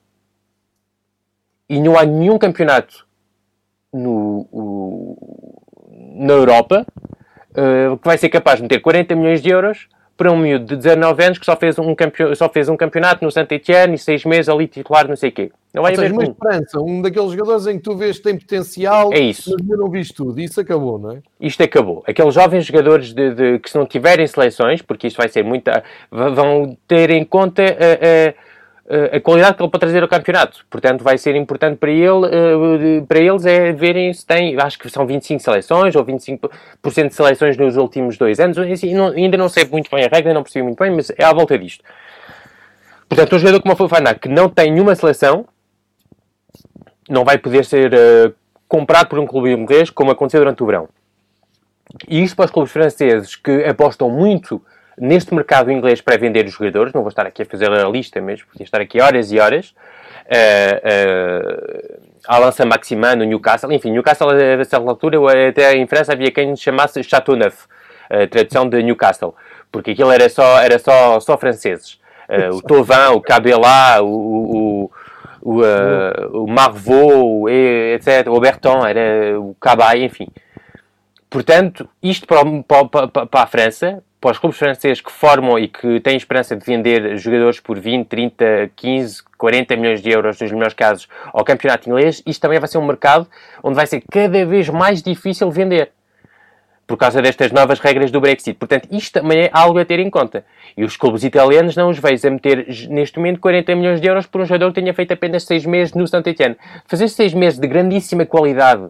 E 1.70 1.80
não 1.80 1.98
há 1.98 2.06
nenhum 2.06 2.38
campeonato 2.38 3.06
no, 3.92 4.48
o, 4.52 5.62
na 6.16 6.34
Europa 6.34 6.86
uh, 7.52 7.98
que 7.98 8.08
vai 8.08 8.18
ser 8.18 8.30
capaz 8.30 8.58
de 8.58 8.64
meter 8.64 8.80
40 8.80 9.16
milhões 9.16 9.42
de 9.42 9.50
euros 9.50 9.90
para 10.18 10.32
um 10.32 10.38
miúdo 10.38 10.66
de 10.66 10.76
19 10.76 11.24
anos 11.24 11.38
que 11.38 11.46
só 11.46 11.56
fez 11.56 11.78
um, 11.78 11.94
campeon 11.94 12.34
só 12.34 12.50
fez 12.50 12.68
um 12.68 12.76
campeonato 12.76 13.24
no 13.24 13.32
Saint-Etienne 13.32 13.94
e 13.94 13.98
seis 13.98 14.26
meses 14.26 14.50
ali 14.50 14.68
titular, 14.68 15.08
não 15.08 15.16
sei 15.16 15.30
o 15.30 15.32
quê. 15.32 15.52
Não 15.74 15.84
vai 15.84 15.94
haver 15.94 16.12
uma 16.12 16.24
esperança, 16.24 16.82
um 16.82 17.02
daqueles 17.04 17.32
jogadores 17.32 17.68
em 17.68 17.78
que 17.78 17.84
tu 17.84 17.96
vês 17.96 18.18
que 18.18 18.24
tem 18.24 18.38
potencial, 18.38 19.14
é 19.14 19.20
isso. 19.20 19.56
mas 19.64 19.78
não 19.78 19.90
viste 19.90 20.16
tudo. 20.16 20.40
Isso 20.40 20.60
acabou, 20.60 20.98
não 20.98 21.12
é? 21.12 21.20
Isto 21.40 21.62
acabou. 21.62 22.04
Aqueles 22.08 22.34
jovens 22.34 22.66
jogadores 22.66 23.14
de, 23.14 23.36
de, 23.36 23.60
que 23.60 23.70
se 23.70 23.78
não 23.78 23.86
tiverem 23.86 24.26
seleções, 24.26 24.82
porque 24.82 25.06
isto 25.06 25.18
vai 25.18 25.30
ser 25.30 25.44
muita... 25.44 25.84
vão 26.10 26.76
ter 26.88 27.12
em 27.12 27.24
conta... 27.24 27.64
Uh, 27.64 28.34
uh, 28.34 28.47
a 28.90 29.20
qualidade 29.20 29.58
que 29.58 29.64
ele 29.64 29.70
pode 29.70 29.82
trazer 29.82 30.02
ao 30.02 30.08
campeonato. 30.08 30.66
Portanto, 30.70 31.04
vai 31.04 31.18
ser 31.18 31.36
importante 31.36 31.78
para, 31.78 31.92
ele, 31.92 33.02
para 33.06 33.20
eles 33.20 33.46
é 33.46 33.74
verem 33.74 34.14
se 34.14 34.26
tem, 34.26 34.58
acho 34.60 34.80
que 34.80 34.90
são 34.90 35.06
25 35.06 35.42
seleções 35.42 35.96
ou 35.96 36.06
25% 36.06 36.50
de 37.10 37.14
seleções 37.14 37.58
nos 37.58 37.76
últimos 37.76 38.18
dois 38.18 38.40
anos. 38.40 38.58
Assim, 38.58 38.98
ainda 38.98 39.36
não 39.36 39.50
sei 39.50 39.66
muito 39.66 39.92
bem 39.92 40.06
a 40.06 40.08
regra, 40.08 40.34
não 40.34 40.42
percebi 40.42 40.64
muito 40.64 40.80
bem, 40.80 40.92
mas 40.92 41.12
é 41.18 41.26
à 41.26 41.34
volta 41.34 41.58
disto. 41.60 41.84
Portanto, 43.10 43.36
um 43.36 43.40
jogador 43.40 43.62
como 43.62 43.74
o 43.74 43.78
Fofana, 43.78 44.16
que 44.16 44.30
não 44.30 44.50
tem 44.50 44.72
nenhuma 44.72 44.96
seleção, 44.96 45.46
não 47.10 47.24
vai 47.24 47.38
poder 47.38 47.66
ser 47.66 47.94
uh, 47.94 48.34
comprado 48.68 49.08
por 49.08 49.20
um 49.20 49.26
clube 49.26 49.52
inglês, 49.52 49.90
como 49.90 50.12
aconteceu 50.12 50.42
durante 50.42 50.64
o 50.64 50.66
verão. 50.66 50.90
E 52.08 52.22
isto 52.22 52.36
para 52.36 52.46
os 52.46 52.52
clubes 52.52 52.72
franceses 52.72 53.36
que 53.36 53.64
apostam 53.64 54.10
muito 54.10 54.62
neste 54.98 55.34
mercado 55.34 55.72
inglês 55.72 56.02
para 56.02 56.18
vender 56.18 56.46
os 56.46 56.54
jogadores, 56.54 56.94
não 56.94 57.02
vou 57.02 57.10
estar 57.10 57.26
aqui 57.26 57.44
a 57.44 57.46
fazer 57.46 57.72
a 57.72 57.88
lista 57.88 58.20
mesmo, 58.20 58.48
podia 58.48 58.64
estar 58.64 58.82
aqui 58.82 59.00
horas 59.00 59.32
e 59.32 59.40
horas, 59.40 59.74
uh, 60.26 60.78
uh, 61.94 62.08
Alan 62.28 62.52
Saint-Maximin 62.52 63.16
no 63.18 63.26
Newcastle, 63.26 63.72
enfim, 63.72 63.92
Newcastle 63.92 64.30
a 64.32 64.66
certa 64.66 64.90
altura, 64.90 65.50
até 65.50 65.76
em 65.76 65.86
França 65.88 66.14
havia 66.14 66.32
quem 66.32 66.56
chamasse 66.56 67.04
Chateauneuf, 67.04 67.66
uh, 68.12 68.28
tradução 68.28 68.68
de 68.68 68.82
Newcastle, 68.82 69.36
porque 69.72 69.92
aquilo 69.92 70.12
era 70.12 70.28
só, 70.30 70.60
era 70.60 70.80
só, 70.80 71.20
só 71.20 71.38
franceses. 71.38 72.00
Uh, 72.28 72.56
o 72.56 72.62
Tauvin, 72.62 73.14
o 73.16 73.22
Cabela, 73.22 74.02
o, 74.02 74.08
o, 74.08 74.92
o, 75.42 75.62
uh, 75.62 76.44
o 76.44 76.48
Marvaux, 76.48 77.50
etc., 77.50 78.28
o 78.28 78.40
Berton, 78.40 78.86
era 78.86 79.40
o 79.40 79.56
Cabaye, 79.62 80.04
enfim. 80.04 80.28
Portanto, 81.30 81.88
isto 82.02 82.26
para, 82.26 82.44
para, 82.88 83.08
para, 83.08 83.42
a 83.44 83.48
França, 83.48 84.04
para 84.28 84.34
os 84.34 84.40
clubes 84.40 84.60
franceses 84.60 85.00
que 85.00 85.10
formam 85.10 85.58
e 85.58 85.70
que 85.70 86.02
têm 86.02 86.18
esperança 86.18 86.54
de 86.54 86.66
vender 86.66 87.18
jogadores 87.18 87.62
por 87.62 87.80
20, 87.80 88.08
30, 88.08 88.72
15, 88.76 89.24
40 89.38 89.76
milhões 89.78 90.02
de 90.02 90.10
euros, 90.10 90.42
nos 90.42 90.52
melhores 90.52 90.74
casos, 90.74 91.08
ao 91.32 91.46
campeonato 91.46 91.88
inglês, 91.88 92.22
isto 92.26 92.42
também 92.42 92.60
vai 92.60 92.68
ser 92.68 92.78
um 92.78 92.86
mercado 92.86 93.26
onde 93.64 93.76
vai 93.76 93.88
ser 93.88 94.04
cada 94.12 94.46
vez 94.46 94.68
mais 94.68 95.02
difícil 95.02 95.50
vender. 95.50 95.92
Por 96.86 96.98
causa 96.98 97.22
destas 97.22 97.54
novas 97.54 97.80
regras 97.80 98.12
do 98.12 98.20
Brexit. 98.20 98.58
Portanto, 98.58 98.90
isto 98.92 99.14
também 99.22 99.44
é 99.44 99.50
algo 99.54 99.80
a 99.80 99.86
ter 99.86 100.00
em 100.00 100.10
conta. 100.10 100.44
E 100.76 100.84
os 100.84 100.98
clubes 100.98 101.24
italianos 101.24 101.78
não 101.78 101.90
os 101.90 101.98
vejo 101.98 102.28
a 102.28 102.32
meter, 102.32 102.68
neste 102.90 103.18
momento, 103.20 103.40
40 103.40 103.76
milhões 103.76 104.02
de 104.02 104.10
euros 104.10 104.26
por 104.26 104.42
um 104.42 104.46
jogador 104.46 104.74
que 104.74 104.82
tenha 104.82 104.94
feito 104.94 105.14
apenas 105.14 105.44
6 105.44 105.66
meses 105.66 105.94
no 105.94 106.06
Saint-Etienne. 106.06 106.58
Fazer 106.86 107.08
6 107.08 107.34
meses 107.34 107.60
de 107.60 107.68
grandíssima 107.68 108.26
qualidade 108.26 108.90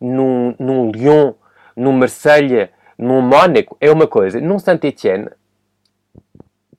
num, 0.00 0.54
num 0.58 0.90
Lyon, 0.90 1.34
num 1.76 1.92
Marselha, 1.92 2.70
num 2.98 3.20
Mónaco 3.20 3.76
é 3.80 3.90
uma 3.90 4.06
coisa, 4.06 4.40
num 4.40 4.58
Saint-Etienne, 4.58 5.28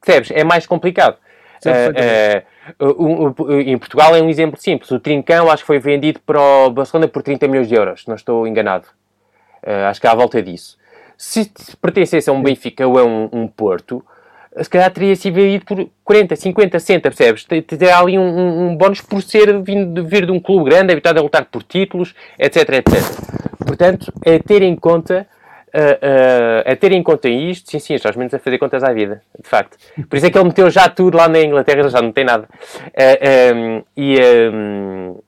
percebes? 0.01 0.31
É 0.31 0.43
mais 0.43 0.67
complicado. 0.67 1.17
Uh, 1.65 2.85
uh, 2.85 3.43
uh, 3.43 3.61
em 3.61 3.77
Portugal 3.77 4.15
é 4.15 4.21
um 4.21 4.29
exemplo 4.29 4.59
simples. 4.59 4.91
O 4.91 4.99
Trincão 4.99 5.49
acho 5.49 5.63
que 5.63 5.67
foi 5.67 5.79
vendido 5.79 6.19
para 6.21 6.39
o 6.39 6.69
Barcelona 6.69 7.07
por 7.07 7.23
30 7.23 7.47
milhões 7.47 7.67
de 7.67 7.75
euros, 7.75 8.05
não 8.05 8.15
estou 8.15 8.47
enganado. 8.47 8.87
Eh, 9.63 9.85
acho 9.85 9.99
que 9.99 10.07
é 10.07 10.09
à 10.09 10.15
volta 10.15 10.41
disso. 10.41 10.77
Se 11.17 11.51
pertencesse 11.81 12.29
a 12.29 12.33
um 12.33 12.41
Benfica 12.41 12.87
ou 12.87 12.97
a 12.97 13.03
um, 13.03 13.29
um 13.31 13.47
Porto, 13.47 14.03
se 14.61 14.69
calhar 14.69 14.89
teria 14.91 15.15
sido 15.15 15.35
vendido 15.35 15.65
por 15.65 15.89
40, 16.03 16.35
50, 16.35 16.79
60, 16.79 17.01
percebes? 17.09 17.43
Teria 17.43 17.97
ali 17.97 18.17
um, 18.17 18.69
um, 18.69 18.75
bónus 18.75 19.01
por 19.01 19.21
ser 19.21 19.61
vindo, 19.61 20.05
vir 20.05 20.25
de 20.25 20.31
um 20.31 20.39
clube 20.39 20.69
grande, 20.69 20.93
habituado 20.93 21.17
a 21.17 21.21
lutar 21.21 21.45
por 21.45 21.61
títulos, 21.63 22.15
etc, 22.37 22.69
etc. 22.69 22.93
Portanto, 23.65 24.13
é 24.25 24.39
ter 24.39 24.61
em 24.61 24.75
conta 24.75 25.27
a, 25.73 26.69
a, 26.69 26.73
a, 26.73 26.75
ter 26.75 26.91
em 26.91 27.03
conta 27.03 27.27
isto, 27.29 27.69
sim, 27.69 27.79
sim, 27.79 27.93
estás 27.93 28.15
menos 28.15 28.33
a 28.33 28.39
fazer 28.39 28.57
contas 28.57 28.83
à 28.83 28.91
vida, 28.91 29.21
de 29.39 29.47
facto. 29.47 29.77
Por 30.07 30.17
isso 30.17 30.25
é 30.25 30.29
que 30.29 30.37
ele 30.37 30.45
meteu 30.45 30.69
já 30.69 30.89
tudo 30.89 31.17
lá 31.17 31.27
na 31.27 31.39
Inglaterra, 31.39 31.87
já 31.89 32.01
não 32.01 32.11
tem 32.11 32.23
nada. 32.23 32.47
Uh, 32.87 33.55
um, 33.55 33.83
e, 33.95 34.17
um, 34.51 35.19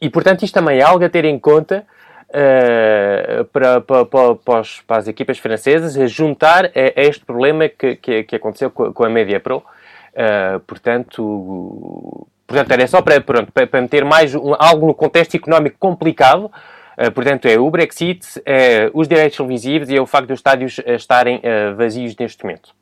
e, 0.00 0.10
portanto, 0.10 0.44
isto 0.44 0.54
também 0.54 0.78
é 0.78 0.82
algo 0.82 1.04
a 1.04 1.08
ter 1.08 1.24
em 1.24 1.38
conta 1.38 1.84
uh, 2.28 3.44
para, 3.46 3.80
para, 3.80 4.04
para, 4.36 4.60
os, 4.60 4.80
para, 4.80 4.96
as 4.98 5.08
equipas 5.08 5.38
francesas, 5.38 5.96
a 5.96 6.06
juntar 6.06 6.66
a, 6.66 7.00
a 7.00 7.02
este 7.02 7.24
problema 7.24 7.68
que, 7.68 7.96
que, 7.96 8.22
que 8.24 8.36
aconteceu 8.36 8.70
com, 8.70 8.92
com, 8.92 9.04
a 9.04 9.10
Media 9.10 9.40
Pro. 9.40 9.58
Uh, 9.58 10.60
portanto, 10.66 12.26
portanto, 12.46 12.70
era 12.70 12.86
só 12.86 13.00
para, 13.00 13.20
pronto, 13.20 13.50
para, 13.52 13.80
meter 13.80 14.04
mais 14.04 14.34
um, 14.34 14.54
algo 14.58 14.86
no 14.86 14.94
contexto 14.94 15.36
económico 15.36 15.76
complicado 15.78 16.50
eh, 16.50 16.81
portanto, 17.14 17.46
é 17.46 17.58
o 17.58 17.70
Brexit, 17.70 18.40
é 18.44 18.90
os 18.92 19.08
direitos 19.08 19.36
televisivos 19.36 19.88
e 19.88 19.96
é 19.96 20.00
o 20.00 20.06
facto 20.06 20.28
dos 20.28 20.38
estádios 20.38 20.80
eh, 20.84 20.94
estarem 20.94 21.40
vazios 21.76 22.14
neste 22.16 22.44
momento. 22.44 22.74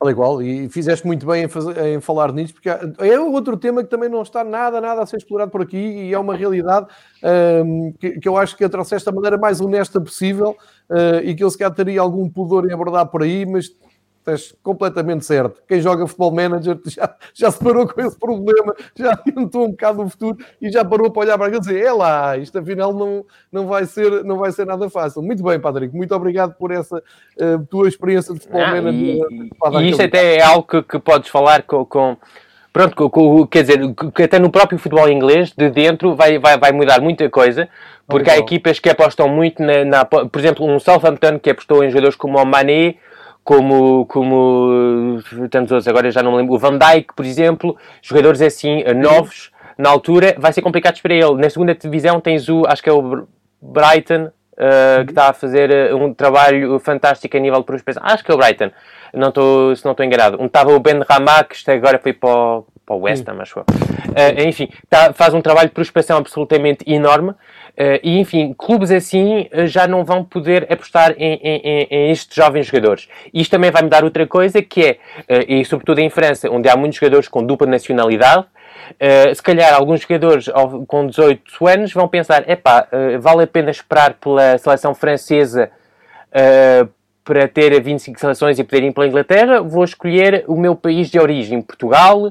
Olha, 0.00 0.10
igual, 0.10 0.42
e 0.42 0.68
fizeste 0.68 1.06
muito 1.06 1.24
bem 1.24 1.44
em, 1.44 1.48
fazer, 1.48 1.78
em, 1.86 2.00
falar 2.00 2.30
nisto, 2.32 2.54
porque 2.54 2.68
é 2.68 3.18
outro 3.18 3.56
tema 3.56 3.82
que 3.82 3.88
também 3.88 4.08
não 4.08 4.20
está 4.20 4.44
nada, 4.44 4.78
nada 4.80 5.02
a 5.02 5.06
ser 5.06 5.16
explorado 5.16 5.50
por 5.50 5.62
aqui 5.62 5.78
e 5.78 6.12
é 6.12 6.18
uma 6.18 6.36
realidade 6.36 6.86
um, 7.22 7.28
ehm, 7.28 7.92
que, 7.98 8.20
que, 8.20 8.28
eu 8.28 8.36
acho 8.36 8.54
que 8.54 8.64
a 8.64 8.68
trouxeste 8.68 9.06
da 9.06 9.12
maneira 9.12 9.38
mais 9.38 9.62
honesta 9.62 9.98
possível 10.00 10.56
uh, 10.90 11.20
e 11.22 11.34
que 11.34 11.42
eu 11.42 11.48
se 11.48 11.56
calhar 11.56 11.72
teria 11.72 12.02
algum 12.02 12.28
pudor 12.28 12.68
em 12.68 12.74
abordar 12.74 13.06
por 13.06 13.22
aí, 13.22 13.46
mas 13.46 13.70
estás 14.24 14.54
completamente 14.62 15.24
certo. 15.24 15.60
Quem 15.68 15.80
joga 15.80 16.06
futebol 16.06 16.32
manager 16.32 16.78
já, 16.88 17.14
já 17.34 17.50
se 17.50 17.62
parou 17.62 17.86
com 17.86 18.00
esse 18.00 18.18
problema, 18.18 18.74
já 18.96 19.12
adiantou 19.26 19.66
um 19.66 19.70
bocado 19.70 20.02
o 20.02 20.08
futuro 20.08 20.38
e 20.60 20.70
já 20.70 20.84
parou 20.84 21.10
para 21.10 21.22
olhar 21.22 21.38
para 21.38 21.46
aquilo 21.46 21.62
e 21.62 21.66
dizer: 21.66 21.84
é 21.84 21.92
lá, 21.92 22.36
isto 22.38 22.58
afinal 22.58 22.92
não, 22.92 23.24
não, 23.52 23.66
vai 23.66 23.84
ser, 23.84 24.24
não 24.24 24.38
vai 24.38 24.50
ser 24.50 24.64
nada 24.64 24.88
fácil. 24.88 25.22
Muito 25.22 25.42
bem, 25.42 25.60
Patrick, 25.60 25.94
muito 25.94 26.14
obrigado 26.14 26.54
por 26.54 26.70
essa 26.70 26.96
uh, 26.98 27.66
tua 27.68 27.86
experiência 27.86 28.32
de 28.32 28.40
futebol 28.40 28.62
ah, 28.62 28.70
manager. 28.74 29.00
E, 29.00 29.82
e 29.82 29.90
isto 29.90 30.02
até 30.02 30.36
é 30.36 30.42
algo 30.42 30.66
que, 30.66 30.82
que 30.82 30.98
podes 30.98 31.28
falar 31.28 31.62
com, 31.62 31.84
com 31.84 32.16
pronto, 32.72 33.46
quer 33.48 33.62
dizer, 33.62 33.80
que 34.14 34.22
até 34.22 34.38
no 34.38 34.50
próprio 34.50 34.78
futebol 34.78 35.08
inglês, 35.08 35.52
de 35.56 35.70
dentro, 35.70 36.16
vai, 36.16 36.38
vai, 36.38 36.58
vai 36.58 36.72
mudar 36.72 37.00
muita 37.00 37.28
coisa, 37.28 37.68
porque 38.06 38.30
há 38.30 38.38
equipas 38.38 38.78
que 38.78 38.88
apostam 38.88 39.28
muito 39.28 39.62
na, 39.62 39.84
na, 39.84 40.04
por 40.04 40.38
exemplo, 40.38 40.66
um 40.66 40.80
Southampton 40.80 41.38
que 41.38 41.50
apostou 41.50 41.84
em 41.84 41.90
jogadores 41.90 42.16
como 42.16 42.38
o 42.38 42.44
Mané, 42.44 42.96
como, 43.44 44.06
como 44.06 45.20
tantos 45.50 45.70
outros, 45.70 45.86
agora 45.86 46.10
já 46.10 46.22
não 46.22 46.32
me 46.32 46.38
lembro, 46.38 46.54
o 46.54 46.58
Van 46.58 46.78
Dijk, 46.78 47.14
por 47.14 47.26
exemplo, 47.26 47.76
jogadores 48.00 48.40
assim, 48.40 48.82
eh, 48.84 48.94
novos, 48.94 49.52
na 49.76 49.90
altura, 49.90 50.34
vai 50.38 50.52
ser 50.52 50.62
complicado 50.62 51.00
para 51.02 51.14
ele. 51.14 51.34
Na 51.34 51.50
segunda 51.50 51.74
divisão 51.74 52.20
tens 52.20 52.48
o, 52.48 52.64
acho 52.66 52.82
que 52.82 52.88
é 52.88 52.92
o 52.92 53.26
Brighton, 53.60 54.30
uh, 54.54 55.04
que 55.04 55.12
está 55.12 55.28
a 55.28 55.32
fazer 55.32 55.70
eh, 55.70 55.94
um 55.94 56.14
trabalho 56.14 56.78
fantástico 56.78 57.36
a 57.36 57.40
nível 57.40 57.60
de 57.60 57.66
prospecção. 57.66 58.02
Acho 58.04 58.24
que 58.24 58.30
é 58.30 58.34
o 58.34 58.38
Brighton, 58.38 58.70
não 59.12 59.28
estou, 59.28 59.76
se 59.76 59.84
não 59.84 59.92
estou 59.92 60.06
enganado. 60.06 60.40
Um 60.40 60.46
estava 60.46 60.72
o 60.72 60.80
Ben 60.80 61.00
Rama, 61.08 61.44
que 61.44 61.70
agora 61.70 61.98
foi 61.98 62.12
para 62.14 62.30
o, 62.30 62.66
para 62.86 62.96
o 62.96 63.00
West 63.00 63.28
Ham, 63.28 63.40
acho 63.40 63.58
eu. 63.58 63.64
Uh, 63.64 64.48
enfim, 64.48 64.68
tá, 64.88 65.12
faz 65.12 65.34
um 65.34 65.42
trabalho 65.42 65.68
de 65.68 65.74
prospecção 65.74 66.16
absolutamente 66.16 66.84
enorme. 66.90 67.34
Uh, 67.74 67.98
e, 68.04 68.20
enfim, 68.20 68.54
clubes 68.56 68.92
assim 68.92 69.48
uh, 69.52 69.66
já 69.66 69.88
não 69.88 70.04
vão 70.04 70.22
poder 70.22 70.64
apostar 70.72 71.12
em, 71.18 71.34
em, 71.42 71.86
em, 71.90 72.10
estes 72.12 72.32
jovens 72.32 72.66
jogadores. 72.66 73.08
Isto 73.32 73.50
também 73.50 73.72
vai 73.72 73.82
mudar 73.82 74.04
outra 74.04 74.24
coisa, 74.28 74.62
que 74.62 74.80
é, 74.80 74.90
uh, 75.22 75.44
e 75.48 75.64
sobretudo 75.64 75.98
em 75.98 76.08
França, 76.08 76.48
onde 76.48 76.68
há 76.68 76.76
muitos 76.76 77.00
jogadores 77.00 77.26
com 77.26 77.44
dupla 77.44 77.66
nacionalidade, 77.66 78.46
se 79.34 79.42
calhar 79.42 79.72
alguns 79.72 80.02
jogadores 80.02 80.46
com 80.86 81.06
18 81.06 81.66
anos 81.66 81.92
vão 81.92 82.06
pensar, 82.06 82.48
epá, 82.48 82.86
vale 83.18 83.44
a 83.44 83.46
pena 83.46 83.70
esperar 83.70 84.14
pela 84.14 84.58
seleção 84.58 84.94
francesa 84.94 85.70
para 87.24 87.48
ter 87.48 87.80
25 87.80 88.20
seleções 88.20 88.58
e 88.58 88.64
poder 88.64 88.82
ir 88.82 88.92
para 88.92 89.04
a 89.04 89.06
Inglaterra, 89.06 89.62
vou 89.62 89.84
escolher 89.84 90.44
o 90.46 90.56
meu 90.56 90.76
país 90.76 91.08
de 91.08 91.18
origem, 91.18 91.62
Portugal, 91.62 92.30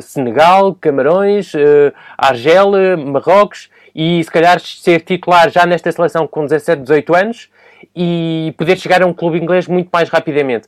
Senegal, 0.00 0.76
Camarões, 0.80 1.52
Argélia, 2.16 2.96
Marrocos, 2.96 3.70
e 3.94 4.22
se 4.22 4.30
calhar 4.30 4.58
ser 4.60 5.00
titular 5.00 5.50
já 5.50 5.64
nesta 5.64 5.90
seleção 5.92 6.26
com 6.26 6.42
17, 6.42 6.82
18 6.82 7.14
anos 7.14 7.48
e 7.94 8.54
poder 8.56 8.78
chegar 8.78 9.02
a 9.02 9.06
um 9.06 9.12
clube 9.12 9.38
inglês 9.38 9.68
muito 9.68 9.88
mais 9.92 10.08
rapidamente. 10.08 10.66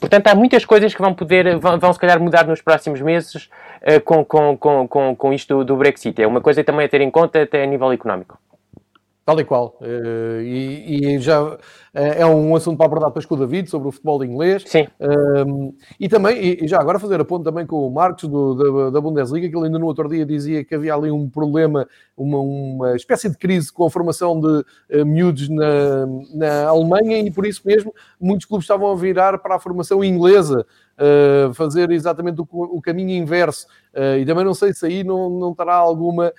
Portanto, 0.00 0.26
há 0.26 0.34
muitas 0.34 0.64
coisas 0.64 0.94
que 0.94 1.00
vão 1.00 1.14
poder, 1.14 1.58
vão, 1.58 1.78
vão 1.78 1.92
se 1.92 1.98
calhar 1.98 2.20
mudar 2.20 2.46
nos 2.46 2.60
próximos 2.60 3.00
meses 3.00 3.48
uh, 3.82 4.00
com, 4.04 4.24
com, 4.24 4.56
com, 4.88 5.16
com, 5.16 5.32
isto 5.32 5.58
do, 5.58 5.64
do 5.64 5.76
Brexit. 5.76 6.20
É 6.20 6.26
uma 6.26 6.40
coisa 6.40 6.64
também 6.64 6.86
a 6.86 6.88
ter 6.88 7.00
em 7.00 7.10
conta 7.10 7.42
até 7.42 7.62
a 7.62 7.66
nível 7.66 7.92
económico. 7.92 8.38
Tal 9.24 9.40
e 9.40 9.44
qual. 9.44 9.78
Uh, 9.80 10.42
e, 10.42 11.14
e, 11.16 11.18
já 11.18 11.42
uh, 11.42 11.58
é 11.94 12.26
um 12.26 12.54
assunto 12.54 12.76
para 12.76 12.84
abordar 12.84 13.08
depois 13.08 13.24
com 13.24 13.34
o 13.34 13.38
David 13.38 13.70
sobre 13.70 13.88
o 13.88 13.90
futebol 13.90 14.22
inglês. 14.22 14.64
Sim. 14.66 14.86
Uh, 15.00 15.74
e 15.98 16.10
também, 16.10 16.58
e, 16.62 16.68
já 16.68 16.78
agora 16.78 16.98
fazer 16.98 17.18
a 17.18 17.24
ponto 17.24 17.42
também 17.42 17.66
com 17.66 17.86
o 17.86 17.90
Marcos 17.90 18.28
do, 18.28 18.54
da, 18.54 18.90
da, 18.90 19.00
Bundesliga, 19.00 19.48
que 19.48 19.56
ele 19.56 19.64
ainda 19.64 19.78
no 19.78 19.86
outro 19.86 20.10
dia 20.10 20.26
dizia 20.26 20.62
que 20.62 20.74
havia 20.74 20.94
ali 20.94 21.10
um 21.10 21.30
problema, 21.30 21.88
uma, 22.14 22.38
uma 22.38 22.96
espécie 22.96 23.30
de 23.30 23.38
crise 23.38 23.72
com 23.72 23.86
a 23.86 23.90
formação 23.90 24.38
de 24.38 24.46
uh, 25.00 25.06
miúdos 25.06 25.48
na, 25.48 26.06
na 26.34 26.68
Alemanha 26.68 27.18
e 27.20 27.30
por 27.30 27.46
isso 27.46 27.62
mesmo 27.64 27.94
muitos 28.20 28.46
clubes 28.46 28.64
estavam 28.64 28.92
a 28.92 28.94
virar 28.94 29.38
para 29.38 29.56
a 29.56 29.58
formação 29.58 30.04
inglesa. 30.04 30.66
fazer 31.54 31.90
exatamente 31.90 32.42
o, 32.42 32.46
o 32.50 32.80
caminho 32.80 33.10
inverso. 33.10 33.66
e 34.20 34.24
também 34.26 34.44
não 34.44 34.54
sei 34.54 34.72
se 34.72 34.86
aí 34.86 35.02
não, 35.02 35.30
não 35.30 35.54
terá 35.54 35.74
alguma 35.74 36.30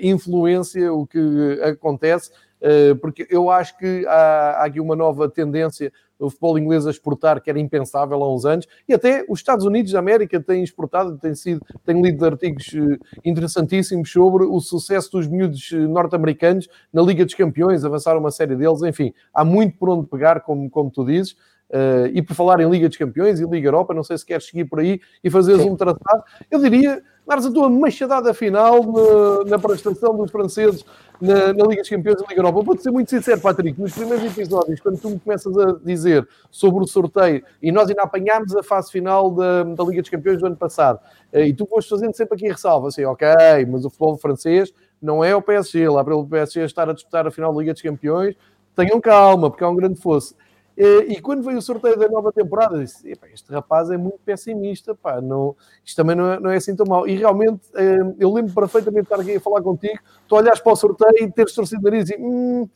influência 0.00 0.92
o 0.92 1.06
que 1.06 1.60
acontece, 1.62 2.30
uh, 2.60 2.96
porque 2.96 3.26
eu 3.30 3.50
acho 3.50 3.76
que 3.78 4.04
há, 4.06 4.12
há, 4.12 4.64
aqui 4.64 4.80
uma 4.80 4.96
nova 4.96 5.28
tendência 5.28 5.92
o 6.20 6.28
futebol 6.28 6.58
inglês 6.58 6.84
a 6.84 6.90
exportar, 6.90 7.40
que 7.40 7.48
era 7.48 7.60
impensável 7.60 8.20
há 8.22 8.34
uns 8.34 8.44
anos, 8.44 8.66
e 8.88 8.92
até 8.92 9.24
os 9.28 9.38
Estados 9.38 9.64
Unidos 9.64 9.92
da 9.92 10.00
América 10.00 10.40
têm 10.40 10.64
exportado, 10.64 11.16
têm, 11.16 11.32
sido, 11.32 11.64
têm 11.84 12.02
lido 12.02 12.24
artigos 12.24 12.72
uh, 12.72 12.98
interessantíssimos 13.24 14.10
sobre 14.10 14.44
o 14.44 14.58
sucesso 14.60 15.12
dos 15.12 15.28
miúdos 15.28 15.70
norte-americanos 15.70 16.68
na 16.92 17.02
Liga 17.02 17.24
dos 17.24 17.34
Campeões, 17.34 17.84
avançaram 17.84 18.18
uma 18.18 18.32
série 18.32 18.56
deles, 18.56 18.82
enfim, 18.82 19.14
há 19.32 19.44
muito 19.44 19.78
por 19.78 19.90
onde 19.90 20.08
pegar, 20.08 20.40
como, 20.40 20.68
como 20.68 20.90
tu 20.90 21.04
dizes. 21.04 21.36
Uh, 21.70 22.08
e 22.14 22.22
por 22.22 22.34
falar 22.34 22.60
em 22.60 22.70
Liga 22.70 22.88
dos 22.88 22.96
Campeões 22.96 23.40
e 23.40 23.44
Liga 23.44 23.68
Europa, 23.68 23.92
não 23.92 24.02
sei 24.02 24.16
se 24.16 24.24
queres 24.24 24.46
seguir 24.46 24.64
por 24.64 24.80
aí 24.80 25.00
e 25.22 25.28
fazeres 25.28 25.62
Sim. 25.62 25.70
um 25.70 25.76
tratado, 25.76 26.22
eu 26.50 26.58
diria 26.58 27.02
dares 27.28 27.44
a 27.44 27.52
tua 27.52 27.68
machadada 27.68 28.32
final 28.32 28.82
na, 28.82 29.50
na 29.50 29.58
prestação 29.58 30.16
dos 30.16 30.30
franceses 30.30 30.82
na, 31.20 31.52
na, 31.52 31.66
Liga 31.66 31.82
dos 31.82 31.90
Campeões 31.90 32.22
e 32.22 32.26
Liga 32.26 32.40
Europa. 32.40 32.62
Vou-te 32.62 32.82
ser 32.82 32.90
muito 32.90 33.10
sincero, 33.10 33.38
Patrick, 33.38 33.78
nos 33.78 33.92
primeiros 33.92 34.24
episódios, 34.24 34.80
quando 34.80 34.98
tu 34.98 35.10
me 35.10 35.20
começas 35.20 35.58
a 35.58 35.76
dizer 35.84 36.26
sobre 36.50 36.82
o 36.82 36.86
sorteio, 36.86 37.44
e 37.62 37.70
nós 37.70 37.90
ainda 37.90 38.02
apanhámos 38.02 38.56
a 38.56 38.62
fase 38.62 38.90
final 38.90 39.30
da, 39.30 39.62
da 39.62 39.84
Liga 39.84 40.00
dos 40.00 40.10
Campeões 40.10 40.38
do 40.38 40.46
ano 40.46 40.56
passado, 40.56 41.00
eh, 41.30 41.48
e 41.48 41.52
tu 41.52 41.66
foste 41.66 41.90
fazendo 41.90 42.14
sempre 42.16 42.34
aqui 42.34 42.48
ressalva, 42.48 42.88
assim, 42.88 43.04
ok, 43.04 43.28
mas 43.70 43.84
o 43.84 43.90
futebol 43.90 44.16
francês 44.16 44.72
não 45.02 45.22
é 45.22 45.36
o 45.36 45.42
PSG, 45.42 45.86
lá 45.86 46.02
para 46.02 46.16
o 46.16 46.26
PSG 46.26 46.64
estar 46.64 46.88
a 46.88 46.94
disputar 46.94 47.26
a 47.26 47.30
final 47.30 47.52
da 47.52 47.60
Liga 47.60 47.74
dos 47.74 47.82
Campeões, 47.82 48.34
tenham 48.74 48.98
calma, 49.00 49.50
porque 49.50 49.62
há 49.62 49.68
um 49.68 49.76
grande 49.76 50.00
fosse. 50.00 50.34
E 50.80 51.20
quando 51.20 51.42
veio 51.42 51.58
o 51.58 51.62
sorteio 51.62 51.98
da 51.98 52.08
nova 52.08 52.32
temporada, 52.32 52.78
disse: 52.78 53.10
este 53.10 53.52
rapaz 53.52 53.90
é 53.90 53.96
muito 53.96 54.20
pessimista, 54.24 54.94
pá, 54.94 55.20
não, 55.20 55.56
isto 55.84 55.96
também 55.96 56.14
não 56.14 56.32
é, 56.32 56.38
não 56.38 56.50
é 56.50 56.56
assim 56.56 56.76
tão 56.76 56.86
mal. 56.86 57.08
E 57.08 57.16
realmente, 57.16 57.62
eh, 57.74 57.98
eu 58.16 58.32
lembro 58.32 58.54
perfeitamente 58.54 59.08
de 59.08 59.12
estar 59.12 59.20
aqui 59.20 59.36
a 59.36 59.40
falar 59.40 59.60
contigo, 59.60 59.98
tu 60.28 60.36
olhares 60.36 60.60
para 60.60 60.72
o 60.72 60.76
sorteio 60.76 61.26
e 61.26 61.32
teres 61.32 61.52
torcido 61.52 61.80
o 61.80 61.84
nariz 61.90 62.08
e 62.10 62.16
hum, 62.16 62.68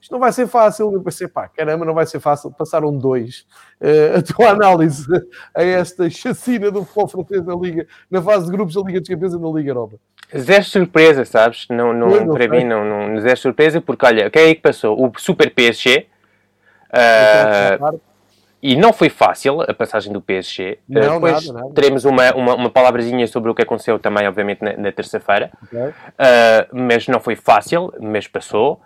isto 0.00 0.10
não 0.10 0.18
vai 0.18 0.32
ser 0.32 0.48
fácil. 0.48 0.92
Eu 0.92 1.00
pensei, 1.00 1.28
pá, 1.28 1.46
caramba, 1.46 1.84
não 1.84 1.94
vai 1.94 2.04
ser 2.06 2.18
fácil. 2.18 2.50
Passaram 2.50 2.94
dois. 2.94 3.46
Uh, 3.80 4.18
a 4.18 4.22
tua 4.22 4.50
análise 4.50 5.06
a 5.54 5.62
esta 5.62 6.10
chacina 6.10 6.72
do 6.72 6.84
futebol 6.84 7.08
francês 7.08 7.46
na 7.46 7.54
Liga, 7.54 7.86
na 8.10 8.20
fase 8.20 8.46
de 8.46 8.50
grupos 8.52 8.74
da 8.74 8.82
Liga 8.82 9.00
dos 9.00 9.08
Campeões 9.08 9.32
e 9.32 9.38
na 9.38 9.48
Liga 9.48 9.70
Europa. 9.70 9.96
Zero 10.36 10.64
surpresa, 10.64 11.24
sabes? 11.24 11.66
Não, 11.70 11.92
não, 11.92 12.08
não 12.26 12.34
para 12.34 12.48
mim, 12.48 12.64
não, 12.64 12.84
não, 12.84 13.20
zero 13.20 13.36
surpresa, 13.36 13.80
porque 13.80 14.04
olha, 14.04 14.26
o 14.26 14.30
que 14.30 14.38
é 14.38 14.54
que 14.54 14.60
passou? 14.60 15.00
O 15.00 15.12
Super 15.16 15.54
PSG 15.54 16.08
Uh, 16.94 18.00
e 18.62 18.76
não 18.76 18.92
foi 18.92 19.10
fácil 19.10 19.60
a 19.60 19.74
passagem 19.74 20.12
do 20.12 20.20
PSG. 20.20 20.78
Não, 20.88 21.18
uh, 21.18 21.20
depois 21.20 21.46
nada, 21.48 21.60
nada. 21.60 21.74
teremos 21.74 22.04
uma, 22.04 22.32
uma, 22.34 22.54
uma 22.54 22.70
palavrazinha 22.70 23.26
sobre 23.26 23.50
o 23.50 23.54
que 23.54 23.62
aconteceu 23.62 23.98
também, 23.98 24.26
obviamente, 24.26 24.62
na, 24.62 24.76
na 24.76 24.92
terça-feira. 24.92 25.50
Okay. 25.64 25.88
Uh, 25.88 25.92
mas 26.72 27.06
não 27.08 27.20
foi 27.20 27.36
fácil, 27.36 27.92
mas 28.00 28.26
passou. 28.26 28.80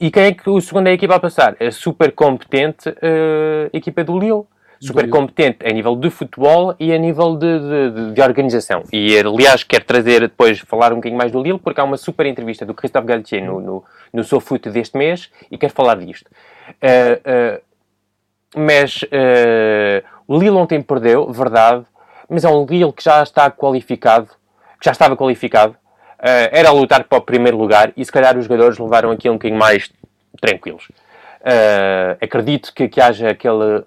E 0.00 0.10
quem 0.10 0.24
é 0.24 0.32
que 0.32 0.50
o 0.50 0.60
segundo 0.60 0.88
é 0.88 0.90
a 0.90 0.94
equipa 0.94 1.14
a 1.14 1.20
passar? 1.20 1.56
A 1.60 1.70
super 1.70 2.10
competente 2.12 2.92
equipa 3.72 4.02
do 4.02 4.18
Lille. 4.18 4.44
Super 4.80 5.08
competente 5.08 5.64
a 5.64 5.72
nível 5.72 5.94
de 5.94 6.10
futebol 6.10 6.74
e 6.80 6.92
a 6.92 6.98
nível 6.98 7.36
de, 7.36 7.60
de, 7.60 8.14
de, 8.14 8.20
organização. 8.20 8.82
E, 8.92 9.16
aliás, 9.16 9.62
quero 9.62 9.84
trazer 9.84 10.22
depois, 10.22 10.58
falar 10.58 10.92
um 10.92 10.96
bocadinho 10.96 11.16
mais 11.16 11.30
do 11.30 11.40
Lille, 11.40 11.60
porque 11.60 11.80
há 11.80 11.84
uma 11.84 11.96
super 11.96 12.26
entrevista 12.26 12.66
do 12.66 12.74
Christophe 12.74 13.06
Galtier 13.06 13.44
no, 13.44 13.60
no, 13.60 13.84
no 14.12 14.24
SoFoot 14.24 14.70
deste 14.70 14.98
mês 14.98 15.30
e 15.48 15.56
quero 15.56 15.72
falar 15.72 15.98
disto. 15.98 16.28
Uh, 16.82 17.58
uh, 17.58 17.62
mas 18.54 19.02
uh, 19.02 20.06
o 20.26 20.38
Lille 20.38 20.56
ontem 20.56 20.82
perdeu, 20.82 21.30
verdade, 21.32 21.84
mas 22.28 22.44
é 22.44 22.48
um 22.48 22.64
Lille 22.64 22.92
que 22.92 23.02
já 23.02 23.22
está 23.22 23.50
qualificado, 23.50 24.26
que 24.26 24.84
já 24.84 24.92
estava 24.92 25.16
qualificado, 25.16 25.76
era 26.52 26.68
a 26.68 26.72
lutar 26.72 27.02
para 27.02 27.18
o 27.18 27.20
primeiro 27.20 27.56
lugar 27.56 27.92
e 27.96 28.04
se 28.04 28.12
calhar 28.12 28.38
os 28.38 28.44
jogadores 28.44 28.78
levaram 28.78 29.10
aqui 29.10 29.28
um 29.28 29.32
bocadinho 29.32 29.58
mais 29.58 29.90
tranquilos. 30.40 30.86
acredito 32.20 32.72
que, 32.72 32.88
que 32.88 33.00
haja 33.00 33.30
aquele 33.30 33.82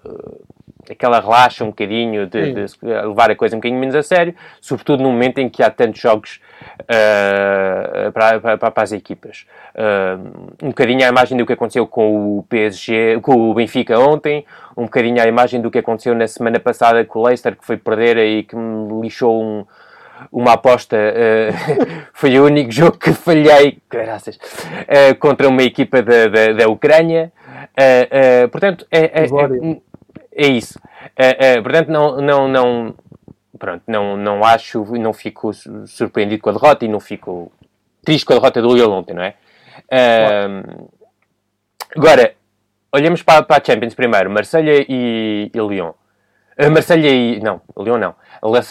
aquela 0.90 1.20
relaxa 1.20 1.64
um 1.64 1.68
bocadinho 1.68 2.26
de, 2.26 2.52
de, 2.52 2.66
levar 2.82 3.30
a 3.30 3.36
coisa 3.36 3.56
um 3.56 3.58
bocadinho 3.58 3.80
menos 3.80 3.94
a 3.94 4.02
sério, 4.02 4.34
sobretudo 4.60 5.02
no 5.02 5.10
momento 5.10 5.38
em 5.38 5.48
que 5.48 5.62
há 5.62 5.70
tantos 5.70 6.00
jogos 6.00 6.40
uh, 6.80 8.12
para, 8.12 8.40
para, 8.40 8.70
para, 8.70 8.82
as 8.82 8.92
equipas. 8.92 9.46
Uh, 9.74 10.56
um 10.62 10.68
bocadinho 10.68 11.04
a 11.04 11.08
imagem 11.08 11.36
do 11.36 11.46
que 11.46 11.52
aconteceu 11.52 11.86
com 11.86 12.38
o 12.38 12.42
PSG, 12.44 13.20
com 13.20 13.50
o 13.50 13.54
Benfica 13.54 13.98
ontem, 13.98 14.44
um 14.76 14.84
bocadinho 14.84 15.22
a 15.22 15.26
imagem 15.26 15.60
do 15.60 15.70
que 15.70 15.78
aconteceu 15.78 16.14
na 16.14 16.26
semana 16.26 16.60
passada 16.60 17.04
com 17.04 17.20
o 17.20 17.26
Leicester, 17.26 17.56
que 17.56 17.64
foi 17.64 17.76
perder 17.76 18.18
e 18.18 18.42
que 18.42 18.56
me 18.56 19.00
lixou 19.00 19.42
um, 19.42 19.64
uma 20.30 20.52
aposta. 20.52 20.96
Uh, 20.96 22.06
foi 22.12 22.38
o 22.38 22.44
único 22.44 22.70
jogo 22.70 22.98
que 22.98 23.12
falhei, 23.12 23.78
graças, 23.90 24.38
contra 25.18 25.48
uma 25.48 25.62
equipa 25.62 26.02
da, 26.02 26.28
da, 26.28 26.52
da 26.52 26.68
Ucrânia. 26.68 27.32
portanto, 28.50 28.86
é, 28.90 29.04
é, 29.04 29.24
é 29.24 29.26
é 30.36 30.46
isso. 30.48 30.78
Uh, 30.78 31.58
uh, 31.58 31.62
portanto, 31.62 31.88
não, 31.88 32.20
não, 32.20 32.48
não, 32.48 32.94
pronto, 33.58 33.82
não, 33.86 34.16
não 34.16 34.44
acho, 34.44 34.84
não 34.98 35.12
fico 35.12 35.52
surpreendido 35.86 36.42
com 36.42 36.50
a 36.50 36.52
derrota 36.52 36.84
e 36.84 36.88
não 36.88 37.00
fico 37.00 37.50
triste 38.04 38.24
com 38.24 38.34
a 38.34 38.36
derrota 38.36 38.62
do 38.62 38.72
Lille 38.72 38.86
ontem, 38.86 39.14
não 39.14 39.22
é? 39.22 39.34
Uh, 39.86 40.88
agora, 41.96 42.34
olhamos 42.92 43.22
para, 43.22 43.42
para, 43.42 43.62
a 43.62 43.64
Champions 43.64 43.94
primeiro, 43.94 44.30
Marselha 44.30 44.84
e, 44.88 45.50
e 45.52 45.58
Lyon. 45.58 45.90
Uh, 46.58 46.70
Marselha 46.70 47.08
e... 47.08 47.40
não, 47.40 47.60
Lyon 47.76 47.98
não. 47.98 48.14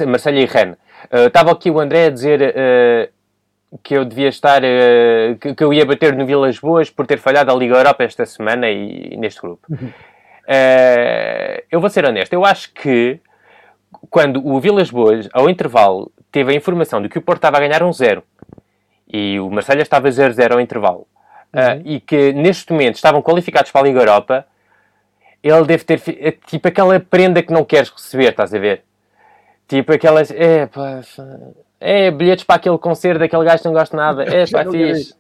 Marselha 0.08 0.40
e 0.40 0.46
Rennes. 0.46 0.78
Uh, 1.12 1.28
estava 1.28 1.52
aqui 1.52 1.70
o 1.70 1.80
André 1.80 2.06
a 2.06 2.10
dizer 2.10 2.42
uh, 2.42 3.78
que 3.84 3.96
eu 3.96 4.06
devia 4.06 4.30
estar... 4.30 4.62
Que, 5.40 5.64
eu 5.64 5.74
ia 5.74 5.86
bater 5.86 6.16
no 6.16 6.26
Vilas 6.26 6.60
Boas 6.60 6.90
por 6.90 7.06
ter 7.06 7.18
falhado 7.18 7.52
a 7.52 7.56
Liga 7.56 7.76
Europa 7.76 8.04
esta 8.04 8.26
semana 8.26 8.70
e, 8.70 9.14
e 9.14 9.18
neste 9.18 9.42
grupo. 9.42 9.68
Uh, 10.48 11.64
eu 11.72 11.82
vou 11.82 11.90
ser 11.90 12.06
honesto, 12.06 12.34
eu 12.34 12.46
acho 12.46 12.72
que 12.74 13.20
quando 14.10 14.46
o 14.46 14.60
Vilas 14.60 14.92
Boas, 14.92 15.28
ao 15.34 15.50
intervalo, 15.50 16.12
teve 16.32 16.52
a 16.52 16.56
informação 16.56 17.02
de 17.02 17.10
que 17.10 17.18
o 17.18 17.22
Porto 17.22 17.40
estava 17.40 17.58
a 17.58 17.60
ganhar 17.60 17.82
um 17.82 17.92
zero 17.92 18.24
e 19.12 19.40
o 19.40 19.50
Marselha 19.50 19.82
estava 19.82 20.08
0-0 20.10 20.52
ao 20.52 20.62
intervalo 20.62 21.08
uh, 21.54 21.82
e 21.84 22.00
que 22.00 22.34
neste 22.34 22.72
momento 22.72 22.96
estavam 22.96 23.22
qualificados 23.22 23.72
para 23.72 23.82
a 23.82 23.84
Liga 23.86 24.00
Europa, 24.00 24.46
ele 25.42 25.64
deve 25.66 25.84
ter 25.84 26.02
é 26.20 26.32
tipo 26.32 26.68
aquela 26.68 27.00
prenda 27.00 27.42
que 27.42 27.54
não 27.54 27.64
queres 27.64 27.90
receber, 27.90 28.30
estás 28.30 28.54
a 28.54 28.60
ver? 28.60 28.84
Tipo 29.68 29.94
aquelas, 29.94 30.30
é 30.32 30.68
pá, 30.68 31.02
é 31.80 32.12
bilhetes 32.12 32.44
para 32.44 32.56
aquele 32.56 32.78
concerto 32.78 33.20
daquele 33.20 33.44
gajo 33.44 33.60
que 33.60 33.68
não 33.68 33.74
gosta 33.74 33.96
nada, 33.96 34.24
é 34.30 34.46
pá, 34.48 34.64
fixe. 34.66 35.16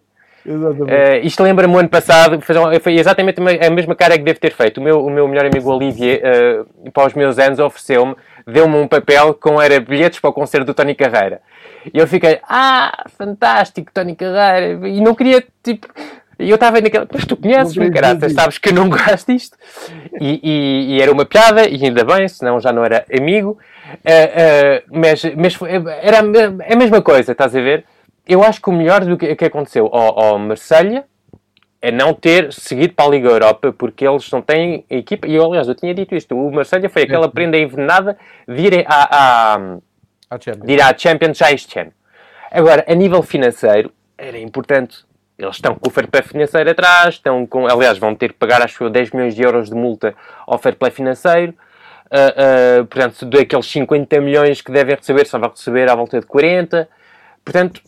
Uh, 0.45 1.25
isto 1.25 1.41
lembra-me 1.41 1.73
o 1.73 1.79
ano 1.79 1.89
passado, 1.89 2.39
foi 2.79 2.93
exatamente 2.93 3.39
a 3.39 3.69
mesma 3.69 3.95
cara 3.95 4.15
que 4.15 4.23
devo 4.23 4.39
ter 4.39 4.53
feito. 4.53 4.79
O 4.79 4.83
meu, 4.83 5.03
o 5.03 5.09
meu 5.09 5.27
melhor 5.27 5.45
amigo 5.45 5.71
Olivier, 5.71 6.21
uh, 6.21 6.91
para 6.91 7.07
os 7.07 7.13
meus 7.15 7.39
anos, 7.39 7.57
ofereceu-me, 7.57 8.15
deu-me 8.45 8.75
um 8.75 8.87
papel 8.87 9.33
com 9.33 9.59
era 9.59 9.79
bilhetes 9.79 10.19
para 10.19 10.29
o 10.29 10.33
concerto 10.33 10.67
do 10.67 10.73
Tony 10.73 10.93
Carreira. 10.93 11.41
E 11.91 11.97
eu 11.97 12.07
fiquei, 12.07 12.39
ah, 12.47 13.05
fantástico, 13.17 13.91
Tony 13.91 14.15
Carreira. 14.15 14.87
E 14.87 15.01
não 15.01 15.15
queria, 15.15 15.43
tipo. 15.63 15.87
E 16.37 16.49
eu 16.49 16.55
estava 16.55 16.81
naquela, 16.81 17.07
mas 17.11 17.25
tu 17.25 17.37
conheces-me, 17.37 17.89
caraças, 17.89 18.33
sabes 18.33 18.57
que 18.57 18.69
eu 18.69 18.73
não 18.73 18.89
gosto 18.89 19.31
disto. 19.31 19.57
E, 20.19 20.39
e, 20.43 20.95
e, 20.95 21.01
era 21.01 21.11
uma 21.11 21.25
piada, 21.25 21.67
e 21.67 21.83
ainda 21.83 22.03
bem, 22.03 22.27
senão 22.27 22.59
já 22.59 22.71
não 22.73 22.83
era 22.83 23.05
amigo. 23.17 23.57
Uh, 23.95 24.99
mas 24.99 25.23
mas 25.35 25.53
foi, 25.55 25.69
era 26.01 26.19
a 26.19 26.75
mesma 26.75 27.01
coisa, 27.01 27.31
estás 27.31 27.55
a 27.55 27.61
ver? 27.61 27.85
Eu 28.27 28.43
acho 28.43 28.61
que 28.61 28.69
o 28.69 28.73
melhor 28.73 29.03
do 29.03 29.17
que, 29.17 29.35
que 29.35 29.45
aconteceu 29.45 29.87
ao, 29.93 30.19
ao 30.19 30.39
Marselha 30.39 31.05
é 31.81 31.91
não 31.91 32.13
ter 32.13 32.51
seguido 32.51 32.93
para 32.93 33.05
a 33.05 33.09
Liga 33.09 33.29
Europa, 33.29 33.71
porque 33.71 34.07
eles 34.07 34.29
não 34.31 34.41
têm 34.41 34.83
equipa. 34.89 35.27
E 35.27 35.35
eu, 35.35 35.45
aliás, 35.45 35.67
eu 35.67 35.75
tinha 35.75 35.93
dito 35.93 36.15
isto: 36.15 36.35
o 36.35 36.51
Marselha 36.51 36.89
foi 36.89 37.03
aquela 37.03 37.29
prenda 37.29 37.57
envenenada 37.57 38.17
de 38.47 38.61
ir 38.61 38.85
à, 38.87 39.53
à, 39.55 40.37
de 40.65 40.73
ir 40.73 40.81
à 40.81 40.97
Champions 40.97 41.37
já 41.37 41.51
este 41.51 41.79
ano. 41.79 41.91
Agora, 42.51 42.83
a 42.87 42.95
nível 42.95 43.21
financeiro, 43.21 43.91
era 44.17 44.37
importante. 44.39 45.05
Eles 45.37 45.57
estão 45.57 45.75
com 45.75 45.89
o 45.89 45.91
fair 45.91 46.07
play 46.07 46.23
financeiro 46.23 46.71
atrás, 46.71 47.15
estão 47.15 47.45
com, 47.45 47.67
aliás, 47.67 47.97
vão 47.97 48.15
ter 48.15 48.31
que 48.31 48.39
pagar, 48.39 48.61
acho 48.61 48.83
eu, 48.83 48.89
10 48.89 49.11
milhões 49.11 49.35
de 49.35 49.43
euros 49.43 49.69
de 49.69 49.75
multa 49.75 50.15
ao 50.47 50.57
fair 50.57 50.75
play 50.75 50.91
financeiro. 50.91 51.53
Uh, 52.05 52.81
uh, 52.81 52.85
portanto, 52.85 53.25
daqueles 53.25 53.65
50 53.65 54.21
milhões 54.21 54.61
que 54.61 54.71
devem 54.71 54.95
receber, 54.95 55.27
só 55.27 55.37
vão 55.37 55.49
receber 55.49 55.89
à 55.89 55.95
volta 55.95 56.19
de 56.19 56.25
40. 56.25 56.87
Portanto, 57.43 57.81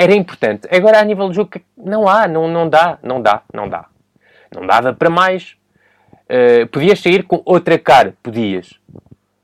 era 0.00 0.14
importante. 0.14 0.66
Agora, 0.74 0.98
a 0.98 1.04
nível 1.04 1.28
de 1.28 1.36
jogo, 1.36 1.50
não 1.76 2.08
há, 2.08 2.26
não, 2.26 2.48
não 2.48 2.66
dá, 2.66 2.98
não 3.02 3.20
dá, 3.20 3.42
não 3.52 3.68
dá. 3.68 3.84
Não 4.54 4.66
dava 4.66 4.94
para 4.94 5.10
mais. 5.10 5.56
Uh, 6.24 6.66
podias 6.68 7.00
sair 7.00 7.22
com 7.24 7.42
outra 7.44 7.78
cara, 7.78 8.14
podias. 8.22 8.72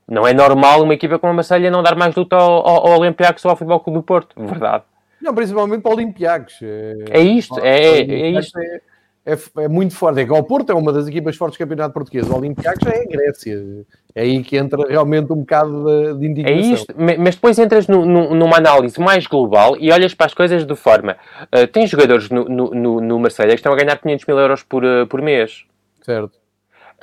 Não 0.07 0.25
é 0.25 0.33
normal 0.33 0.81
uma 0.81 0.95
equipa 0.95 1.19
como 1.19 1.31
a 1.31 1.35
Marselha 1.35 1.69
não 1.69 1.83
dar 1.83 1.95
mais 1.95 2.15
luta 2.15 2.35
ao, 2.35 2.67
ao, 2.67 2.87
ao 2.87 2.99
Olympiacos 2.99 3.45
ou 3.45 3.51
ao 3.51 3.57
Futebol 3.57 3.79
Clube 3.81 3.99
do 3.99 4.03
Porto, 4.03 4.33
verdade. 4.41 4.83
Não, 5.21 5.35
principalmente 5.35 5.81
para 5.81 5.91
o 5.91 5.93
Olympiacos. 5.93 6.59
É, 6.63 6.95
é 7.11 7.21
isto, 7.21 7.59
é, 7.59 7.99
é, 7.99 7.99
é 7.99 8.29
isto. 8.31 8.57
É, 8.57 8.81
é, 9.27 9.63
é, 9.63 9.67
muito 9.67 9.93
forte. 9.93 10.21
É 10.21 10.25
que 10.25 10.31
o 10.31 10.41
Porto 10.41 10.71
é 10.71 10.75
uma 10.75 10.93
das 10.93 11.05
equipas 11.05 11.35
fortes 11.35 11.57
do 11.57 11.59
campeonato 11.59 11.93
português. 11.93 12.29
O 12.29 12.35
Olympiacos 12.37 12.87
é 12.87 13.01
a 13.01 13.05
Grécia. 13.05 13.85
É 14.15 14.21
aí 14.21 14.41
que 14.41 14.55
entra 14.55 14.87
realmente 14.87 15.33
um 15.33 15.39
bocado 15.39 15.83
de, 15.83 16.17
de 16.17 16.25
é 16.25 16.29
indignação. 16.29 16.71
É 16.71 16.73
isto, 16.73 16.95
mas 16.97 17.35
depois 17.35 17.59
entras 17.59 17.87
no, 17.89 18.05
no, 18.05 18.33
numa 18.33 18.55
análise 18.55 18.97
mais 19.01 19.27
global 19.27 19.75
e 19.77 19.91
olhas 19.91 20.13
para 20.13 20.27
as 20.27 20.33
coisas 20.33 20.65
de 20.65 20.75
forma... 20.77 21.17
Uh, 21.53 21.67
tem 21.67 21.85
jogadores 21.85 22.29
no, 22.29 22.45
no, 22.45 23.01
no 23.01 23.19
Marseille 23.19 23.51
que 23.51 23.59
estão 23.59 23.73
a 23.73 23.75
ganhar 23.75 23.97
500 23.97 24.25
mil 24.25 24.39
euros 24.39 24.63
por, 24.63 24.85
uh, 24.85 25.05
por 25.07 25.21
mês. 25.21 25.65
Certo. 26.03 26.33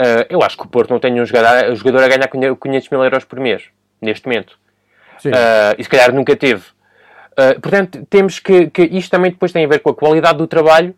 Uh, 0.00 0.24
eu 0.30 0.42
acho 0.42 0.56
que 0.56 0.64
o 0.64 0.68
Porto 0.68 0.90
não 0.90 0.98
tem 0.98 1.20
um 1.20 1.26
jogador, 1.26 1.70
um 1.70 1.76
jogador 1.76 2.04
a 2.04 2.08
ganhar 2.08 2.26
500 2.26 2.88
mil 2.88 3.04
euros 3.04 3.24
por 3.24 3.38
mês, 3.38 3.64
neste 4.00 4.26
momento. 4.26 4.58
Sim. 5.18 5.28
Uh, 5.28 5.76
e 5.76 5.84
se 5.84 5.90
calhar 5.90 6.12
nunca 6.12 6.34
teve. 6.34 6.62
Portanto, 7.60 8.06
temos 8.08 8.38
que, 8.38 8.70
que 8.70 8.82
isto 8.82 9.10
também 9.10 9.32
depois 9.32 9.50
tem 9.50 9.64
a 9.64 9.68
ver 9.68 9.80
com 9.80 9.90
a 9.90 9.94
qualidade 9.94 10.38
do 10.38 10.46
trabalho 10.46 10.94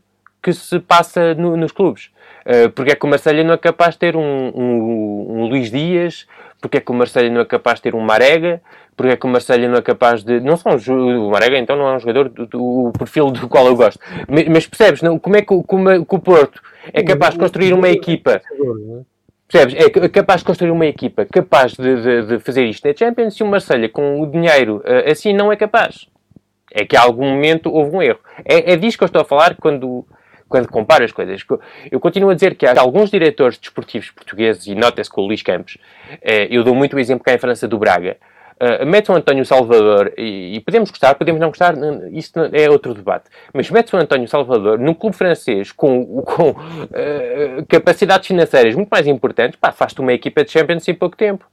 que 0.46 0.52
se 0.52 0.78
passa 0.78 1.34
no, 1.34 1.56
nos 1.56 1.72
clubes. 1.72 2.10
Uh, 2.46 2.70
porque 2.70 2.92
é 2.92 2.94
que 2.94 3.04
o 3.04 3.08
Marselha 3.08 3.42
não 3.42 3.54
é 3.54 3.58
capaz 3.58 3.94
de 3.94 3.98
ter 3.98 4.14
um, 4.14 4.52
um, 4.54 5.26
um 5.28 5.46
Luís 5.48 5.72
Dias, 5.72 6.24
porque 6.60 6.76
é 6.76 6.80
que 6.80 6.92
o 6.92 6.94
Marselha 6.94 7.28
não 7.28 7.40
é 7.40 7.44
capaz 7.44 7.80
de 7.80 7.82
ter 7.82 7.96
um 7.96 8.00
Marega, 8.00 8.62
porque 8.96 9.12
é 9.14 9.16
que 9.16 9.26
o 9.26 9.28
Marselha 9.28 9.68
não 9.68 9.76
é 9.76 9.82
capaz 9.82 10.22
de. 10.22 10.38
Não 10.38 10.56
são 10.56 10.76
o 10.76 11.30
Marega, 11.32 11.58
então 11.58 11.76
não 11.76 11.88
é 11.88 11.96
um 11.96 11.98
jogador 11.98 12.28
do, 12.28 12.46
do 12.46 12.92
perfil 12.96 13.32
do 13.32 13.48
qual 13.48 13.66
eu 13.66 13.74
gosto. 13.74 13.98
Mas, 14.28 14.46
mas 14.46 14.66
percebes, 14.68 15.02
não, 15.02 15.18
como 15.18 15.36
é 15.36 15.42
que, 15.42 15.62
como, 15.64 15.90
é 15.90 15.98
que 15.98 16.14
o 16.14 16.18
Porto 16.20 16.62
é 16.92 17.02
capaz 17.02 17.34
de 17.34 17.40
construir 17.40 17.72
uma 17.72 17.88
equipa. 17.88 18.40
Percebes? 19.48 19.74
É 19.74 20.08
capaz 20.08 20.42
de 20.42 20.46
construir 20.46 20.70
uma 20.70 20.86
equipa 20.86 21.24
capaz 21.24 21.72
de, 21.72 22.02
de, 22.02 22.26
de 22.26 22.38
fazer 22.38 22.64
isto 22.64 22.86
na 22.86 22.94
Champions 22.96 23.34
e 23.36 23.42
o 23.42 23.46
Marselha 23.46 23.88
com 23.88 24.20
o 24.20 24.26
dinheiro 24.26 24.76
uh, 24.78 25.10
assim 25.10 25.32
não 25.32 25.52
é 25.52 25.56
capaz. 25.56 26.06
É 26.72 26.84
que 26.84 26.96
a 26.96 27.02
algum 27.02 27.28
momento 27.28 27.72
houve 27.72 27.96
um 27.96 28.02
erro. 28.02 28.18
É, 28.44 28.72
é 28.72 28.76
disso 28.76 28.98
que 28.98 29.04
eu 29.04 29.06
estou 29.06 29.22
a 29.22 29.24
falar 29.24 29.56
quando, 29.56 30.04
quando 30.48 30.68
comparo 30.68 31.04
as 31.04 31.12
coisas. 31.12 31.44
Eu 31.90 32.00
continuo 32.00 32.30
a 32.30 32.34
dizer 32.34 32.54
que 32.54 32.66
há 32.66 32.80
alguns 32.80 33.10
diretores 33.10 33.58
desportivos 33.58 34.10
portugueses, 34.10 34.66
e 34.66 34.74
nota-se 34.74 35.10
com 35.10 35.22
o 35.22 35.26
Luís 35.26 35.42
Campos, 35.42 35.74
uh, 35.74 36.46
eu 36.50 36.62
dou 36.62 36.74
muito 36.74 36.96
o 36.96 37.00
exemplo 37.00 37.24
cá 37.24 37.34
em 37.34 37.38
França 37.38 37.66
do 37.66 37.78
Braga, 37.78 38.16
Uh, 38.58 38.86
mete 38.86 39.10
o 39.10 39.14
António 39.14 39.44
Salvador, 39.44 40.14
e, 40.16 40.56
e, 40.56 40.60
podemos 40.60 40.88
gostar, 40.88 41.14
podemos 41.14 41.38
não 41.38 41.48
gostar, 41.48 41.74
isso 42.10 42.32
é 42.54 42.70
outro 42.70 42.94
debate, 42.94 43.28
mas 43.52 43.70
mete 43.70 43.94
o 43.94 43.98
António 43.98 44.26
Salvador 44.26 44.78
num 44.78 44.94
clube 44.94 45.14
francês 45.14 45.72
com, 45.72 46.22
com 46.22 46.52
uh, 46.52 46.56
capacidades 47.68 48.26
financeiras 48.26 48.74
muito 48.74 48.88
mais 48.88 49.06
importantes, 49.06 49.58
pá, 49.60 49.72
faz-te 49.72 50.00
uma 50.00 50.14
equipa 50.14 50.42
de 50.42 50.52
Champions 50.52 50.88
em 50.88 50.94
pouco 50.94 51.18
tempo. 51.18 51.44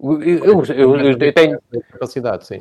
Eu, 0.00 0.22
eu, 0.22 0.96
eu, 0.96 1.32
tenho 1.32 1.58
capacidade, 1.90 2.46
sim. 2.46 2.60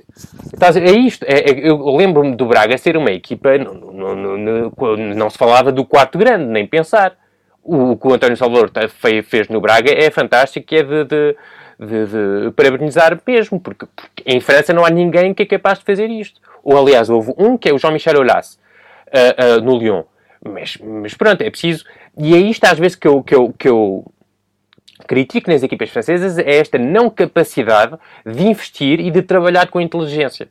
É 0.81 0.91
isto. 0.91 1.23
É, 1.23 1.51
é, 1.51 1.69
eu 1.69 1.95
lembro-me 1.95 2.35
do 2.35 2.47
Braga 2.47 2.77
ser 2.77 2.97
uma 2.97 3.11
equipa. 3.11 3.57
Não, 3.57 3.73
não, 3.73 4.15
não, 4.15 4.97
não, 4.97 5.29
se 5.29 5.37
falava 5.37 5.71
do 5.71 5.85
quarto 5.85 6.17
grande, 6.17 6.45
nem 6.45 6.65
pensar. 6.65 7.15
O, 7.63 7.97
que 7.97 8.07
o 8.07 8.13
António 8.13 8.37
Salvador 8.37 8.71
fez 9.23 9.49
no 9.49 9.59
Braga 9.59 9.91
é 9.91 10.09
fantástico, 10.09 10.73
é 10.73 10.81
de, 10.81 11.03
de 11.03 11.35
de, 11.79 12.05
de 12.07 12.51
parabenizar 12.55 13.19
mesmo, 13.25 13.59
porque, 13.59 13.85
porque, 13.95 14.23
em 14.25 14.39
França 14.39 14.73
não 14.73 14.83
há 14.83 14.89
ninguém 14.89 15.33
que 15.33 15.43
é 15.43 15.45
capaz 15.45 15.79
de 15.79 15.85
fazer 15.85 16.09
isto. 16.09 16.41
Ou, 16.63 16.77
aliás, 16.77 17.09
houve 17.09 17.33
um 17.37 17.57
que 17.57 17.69
é 17.69 17.73
o 17.73 17.77
Jean-Michel 17.77 18.17
Aulas, 18.17 18.59
uh, 19.07 19.59
uh, 19.59 19.61
no 19.61 19.77
Lyon. 19.77 20.03
Mas, 20.43 20.77
mas 20.77 21.13
pronto, 21.13 21.41
é 21.41 21.49
preciso. 21.49 21.85
E 22.17 22.33
é 22.33 22.37
isto 22.37 22.63
às 22.65 22.79
vezes 22.79 22.95
que 22.95 23.07
eu, 23.07 23.21
que 23.23 23.35
eu, 23.35 23.53
que 23.57 23.69
eu 23.69 24.05
critico 25.05 25.49
nas 25.49 25.63
equipas 25.63 25.89
francesas, 25.89 26.37
é 26.37 26.57
esta 26.57 26.77
não 26.77 27.09
capacidade 27.09 27.97
de 28.25 28.43
investir 28.43 28.99
e 28.99 29.11
de 29.11 29.21
trabalhar 29.21 29.67
com 29.67 29.79
inteligência. 29.81 30.49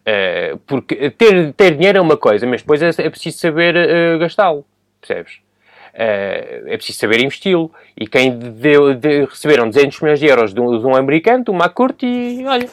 Uh, 0.00 0.56
porque 0.66 1.10
ter, 1.10 1.52
ter 1.52 1.76
dinheiro 1.76 1.98
é 1.98 2.00
uma 2.00 2.16
coisa, 2.16 2.46
mas 2.46 2.62
depois 2.62 2.80
é, 2.82 2.88
é 2.88 3.10
preciso 3.10 3.38
saber 3.38 3.74
uh, 3.74 4.18
gastá-lo, 4.18 4.64
percebes? 5.00 5.34
Uh, 5.94 6.68
é 6.68 6.76
preciso 6.76 6.98
saber 6.98 7.20
investi-lo. 7.20 7.72
E 7.96 8.06
quem 8.06 8.38
deu, 8.38 8.94
de, 8.94 9.24
receberam 9.24 9.68
200 9.68 10.00
milhões 10.00 10.20
de 10.20 10.26
euros 10.26 10.54
de 10.54 10.60
um, 10.60 10.78
de 10.78 10.86
um 10.86 10.94
americano, 10.94 11.44
de 11.44 11.50
uma 11.50 11.68
curte, 11.68 12.06
e 12.06 12.46
olha, 12.46 12.68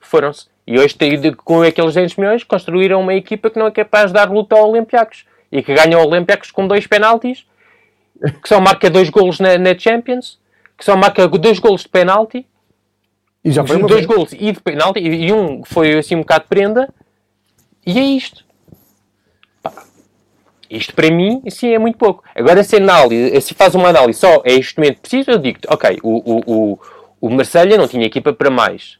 foram-se. 0.00 0.46
E 0.66 0.78
hoje, 0.78 0.96
com 1.44 1.62
aqueles 1.62 1.94
200 1.94 2.16
milhões, 2.16 2.44
construíram 2.44 3.00
uma 3.00 3.14
equipa 3.14 3.50
que 3.50 3.58
não 3.58 3.66
é 3.66 3.70
capaz 3.70 4.08
de 4.08 4.12
dar 4.12 4.30
luta 4.30 4.54
ao 4.54 4.70
Olympiacos. 4.70 5.26
E 5.50 5.62
que 5.62 5.74
ganham 5.74 6.00
o 6.02 6.06
Olympiacos 6.06 6.50
com 6.50 6.68
dois 6.68 6.86
penaltis, 6.86 7.46
que 8.42 8.48
só 8.48 8.60
marca 8.60 8.90
dois 8.90 9.08
golos 9.08 9.40
na, 9.40 9.56
na 9.56 9.76
Champions, 9.76 10.38
que 10.78 10.84
só 10.84 10.96
marca 10.96 11.26
dois 11.26 11.58
golos 11.58 11.82
de 11.82 11.88
penalti. 11.88 12.46
E 13.44 13.50
já 13.50 13.66
foi 13.66 13.78
dois 13.82 14.06
golos 14.06 14.32
e 14.32 14.52
de 14.52 14.60
penalti, 14.60 15.00
e 15.00 15.32
um 15.32 15.64
foi 15.64 15.98
assim 15.98 16.14
um 16.14 16.20
bocado 16.20 16.44
de 16.44 16.48
prenda. 16.48 16.88
E 17.84 17.98
é 17.98 18.02
isto. 18.02 18.44
Isto 20.70 20.94
para 20.94 21.10
mim, 21.10 21.42
sim, 21.48 21.72
é 21.72 21.78
muito 21.78 21.96
pouco. 21.96 22.22
Agora, 22.34 22.62
se, 22.62 22.76
análise, 22.76 23.40
se 23.40 23.54
faz 23.54 23.74
uma 23.74 23.88
análise 23.88 24.20
só 24.20 24.42
é 24.44 24.52
este 24.52 24.78
momento 24.78 25.00
preciso, 25.00 25.30
eu 25.30 25.38
digo 25.38 25.58
ok, 25.66 25.98
o, 26.02 26.10
o, 26.10 26.42
o, 26.46 26.78
o 27.22 27.30
Marselha 27.30 27.78
não 27.78 27.88
tinha 27.88 28.04
equipa 28.04 28.32
para 28.32 28.50
mais. 28.50 28.98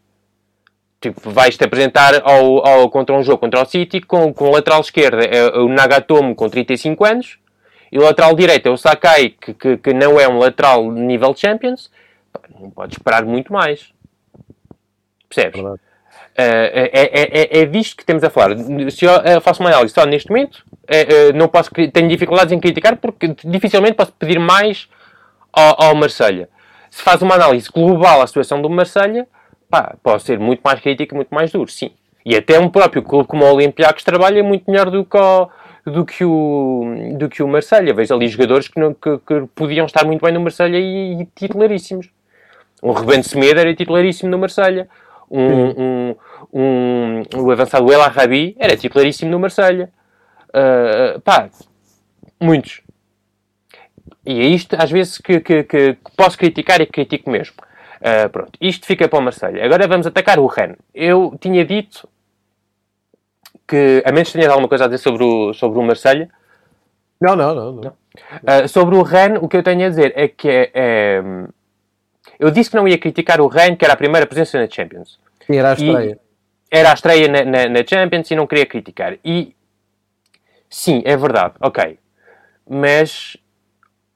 Tipo, 1.01 1.31
vais-te 1.31 1.63
apresentar 1.63 2.23
ao, 2.25 2.67
ao, 2.67 2.91
contra 2.91 3.15
um 3.15 3.23
jogo 3.23 3.39
contra 3.39 3.63
o 3.63 3.67
City 3.67 4.01
com, 4.01 4.33
com 4.33 4.51
lateral 4.51 4.81
esquerdo 4.81 5.21
é 5.21 5.59
o 5.59 5.69
Nagatomo 5.69 6.35
com 6.35 6.49
35 6.49 7.05
anos 7.05 7.39
e 7.91 7.99
o 7.99 8.03
lateral 8.03 8.35
direito 8.35 8.69
é 8.69 8.71
o 8.71 8.77
Sakai, 8.77 9.31
que, 9.31 9.55
que, 9.55 9.77
que 9.79 9.93
não 9.93 10.19
é 10.21 10.29
um 10.29 10.39
lateral 10.39 10.91
nível 10.91 11.35
Champions. 11.35 11.91
Não 12.61 12.71
podes 12.71 12.97
esperar 12.97 13.25
muito 13.25 13.53
mais. 13.53 13.93
Percebes? 15.29 15.61
Verdade. 15.61 15.81
É, 16.41 16.91
é, 16.93 17.59
é, 17.59 17.63
é, 17.63 17.67
disto 17.67 17.97
que 17.97 18.05
temos 18.05 18.23
a 18.23 18.31
falar. 18.31 18.57
Se 18.91 19.05
eu 19.05 19.41
faço 19.41 19.61
uma 19.61 19.71
análise 19.71 19.93
só 19.93 20.07
neste 20.07 20.29
momento, 20.31 20.65
não 21.35 21.49
posso, 21.49 21.71
tenho 21.93 22.09
dificuldades 22.09 22.53
em 22.53 22.61
criticar 22.61 22.97
porque 22.97 23.35
dificilmente 23.45 23.95
posso 23.95 24.13
pedir 24.13 24.39
mais 24.39 24.89
ao, 25.53 25.83
ao 25.83 25.95
Marselha. 25.97 26.49
Se 26.91 27.03
faz 27.03 27.23
uma 27.23 27.35
análise 27.35 27.69
global 27.69 28.23
à 28.23 28.27
situação 28.27 28.63
do 28.63 28.71
Marselha, 28.71 29.27
pá, 29.69 29.97
pode 30.01 30.23
ser 30.23 30.39
muito 30.39 30.61
mais 30.61 30.81
crítico 30.81 31.15
e 31.15 31.17
muito 31.17 31.35
mais 31.35 31.51
duro, 31.51 31.69
sim. 31.69 31.91
E 32.25 32.37
até 32.37 32.59
um 32.59 32.69
próprio 32.69 33.03
clube 33.03 33.27
como 33.27 33.45
o 33.45 33.55
Olympiacos 33.55 34.05
trabalha 34.05 34.43
muito 34.45 34.71
melhor 34.71 34.91
do 34.91 35.05
que 35.05 35.17
o, 35.17 35.49
do 35.89 36.05
que 36.05 36.25
o, 36.25 37.15
do 37.17 37.29
que 37.29 37.43
o 37.43 37.49
Marselha. 37.49 37.95
Vejo 37.95 38.15
ali 38.15 38.29
jogadores 38.29 38.69
que, 38.69 38.79
não, 38.79 38.95
que, 38.95 39.19
que 39.19 39.47
podiam 39.55 39.87
estar 39.87 40.05
muito 40.05 40.23
bem 40.23 40.33
no 40.33 40.41
Marselha 40.41 40.79
e, 40.79 41.23
e 41.23 41.27
titularíssimos. 41.35 42.11
O 42.81 42.93
Rebento 42.93 43.29
Semedo 43.29 43.61
era 43.61 43.75
titularíssimo 43.75 44.31
no 44.31 44.39
Marselha 44.39 44.89
um, 45.31 45.69
um, 45.83 46.17
um, 46.53 47.23
o 47.37 47.51
avançado 47.51 47.93
El 47.93 48.01
Arabi 48.01 48.57
era 48.59 48.77
titularíssimo 48.77 49.31
no 49.31 49.39
Marselha. 49.39 49.91
Uh, 50.49 51.21
pá, 51.21 51.51
muitos. 52.41 52.81
E 54.25 54.41
é 54.41 54.47
isto, 54.47 54.75
às 54.79 54.91
vezes, 54.91 55.19
que, 55.19 55.41
que, 55.41 55.65
que 55.65 55.97
posso 56.17 56.37
criticar 56.37 56.81
e 56.81 56.87
que 56.87 56.93
critico 56.93 57.31
mesmo. 57.31 57.57
Uh, 57.99 58.29
pronto, 58.31 58.53
isto 58.61 58.87
fica 58.87 59.09
para 59.09 59.19
o 59.19 59.23
Marselha. 59.23 59.65
Agora 59.65 59.87
vamos 59.87 60.07
atacar 60.07 60.39
o 60.39 60.47
Ren. 60.47 60.75
Eu 60.95 61.37
tinha 61.41 61.65
dito 61.65 62.09
que, 63.69 64.03
a 64.05 64.11
menos 64.11 64.29
que 64.29 64.39
tenhas 64.39 64.51
alguma 64.51 64.69
coisa 64.69 64.85
a 64.85 64.89
dizer 64.89 64.99
sobre 64.99 65.23
o, 65.23 65.53
sobre 65.53 65.79
o 65.79 65.83
Marselha. 65.83 66.29
Não, 67.21 67.37
não, 67.37 67.55
não. 67.55 67.73
não. 67.73 67.93
Uh, 68.43 68.69
sobre 68.69 68.97
o 68.97 69.03
Ren, 69.03 69.39
o 69.41 69.49
que 69.49 69.57
eu 69.57 69.63
tenho 69.63 69.87
a 69.87 69.89
dizer 69.89 70.13
é 70.17 70.27
que 70.27 70.49
é, 70.49 70.71
é 70.75 71.23
eu 72.39 72.51
disse 72.51 72.71
que 72.71 72.77
não 72.77 72.87
ia 72.87 72.99
criticar 72.99 73.41
o 73.41 73.49
Reino, 73.49 73.77
que 73.77 73.85
era 73.85 73.95
a 73.95 73.97
primeira 73.97 74.27
presença 74.27 74.59
na 74.59 74.69
Champions. 74.69 75.19
Sim, 75.45 75.57
era 75.57 75.71
a 75.71 75.73
estreia. 75.73 76.13
E 76.13 76.29
era 76.71 76.91
a 76.91 76.95
estreia 76.95 77.29
na, 77.29 77.45
na, 77.45 77.69
na, 77.69 77.87
Champions 77.87 78.31
e 78.31 78.37
não 78.37 78.47
queria 78.47 78.67
criticar. 78.67 79.17
E 79.25 79.55
sim, 80.69 81.03
é 81.05 81.17
verdade, 81.17 81.55
ok. 81.61 81.99
Mas 82.69 83.37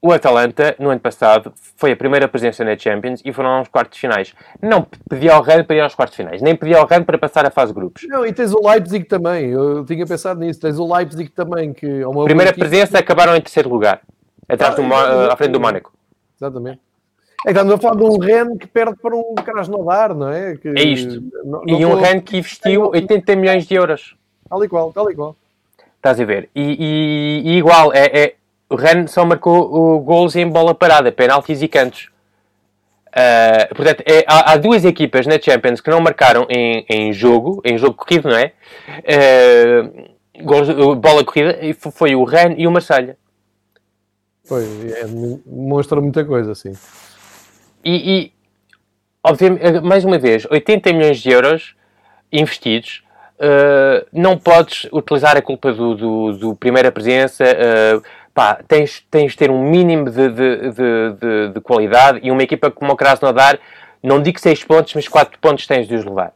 o 0.04 0.10
Atalanta, 0.10 0.74
no 0.80 0.90
ano 0.90 0.98
passado, 0.98 1.52
foi 1.76 1.92
a 1.92 1.96
primeira 1.96 2.26
presença 2.26 2.64
na 2.64 2.76
Champions 2.76 3.22
e 3.24 3.32
foram 3.32 3.50
aos 3.50 3.68
quartos 3.68 4.00
finais. 4.00 4.34
Não 4.60 4.84
pedia 5.08 5.32
ao 5.32 5.42
Reino 5.42 5.64
para 5.64 5.76
ir 5.76 5.80
aos 5.80 5.94
quartos 5.94 6.16
finais, 6.16 6.42
nem 6.42 6.56
pedia 6.56 6.78
ao 6.78 6.86
Reino 6.86 7.04
para 7.04 7.16
passar 7.16 7.46
a 7.46 7.50
fase 7.52 7.72
grupos. 7.72 8.02
Não, 8.08 8.26
e 8.26 8.32
tens 8.32 8.52
o 8.52 8.60
Leipzig 8.68 9.04
também. 9.04 9.50
Eu 9.50 9.84
tinha 9.84 10.04
pensado 10.04 10.40
nisso. 10.40 10.60
Tens 10.60 10.76
o 10.76 10.92
Leipzig 10.92 11.30
também. 11.30 11.72
que 11.72 11.86
é 11.86 12.06
uma 12.06 12.24
Primeira 12.24 12.52
presença, 12.52 12.98
acabaram 12.98 13.36
em 13.36 13.40
terceiro 13.40 13.68
lugar, 13.68 14.00
atrás 14.48 14.74
ah, 14.76 14.82
do, 14.82 15.30
à 15.30 15.36
frente 15.36 15.52
do 15.52 15.60
Mónaco. 15.60 15.92
Exatamente. 16.36 16.80
É 17.46 17.52
que 17.52 17.58
estamos 17.58 17.72
a 17.72 17.78
falar 17.78 17.96
de 17.96 18.04
um 18.04 18.18
Ren 18.18 18.56
que 18.56 18.66
perde 18.66 18.96
para 18.96 19.16
um 19.16 19.34
Krasnodar, 19.36 20.14
não 20.14 20.30
é? 20.30 20.56
Que, 20.56 20.68
é 20.68 20.82
isto. 20.82 21.22
Não, 21.44 21.62
não 21.64 21.78
e 21.78 21.86
um 21.86 21.94
Ren 21.94 22.20
que 22.20 22.38
investiu 22.38 22.90
80 22.90 23.36
milhões 23.36 23.66
de 23.66 23.74
euros. 23.76 24.16
Tal 24.48 24.64
e 24.64 24.68
qual, 24.68 24.92
tal 24.92 25.08
e 25.10 25.14
qual. 25.14 25.36
Estás 25.96 26.20
a 26.20 26.24
ver? 26.24 26.48
E, 26.54 26.62
e, 26.62 27.50
e 27.50 27.58
igual, 27.58 27.92
é, 27.92 28.06
é, 28.06 28.34
o 28.72 28.76
Ren 28.76 29.06
só 29.06 29.24
marcou 29.24 29.72
o, 29.72 30.00
gols 30.00 30.34
em 30.34 30.48
bola 30.48 30.74
parada, 30.74 31.12
penaltis 31.12 31.60
e 31.60 31.68
cantos. 31.68 32.10
Uh, 33.08 33.74
portanto, 33.74 34.02
é, 34.06 34.24
há, 34.26 34.52
há, 34.52 34.56
duas 34.56 34.86
equipas 34.86 35.26
na 35.26 35.38
Champions 35.38 35.82
que 35.82 35.90
não 35.90 36.00
marcaram 36.00 36.46
em, 36.48 36.86
em 36.88 37.12
jogo, 37.12 37.60
em 37.62 37.76
jogo 37.76 37.94
corrido, 37.94 38.30
não 38.30 38.36
é? 38.36 38.52
Uh, 40.42 40.96
bola 40.96 41.22
corrida, 41.22 41.58
foi 41.92 42.14
o 42.14 42.24
Rennes 42.24 42.56
e 42.58 42.66
o 42.66 42.70
Marselha. 42.70 43.18
Foi, 44.44 44.64
é, 44.64 45.06
mostra 45.46 46.00
muita 46.00 46.24
coisa, 46.24 46.54
sim. 46.54 46.72
E, 47.84 48.14
e, 48.14 48.32
obviamente, 49.22 49.80
mais 49.80 50.04
uma 50.04 50.18
vez, 50.18 50.46
80 50.50 50.92
milhões 50.94 51.18
de 51.18 51.30
euros 51.30 51.74
investidos, 52.32 53.04
uh, 53.38 54.06
não 54.10 54.38
podes 54.38 54.88
utilizar 54.92 55.36
a 55.36 55.42
culpa 55.42 55.72
do, 55.72 55.94
do, 55.94 56.32
do 56.32 56.56
primeira 56.56 56.90
presença, 56.90 57.44
uh, 57.44 58.02
pá, 58.34 58.60
tens, 58.66 59.04
tens 59.10 59.32
de 59.32 59.38
ter 59.38 59.50
um 59.50 59.62
mínimo 59.62 60.10
de, 60.10 60.28
de, 60.28 60.70
de, 60.72 61.48
de, 61.54 61.60
qualidade 61.60 62.20
e 62.22 62.30
uma 62.30 62.42
equipa 62.42 62.70
como 62.70 62.92
o 62.92 62.96
Krasnodar, 62.96 63.58
não 64.02 64.20
digo 64.20 64.40
6 64.40 64.64
pontos, 64.64 64.94
mas 64.94 65.08
4 65.08 65.38
pontos 65.38 65.66
tens 65.66 65.86
de 65.86 65.94
os 65.94 66.04
levar. 66.04 66.32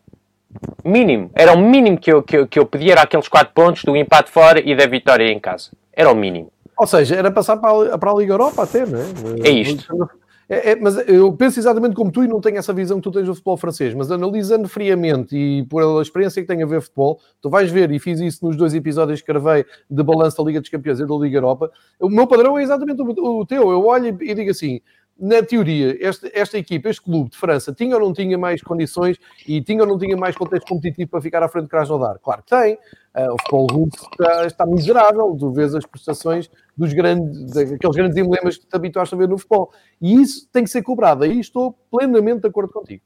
Mínimo. 0.85 1.31
Era 1.35 1.53
o 1.53 1.59
mínimo 1.59 1.99
que 1.99 2.13
eu, 2.13 2.23
que 2.23 2.37
eu, 2.37 2.47
que 2.47 2.59
eu 2.59 2.67
pedia, 2.67 2.93
era 2.93 3.03
aqueles 3.03 3.29
4 3.29 3.53
pontos 3.53 3.85
do 3.85 3.97
empate 3.97 4.31
fora 4.31 4.61
e 4.61 4.75
da 4.75 4.87
vitória 4.87 5.31
em 5.31 5.39
casa. 5.39 5.71
Era 5.93 6.11
o 6.11 6.15
mínimo. 6.15 6.51
Ou 6.79 6.87
seja, 6.87 7.17
era 7.17 7.31
passar 7.31 7.57
para 7.57 7.95
a, 7.95 7.99
para 7.99 8.11
a 8.11 8.15
Liga 8.15 8.35
Europa 8.35 8.63
até, 8.63 8.85
não 8.85 9.01
é? 9.01 9.49
É 9.49 9.51
isto. 9.51 10.11
É, 10.49 10.73
é, 10.73 10.77
mas 10.77 10.97
eu 11.09 11.33
penso 11.33 11.59
exatamente 11.59 11.97
como 11.97 12.13
tu 12.13 12.23
e 12.23 12.29
não 12.29 12.41
tenho 12.41 12.57
essa 12.57 12.73
visão 12.73 12.99
que 12.99 13.03
tu 13.03 13.11
tens 13.11 13.27
do 13.27 13.35
futebol 13.35 13.57
francês, 13.57 13.95
mas 13.95 14.11
analisando 14.13 14.69
friamente 14.69 15.37
e 15.37 15.65
pela 15.67 16.01
experiência 16.01 16.41
que 16.41 16.47
tenho 16.47 16.65
a 16.65 16.69
ver 16.69 16.81
futebol, 16.81 17.21
tu 17.43 17.51
vais 17.51 17.71
ver, 17.71 17.91
e 17.91 17.99
fiz 17.99 18.21
isso 18.21 18.47
nos 18.47 18.57
dois 18.57 18.73
episódios 18.73 19.21
que 19.21 19.27
gravei 19.27 19.65
de 19.91 20.03
balanço 20.05 20.37
da 20.37 20.45
Liga 20.45 20.61
dos 20.61 20.71
Campeões 20.71 21.01
e 21.01 21.07
da 21.07 21.15
Liga 21.17 21.39
Europa, 21.39 21.71
o 22.01 22.09
meu 22.09 22.29
padrão 22.29 22.57
é 22.57 22.63
exatamente 22.63 23.03
o, 23.03 23.41
o 23.41 23.45
teu. 23.47 23.71
Eu 23.71 23.85
olho 23.87 24.17
e 24.21 24.35
digo 24.35 24.51
assim: 24.51 24.81
na 25.19 25.43
teoria, 25.43 25.97
esta, 26.01 26.31
esta 26.33 26.59
equipa, 26.59 26.91
este 26.91 27.01
clube 27.01 27.31
de 27.31 27.37
França, 27.37 27.73
tinha 27.73 27.95
ou 27.95 28.01
não 28.01 28.12
tinha 28.12 28.37
mais 28.37 28.62
condições 28.62 29.19
e 29.47 29.62
tinha 29.62 29.83
ou 29.83 29.89
não 29.89 29.99
tinha 29.99 30.17
mais 30.17 30.37
contexto 30.37 30.69
competitivo 30.69 31.11
para 31.11 31.23
ficar 31.23 31.43
à 31.43 31.49
frente 31.49 31.64
de 31.64 31.71
Krasnodar? 31.71 32.19
Claro 32.23 32.43
que 32.43 32.51
tem. 32.51 32.75
Uh, 32.75 33.33
o 33.33 33.37
futebol 33.39 33.67
russo 33.67 34.09
está, 34.12 34.47
está, 34.47 34.67
miserável. 34.67 35.35
Tu 35.39 35.51
vês 35.53 35.75
as 35.75 35.87
prestações 35.87 36.51
dos 36.77 36.93
grandes, 36.93 37.51
daqueles 37.53 37.97
grandes 37.97 38.17
emblemas 38.19 38.59
que 38.59 38.67
te 38.67 38.77
habituaste 38.77 39.14
a 39.14 39.19
ver 39.19 39.29
no 39.29 39.39
futebol. 39.39 39.73
E 40.01 40.21
isso 40.21 40.47
tem 40.53 40.62
que 40.64 40.71
ser 40.71 40.83
cobrado. 40.83 41.25
Aí 41.25 41.41
estou 41.41 41.73
plenamente 41.91 42.43
de 42.43 42.49
acordo 42.49 42.71
contigo. 42.71 43.03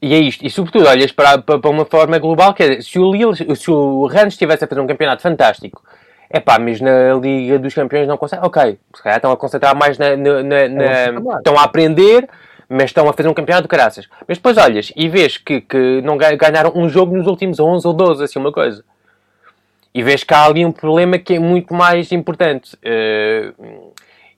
E 0.00 0.14
é 0.14 0.18
isto. 0.18 0.44
E 0.44 0.48
sobretudo, 0.50 0.88
olhas 0.88 1.12
para, 1.12 1.38
para, 1.38 1.70
uma 1.70 1.84
forma 1.84 2.18
global, 2.18 2.54
que 2.54 2.62
é, 2.62 2.80
se 2.80 2.98
o 2.98 3.12
Lille, 3.12 3.56
se 3.56 3.70
o 3.70 4.06
Rennes 4.06 4.34
estivesse 4.34 4.64
a 4.64 4.66
fazer 4.66 4.80
um 4.80 4.86
campeonato 4.86 5.22
fantástico 5.22 5.82
é 6.28 6.40
pá, 6.40 6.58
mas 6.58 6.80
na 6.80 7.14
Liga 7.14 7.58
dos 7.58 7.74
Campeões 7.74 8.08
não 8.08 8.16
consegue. 8.16 8.44
Ok, 8.44 8.78
se 8.94 9.02
calhar 9.02 9.18
estão 9.18 9.30
a 9.30 9.36
concentrar 9.36 9.76
mais 9.76 9.98
na. 9.98 10.16
na, 10.16 10.42
na, 10.42 10.68
na 10.68 11.36
estão 11.38 11.56
a 11.58 11.62
aprender, 11.62 12.28
mas 12.68 12.86
estão 12.86 13.08
a 13.08 13.12
fazer 13.12 13.28
um 13.28 13.34
campeonato 13.34 13.62
de 13.62 13.68
caraças. 13.68 14.08
Mas 14.26 14.38
depois 14.38 14.56
olhas 14.56 14.92
e 14.96 15.08
vês 15.08 15.38
que, 15.38 15.60
que 15.60 16.02
não 16.02 16.16
ganharam 16.16 16.72
um 16.74 16.88
jogo 16.88 17.16
nos 17.16 17.26
últimos 17.26 17.60
11 17.60 17.86
ou 17.86 17.92
12, 17.92 18.24
assim, 18.24 18.38
uma 18.38 18.52
coisa. 18.52 18.84
E 19.94 20.02
vês 20.02 20.24
que 20.24 20.34
há 20.34 20.44
ali 20.44 20.64
um 20.64 20.72
problema 20.72 21.18
que 21.18 21.34
é 21.34 21.38
muito 21.38 21.72
mais 21.72 22.12
importante. 22.12 22.76
Uh, 22.76 23.92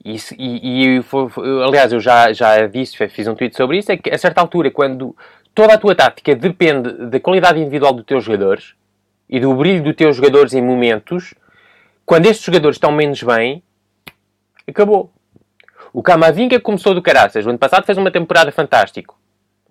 e, 0.05 0.17
e, 0.39 0.99
e 0.99 1.03
foi, 1.03 1.29
foi, 1.29 1.65
aliás, 1.65 1.93
eu 1.93 2.01
já, 2.01 2.33
já 2.33 2.67
disse, 2.67 3.09
fiz 3.09 3.27
um 3.27 3.35
tweet 3.35 3.57
sobre 3.57 3.79
isso, 3.79 3.91
é 3.91 3.97
que 3.97 4.11
a 4.11 4.17
certa 4.17 4.41
altura, 4.41 4.71
quando 4.71 5.17
toda 5.55 5.75
a 5.75 5.79
tua 5.79 5.95
tática 5.95 6.37
depende 6.37 6.93
da 7.07 7.19
qualidade 7.19 7.59
individual 7.59 7.93
dos 7.93 8.05
teus 8.05 8.23
jogadores 8.23 8.75
e 9.29 9.41
do 9.41 9.53
brilho 9.55 9.83
dos 9.83 9.97
teus 9.97 10.17
jogadores 10.17 10.55
em 10.55 10.63
momentos, 10.63 11.35
quando 12.09 12.25
estes 12.25 12.47
jogadores 12.47 12.77
estão 12.77 12.91
menos 12.91 13.23
bem, 13.23 13.63
acabou. 14.67 15.13
O 15.93 16.03
Camavinga 16.03 16.59
começou 16.59 16.95
do 16.95 17.03
caraças. 17.03 17.45
O 17.45 17.51
ano 17.51 17.59
passado 17.59 17.85
fez 17.85 17.99
uma 17.99 18.11
temporada 18.11 18.51
fantástico. 18.51 19.15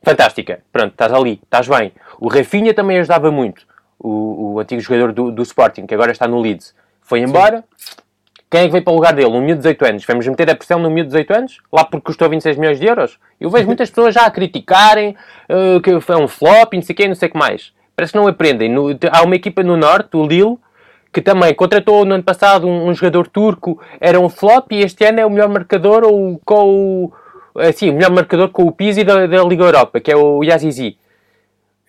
fantástica. 0.03 0.59
Pronto, 0.71 0.91
estás 0.91 1.11
ali, 1.11 1.41
estás 1.43 1.67
bem. 1.67 1.91
O 2.19 2.27
Rafinha 2.27 2.75
também 2.75 2.99
ajudava 2.99 3.31
muito. 3.31 3.65
O, 3.97 4.53
o 4.53 4.59
antigo 4.59 4.79
jogador 4.79 5.13
do, 5.13 5.31
do, 5.31 5.41
Sporting, 5.41 5.87
que 5.87 5.95
agora 5.95 6.11
está 6.11 6.27
no 6.27 6.39
Leeds. 6.39 6.75
Foi 7.01 7.21
embora. 7.21 7.63
Sim. 7.75 7.95
Quem 8.51 8.61
é 8.61 8.65
que 8.65 8.71
veio 8.71 8.83
para 8.83 8.93
o 8.93 8.97
lugar 8.97 9.13
dele? 9.15 9.29
Um 9.29 9.41
miúdo 9.41 9.55
de 9.63 9.69
18 9.69 9.85
anos. 9.85 10.05
Vamos 10.05 10.27
meter 10.27 10.51
a 10.51 10.55
pressão 10.55 10.77
no 10.77 10.91
miúdo 10.91 11.09
de 11.09 11.15
18 11.15 11.33
anos? 11.33 11.57
Lá 11.73 11.85
porque 11.85 12.05
custou 12.05 12.29
26 12.29 12.55
milhões 12.57 12.79
de 12.79 12.85
euros? 12.85 13.17
Eu 13.41 13.49
vejo 13.49 13.65
muitas 13.65 13.89
pessoas 13.89 14.13
já 14.13 14.27
a 14.27 14.29
criticarem 14.29 15.17
uh, 15.49 15.81
que 15.81 15.99
foi 16.01 16.15
um 16.15 16.27
flop 16.27 16.71
e 16.71 16.75
não 16.75 16.83
sei 16.83 16.93
o 16.93 16.97
que, 16.97 17.07
não 17.07 17.15
sei 17.15 17.29
o 17.29 17.31
que 17.31 17.37
mais. 17.37 17.73
Parece 17.95 18.13
que 18.13 18.19
não 18.19 18.27
aprendem. 18.27 18.69
No, 18.69 18.89
há 19.11 19.23
uma 19.23 19.35
equipa 19.35 19.63
no 19.63 19.75
Norte, 19.75 20.15
o 20.15 20.23
Lille, 20.23 20.55
que 21.11 21.21
também 21.21 21.53
contratou 21.53 22.05
no 22.05 22.15
ano 22.15 22.23
passado 22.23 22.67
um, 22.67 22.87
um, 22.87 22.93
jogador 22.93 23.27
turco, 23.27 23.81
era 23.99 24.19
um 24.19 24.29
flop 24.29 24.71
e 24.71 24.79
este 24.79 25.05
ano 25.05 25.19
é 25.19 25.25
o 25.25 25.29
melhor 25.29 25.49
marcador 25.49 26.03
ou 26.03 26.39
com 26.45 27.05
o, 27.55 27.59
assim, 27.59 27.89
o 27.89 27.93
melhor 27.93 28.11
marcador 28.11 28.49
com 28.49 28.63
o 28.63 28.71
Pizzi 28.71 29.03
da, 29.03 29.25
da 29.25 29.43
Liga 29.43 29.63
Europa, 29.63 29.99
que 29.99 30.11
é 30.11 30.15
o 30.15 30.43
Yazizi. 30.43 30.97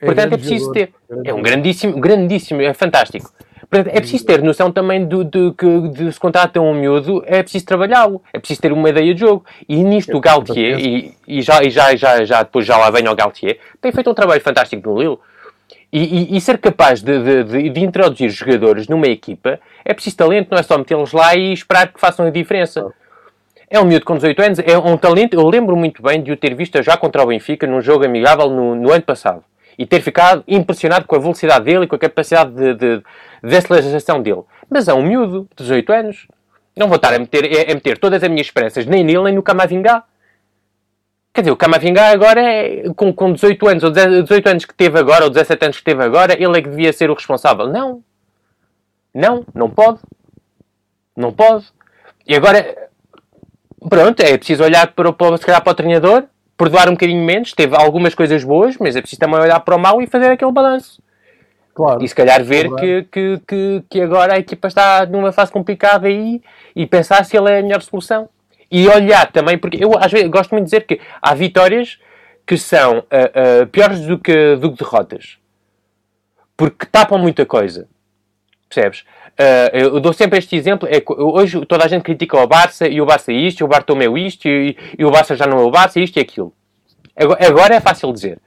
É 0.01 0.07
Portanto, 0.07 0.35
é 0.35 0.37
preciso 0.37 0.73
ter. 0.73 0.93
É 1.25 1.35
um 1.35 1.43
grandíssimo, 1.43 1.99
grandíssimo, 2.01 2.63
é 2.63 2.73
fantástico. 2.73 3.33
Portanto, 3.69 3.95
é 3.95 4.01
preciso 4.01 4.25
ter 4.25 4.43
noção 4.43 4.73
também 4.73 5.05
do, 5.05 5.23
do, 5.23 5.53
que 5.53 5.89
de 5.89 6.11
se 6.11 6.19
contrata 6.19 6.59
um 6.59 6.73
miúdo, 6.73 7.23
é 7.27 7.43
preciso 7.43 7.67
trabalhá-lo, 7.67 8.23
é 8.33 8.39
preciso 8.39 8.63
ter 8.63 8.73
uma 8.73 8.89
ideia 8.89 9.13
de 9.13 9.21
jogo. 9.21 9.45
E 9.69 9.77
nisto 9.85 10.17
o 10.17 10.21
Galtier, 10.21 10.79
e, 10.79 11.15
e, 11.27 11.43
já, 11.43 11.63
e 11.63 11.69
já, 11.69 11.95
já, 11.95 12.25
já 12.25 12.43
depois 12.43 12.65
já 12.65 12.79
lá 12.79 12.91
vem 12.91 13.07
o 13.07 13.15
Galtier, 13.15 13.59
tem 13.81 13.93
feito 13.93 14.11
um 14.11 14.15
trabalho 14.15 14.41
fantástico 14.41 14.89
no 14.89 14.99
Lille. 14.99 15.19
E, 15.91 16.35
e, 16.35 16.37
e, 16.37 16.41
ser 16.41 16.59
capaz 16.59 17.01
de, 17.01 17.45
de, 17.45 17.71
de, 17.71 17.81
introduzir 17.81 18.29
jogadores 18.29 18.89
numa 18.89 19.07
equipa 19.07 19.59
é 19.83 19.95
preciso 19.95 20.19
talento, 20.19 20.51
não 20.51 20.59
é 20.59 20.63
só 20.63 20.77
metê-los 20.77 21.15
lá 21.15 21.35
e 21.35 21.51
esperar 21.51 21.91
que 21.91 21.99
façam 21.99 22.27
a 22.27 22.31
diferença. 22.31 22.93
É 23.71 23.81
um 23.81 23.85
miúdo 23.85 24.05
com 24.05 24.15
18 24.15 24.43
anos, 24.43 24.59
é 24.59 24.77
um 24.77 24.99
talento. 24.99 25.35
Eu 25.35 25.47
lembro 25.49 25.75
muito 25.77 26.03
bem 26.03 26.23
de 26.23 26.31
o 26.31 26.37
ter 26.37 26.55
visto 26.55 26.83
já 26.83 26.97
contra 26.97 27.23
o 27.23 27.27
Benfica 27.27 27.67
num 27.67 27.81
jogo 27.81 28.05
amigável 28.05 28.51
no, 28.51 28.75
no 28.75 28.93
ano 28.93 29.03
passado 29.03 29.43
e 29.79 29.87
ter 29.87 30.03
ficado 30.03 30.45
impressionado 30.47 31.07
com 31.07 31.17
a 31.17 31.19
velocidade 31.19 31.65
dele 31.65 31.85
e 31.85 31.87
com 31.87 31.97
a 31.97 31.99
capacidade 31.99 32.51
de, 32.51 32.75
de, 32.75 33.03
de 33.43 33.57
aceleração 33.57 34.21
dele. 34.21 34.43
Mas 34.69 34.89
é 34.89 34.95
um 34.95 35.03
miúdo 35.03 35.49
de 35.57 35.65
18 35.65 35.93
anos. 35.93 36.27
Não 36.77 36.89
vou 36.89 36.97
estar 36.97 37.15
a 37.15 37.19
meter, 37.19 37.45
a 37.71 37.75
meter 37.75 37.97
todas 37.99 38.23
as 38.23 38.29
minhas 38.29 38.47
esperanças 38.47 38.85
nem 38.85 39.05
nele 39.05 39.25
nem 39.25 39.35
no 39.35 39.43
Camavinga. 39.43 40.03
Quer 41.39 41.43
dizer, 41.43 41.53
o 41.53 41.57
Camavinga 41.57 42.03
agora, 42.03 42.43
é, 42.43 42.93
com, 42.97 43.13
com 43.13 43.33
18 43.33 43.69
anos, 43.69 43.85
ou 43.85 43.93
18 43.93 44.49
anos 44.49 44.65
que 44.65 44.75
teve 44.75 44.99
agora, 44.99 45.23
ou 45.23 45.31
17 45.31 45.67
anos 45.67 45.79
que 45.79 45.85
teve 45.85 46.03
agora, 46.03 46.33
ele 46.33 46.59
é 46.59 46.61
que 46.61 46.69
devia 46.69 46.93
ser 46.93 47.11
o 47.11 47.15
responsável. 47.15 47.69
Não. 47.69 48.03
Não, 49.15 49.45
não 49.55 49.71
pode. 49.71 50.01
Não 51.17 51.33
pode. 51.33 51.67
E 52.27 52.35
agora, 52.35 52.89
pronto, 53.89 54.19
é 54.21 54.37
preciso 54.37 54.65
olhar 54.65 54.89
para, 54.89 55.13
para, 55.13 55.37
se 55.37 55.47
calhar, 55.47 55.63
para 55.63 55.71
o 55.71 55.75
treinador, 55.77 56.25
perdoar 56.57 56.89
um 56.89 56.95
bocadinho 56.95 57.25
menos, 57.25 57.53
teve 57.53 57.77
algumas 57.77 58.17
coisas 58.17 58.43
boas, 58.43 58.77
mas 58.77 58.97
é 58.97 59.01
preciso 59.01 59.21
também 59.21 59.39
olhar 59.39 59.61
para 59.61 59.77
o 59.77 59.79
mal 59.79 60.03
e 60.03 60.09
fazer 60.09 60.33
aquele 60.33 60.51
balanço. 60.51 61.01
Claro. 61.73 62.03
E 62.03 62.09
se 62.09 62.17
calhar 62.17 62.43
ver 62.43 62.69
que, 62.75 63.07
que, 63.13 63.41
que, 63.47 63.85
que, 63.89 64.01
agora 64.01 64.35
a 64.35 64.39
equipa 64.41 64.67
está 64.67 65.07
numa 65.07 65.31
fase 65.31 65.53
complicada 65.53 66.09
aí 66.09 66.43
e 66.75 66.85
pensar 66.85 67.25
se 67.25 67.37
ele 67.37 67.49
é 67.49 67.61
a 67.61 67.63
melhor 67.63 67.81
solução. 67.81 68.29
E 68.71 68.87
olhar 68.89 69.31
também, 69.33 69.57
porque 69.57 69.83
eu 69.83 69.97
às 69.99 70.13
vezes 70.13 70.29
gosto 70.29 70.51
muito 70.51 70.65
de 70.65 70.71
dizer 70.71 70.87
que 70.87 71.01
há 71.23 71.35
vitórias 71.35 71.99
que 72.47 72.57
são 72.57 72.99
uh, 72.99 73.63
uh, 73.63 73.67
piores 73.67 74.01
do 74.01 74.19
que, 74.19 74.57
do 74.57 74.73
que 74.73 74.79
derrotas. 74.83 75.39
Porque 76.57 76.87
tapam 76.87 77.19
muita 77.19 77.47
coisa. 77.47 77.89
Percebes? 78.69 79.05
Uh, 79.39 79.71
eu 79.73 80.01
dou 80.01 80.13
sempre 80.13 80.39
este 80.39 80.57
exemplo. 80.57 80.89
É, 80.91 81.03
hoje 81.07 81.65
toda 81.67 81.85
a 81.85 81.89
gente 81.89 82.03
critica 82.03 82.37
o 82.37 82.47
Barça 82.47 82.89
e 82.89 83.01
o 83.01 83.07
Barça 83.07 83.33
é 83.33 83.37
isto, 83.37 83.61
e 83.61 83.65
o 83.65 83.69
Bartomeu 83.69 84.19
isto, 84.19 84.49
e, 84.49 84.77
e 84.99 85.05
o 85.05 85.11
Barça 85.11 85.37
já 85.37 85.47
não 85.47 85.61
é 85.61 85.63
o 85.63 85.71
Barça, 85.71 86.01
isto 86.01 86.17
e 86.17 86.21
aquilo. 86.21 86.53
Agora, 87.15 87.47
agora 87.47 87.75
é 87.75 87.81
fácil 87.81 88.13
dizer. 88.13 88.39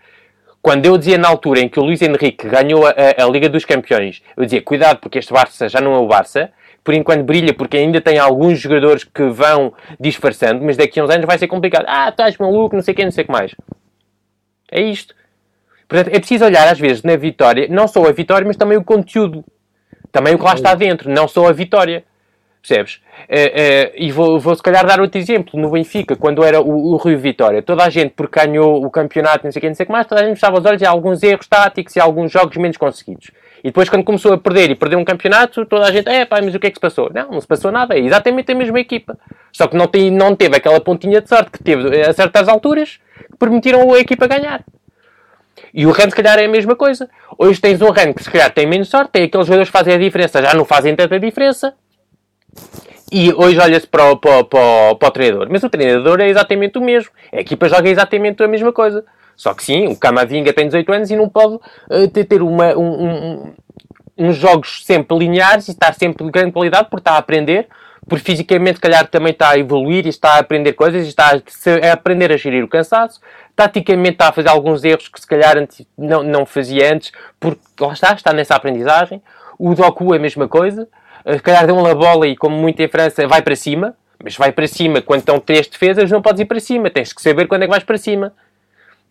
Quando 0.62 0.86
eu 0.86 0.98
dizia 0.98 1.18
na 1.18 1.28
altura 1.28 1.60
em 1.60 1.70
que 1.70 1.80
o 1.80 1.84
Luís 1.84 2.02
Henrique 2.02 2.48
ganhou 2.48 2.86
a, 2.86 2.94
a, 3.18 3.26
Liga 3.28 3.50
dos 3.50 3.66
Campeões, 3.66 4.22
eu 4.38 4.46
dizia, 4.46 4.62
cuidado 4.62 5.00
porque 5.00 5.18
este 5.18 5.34
Barça 5.34 5.68
já 5.68 5.82
não 5.82 5.94
é 5.96 5.98
o 5.98 6.08
Barça, 6.08 6.52
por 6.84 6.94
enquanto 6.94 7.24
brilha 7.24 7.54
porque 7.54 7.78
ainda 7.78 8.02
tem 8.02 8.18
alguns 8.18 8.60
jogadores 8.60 9.04
que 9.04 9.24
vão 9.24 9.74
disfarçando, 10.00 10.64
mas 10.64 10.78
daqui 10.78 11.00
a 11.00 11.04
uns 11.04 11.10
anos 11.10 11.26
vai 11.26 11.38
ser 11.38 11.48
complicado. 11.48 11.86
Ah, 11.88 12.10
estás 12.10 12.38
maluco, 12.38 12.76
não 12.76 12.84
sei 12.84 12.94
o 12.94 12.98
que, 12.98 13.04
não 13.04 13.12
sei 13.12 13.24
o 13.24 13.28
que 13.28 13.32
mais. 13.32 13.56
É 14.72 14.82
isto. 14.82 15.14
Portanto, 15.88 16.16
é 16.16 16.20
preciso 16.20 16.46
olhar 16.46 16.68
às 16.68 16.80
vezes 16.80 17.04
na 17.04 17.16
vitória, 17.18 17.68
não 17.70 17.88
só 17.88 18.06
a 18.08 18.12
vitória, 18.12 18.48
mas 18.48 18.56
também 18.56 18.78
o 18.78 18.84
conteúdo. 18.84 19.44
Também 20.12 20.34
o 20.34 20.38
que 20.38 20.44
lá 20.44 20.54
está 20.54 20.74
dentro, 20.74 21.10
não 21.10 21.28
só 21.28 21.48
a 21.48 21.52
vitória. 21.52 22.04
Percebes? 22.62 23.02
Uh, 23.24 23.34
uh, 23.34 23.92
e 23.96 24.12
vou, 24.12 24.40
vou 24.40 24.56
se 24.56 24.62
calhar 24.62 24.86
dar 24.86 25.02
outro 25.02 25.20
exemplo. 25.20 25.60
No 25.60 25.72
Benfica, 25.72 26.16
quando 26.16 26.44
era 26.44 26.62
o, 26.62 26.94
o 26.94 26.98
Rio 26.98 27.18
Vitória, 27.18 27.62
toda 27.62 27.84
a 27.84 27.90
gente, 27.90 28.14
porque 28.16 28.40
ganhou 28.40 28.86
o 28.86 28.90
campeonato, 28.90 29.46
não 29.46 29.52
sei 29.52 29.60
o 29.60 29.62
que, 29.62 29.68
não 29.68 29.76
sei 29.76 29.84
o 29.84 29.88
que 29.88 29.92
mais, 29.92 30.06
toda 30.06 30.22
a 30.22 30.24
gente 30.26 30.36
fechava 30.36 30.60
os 30.60 30.66
olhos 30.66 30.82
e 30.82 30.86
alguns 30.86 31.24
erros 31.24 31.48
táticos 31.48 31.96
e 31.96 32.00
alguns 32.00 32.32
jogos 32.32 32.56
menos 32.58 32.78
conseguidos. 32.78 33.32
E 33.64 33.68
depois, 33.68 33.90
quando 33.90 34.04
começou 34.04 34.34
a 34.34 34.38
perder 34.38 34.72
e 34.72 34.76
perdeu 34.76 34.98
um 34.98 35.06
campeonato, 35.06 35.66
toda 35.66 35.86
a 35.86 35.92
gente, 35.92 36.10
é 36.10 36.26
pá, 36.26 36.42
mas 36.42 36.56
o 36.56 36.60
que 36.60 36.68
é 36.68 36.70
que 36.72 36.78
se 36.78 36.82
passou? 36.82 37.12
Não, 37.14 37.30
não 37.30 37.42
se 37.42 37.48
passou 37.48 37.72
nada, 37.72 37.96
é 37.96 38.00
exatamente 38.00 38.52
a 38.52 38.56
mesma 38.56 38.80
equipa. 38.80 39.18
Só 39.52 39.68
que 39.68 39.78
não, 39.78 39.88
tem, 39.88 40.10
não 40.10 40.36
teve 40.36 40.58
aquela 40.58 40.80
pontinha 40.80 41.22
de 41.22 41.30
sorte 41.30 41.52
que 41.52 41.64
teve 41.64 42.02
a 42.02 42.12
certas 42.12 42.48
alturas 42.48 43.00
que 43.30 43.38
permitiram 43.38 43.94
a 43.94 44.00
equipa 44.00 44.28
ganhar. 44.28 44.64
E 45.74 45.86
o 45.86 45.92
Rennes, 45.92 46.14
se 46.14 46.16
calhar, 46.16 46.40
é 46.40 46.46
a 46.46 46.50
mesma 46.50 46.76
coisa. 46.76 47.08
Hoje 47.38 47.62
tens 47.62 47.82
um 47.82 47.92
Rennes 47.92 48.16
que, 48.16 48.24
se 48.24 48.32
calhar, 48.32 48.52
tem 48.52 48.66
menos 48.66 48.90
sorte, 48.90 49.12
tem 49.12 49.24
aqueles 49.26 49.46
jogadores 49.46 49.70
que 49.70 49.78
fazem 49.78 49.94
a 49.94 49.98
diferença, 49.98 50.42
já 50.42 50.54
não 50.56 50.66
fazem 50.66 50.96
tanta 50.96 51.20
diferença. 51.20 51.76
e 53.12 53.32
hoje 53.34 53.60
olha-se 53.60 53.86
para, 53.86 54.16
para, 54.16 54.44
para, 54.44 54.96
para, 54.96 55.08
o 55.08 55.12
treinador. 55.12 55.48
Mas 55.52 55.64
o 55.64 55.70
treinador 55.70 56.20
é 56.20 56.30
exatamente 56.30 56.80
o 56.80 56.82
mesmo. 56.82 57.12
A 57.32 57.42
equipa 57.42 57.70
joga 57.70 57.90
exatamente 57.90 58.42
a 58.42 58.48
mesma 58.48 58.74
coisa. 58.74 59.06
Só 59.42 59.56
que 59.56 59.64
sim, 59.64 59.88
o 59.88 59.96
Camavinga 59.96 60.54
tem 60.54 60.68
18 60.68 60.94
anos 60.94 61.10
e 61.10 61.16
não 61.16 61.28
pode 61.28 61.56
uh, 61.56 62.08
ter 62.08 62.44
uma, 62.44 62.78
um, 62.78 63.06
um, 63.08 63.54
uns 64.16 64.36
jogos 64.36 64.86
sempre 64.86 65.18
lineares 65.18 65.68
e 65.68 65.72
estar 65.72 65.96
sempre 65.96 66.24
de 66.24 66.30
grande 66.30 66.52
qualidade 66.52 66.90
porque 66.92 67.02
está 67.02 67.14
a 67.14 67.18
aprender, 67.18 67.68
porque 68.08 68.24
fisicamente, 68.24 68.80
calhar, 68.80 69.08
também 69.08 69.32
está 69.32 69.50
a 69.50 69.58
evoluir 69.58 70.06
e 70.06 70.10
está 70.10 70.34
a 70.34 70.38
aprender 70.38 70.74
coisas 70.74 71.08
e 71.08 71.10
está 71.10 71.32
a, 71.32 71.90
a 71.90 71.94
aprender 71.94 72.32
a 72.32 72.38
gerir 72.38 72.64
o 72.64 72.68
cansaço. 72.68 73.20
Taticamente 73.56 74.12
está 74.12 74.28
a 74.28 74.32
fazer 74.32 74.50
alguns 74.50 74.84
erros 74.84 75.08
que 75.08 75.20
se 75.20 75.26
calhar 75.26 75.56
não, 75.98 76.22
não 76.22 76.46
fazia 76.46 76.94
antes, 76.94 77.12
porque 77.40 77.62
lá 77.80 77.94
está, 77.94 78.14
está 78.14 78.32
nessa 78.32 78.54
aprendizagem. 78.54 79.24
O 79.58 79.74
Doku 79.74 80.14
é 80.14 80.18
a 80.18 80.22
mesma 80.22 80.48
coisa. 80.48 80.88
Se 81.26 81.40
calhar 81.40 81.66
deu 81.66 81.76
uma 81.76 81.96
bola 81.96 82.28
e, 82.28 82.38
como 82.38 82.56
muito 82.56 82.80
em 82.80 82.88
França, 82.88 83.28
vai 83.28 83.42
para 83.42 83.56
cima. 83.56 83.96
Mas 84.24 84.38
vai 84.38 84.52
para 84.52 84.68
cima 84.68 85.02
quando 85.02 85.22
estão 85.22 85.40
três 85.40 85.66
defesas, 85.66 86.12
não 86.12 86.22
podes 86.22 86.42
ir 86.42 86.46
para 86.46 86.60
cima. 86.60 86.92
Tens 86.92 87.12
que 87.12 87.24
saber 87.24 87.48
quando 87.48 87.64
é 87.64 87.66
que 87.66 87.72
vais 87.72 87.84
para 87.84 87.98
cima. 87.98 88.32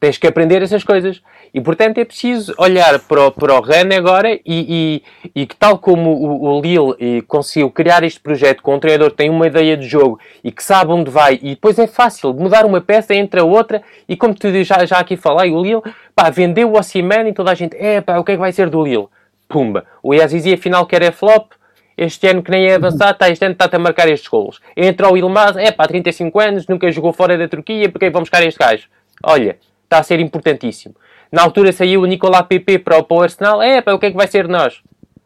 Tens 0.01 0.16
que 0.16 0.26
aprender 0.26 0.62
essas 0.62 0.82
coisas. 0.82 1.20
E, 1.53 1.61
portanto, 1.61 1.98
é 1.98 2.05
preciso 2.05 2.55
olhar 2.57 2.98
para 3.01 3.26
o, 3.26 3.30
para 3.30 3.53
o 3.53 3.62
agora 3.98 4.32
e, 4.32 4.40
e, 4.46 5.03
e, 5.34 5.46
que, 5.46 5.55
tal 5.55 5.78
como 5.78 6.11
o, 6.11 6.57
o 6.57 6.61
Lille 6.61 7.22
conseguiu 7.22 7.70
criar 7.70 8.03
este 8.03 8.18
projeto 8.18 8.62
com 8.62 8.76
um 8.76 8.78
treinador 8.78 9.11
que 9.11 9.16
tem 9.16 9.28
uma 9.28 9.46
ideia 9.46 9.76
de 9.76 9.86
jogo 9.86 10.18
e 10.42 10.51
que 10.51 10.64
sabe 10.64 10.92
onde 10.92 11.11
vai, 11.11 11.38
e 11.42 11.51
depois 11.51 11.78
é 11.78 11.86
fácil 11.86 12.32
mudar 12.32 12.64
uma 12.64 12.80
peça 12.80 13.14
entre 13.14 13.40
a 13.40 13.44
outra, 13.44 13.82
e 14.09 14.16
como 14.16 14.34
tu 14.34 14.48
já, 14.64 14.86
já 14.86 14.98
aqui 14.98 15.16
falei, 15.16 15.51
o 15.51 15.62
Lille, 15.62 15.82
pá, 16.14 16.30
vendeu 16.30 16.70
o 16.70 16.78
Osimhen 16.78 17.28
e 17.28 17.32
toda 17.32 17.51
a 17.51 17.55
gente, 17.55 17.76
é 17.76 18.01
pá, 18.01 18.18
o 18.18 18.24
que 18.24 18.32
é 18.32 18.34
que 18.36 18.40
vai 18.40 18.53
ser 18.53 18.70
do 18.70 18.82
Lille? 18.82 19.09
Pumba. 19.48 19.84
O 20.03 20.14
Yazizi, 20.14 20.55
afinal, 20.55 20.86
quer 20.86 21.03
é 21.03 21.11
flop, 21.11 21.53
este 21.98 22.28
ano 22.28 22.42
que 22.42 22.51
nem 22.51 22.66
é 22.66 22.76
avançado, 22.76 23.12
está, 23.12 23.28
este 23.28 23.44
ano 23.44 23.53
está 23.53 23.68
a 23.70 23.78
marcar 23.78 24.09
estes 24.09 24.28
golos. 24.28 24.61
Entra 24.76 25.12
o 25.12 25.16
Ilmaz, 25.16 25.57
é 25.57 25.70
pá, 25.72 25.86
35 25.86 26.40
anos, 26.40 26.66
nunca 26.66 26.90
jogou 26.90 27.12
fora 27.12 27.36
da 27.36 27.48
Turquia, 27.48 27.90
porque 27.90 28.09
vamos 28.09 28.30
buscar 28.30 28.46
este 28.46 28.59
gajo? 28.59 28.88
Olha, 29.22 29.59
está 29.91 29.99
a 29.99 30.03
ser 30.05 30.20
importantíssimo. 30.20 30.95
Na 31.32 31.43
altura 31.43 31.72
saiu 31.72 32.03
o 32.03 32.07
Nicolás 32.07 32.47
Pepe 32.47 32.78
para 32.78 32.99
o, 32.99 33.03
para 33.03 33.24
Arsenal. 33.24 33.61
É, 33.61 33.82
pá, 33.82 33.93
o 33.93 33.99
que 33.99 34.07
é 34.07 34.11
que 34.11 34.16
vai 34.16 34.28
ser 34.28 34.47
nós? 34.47 34.80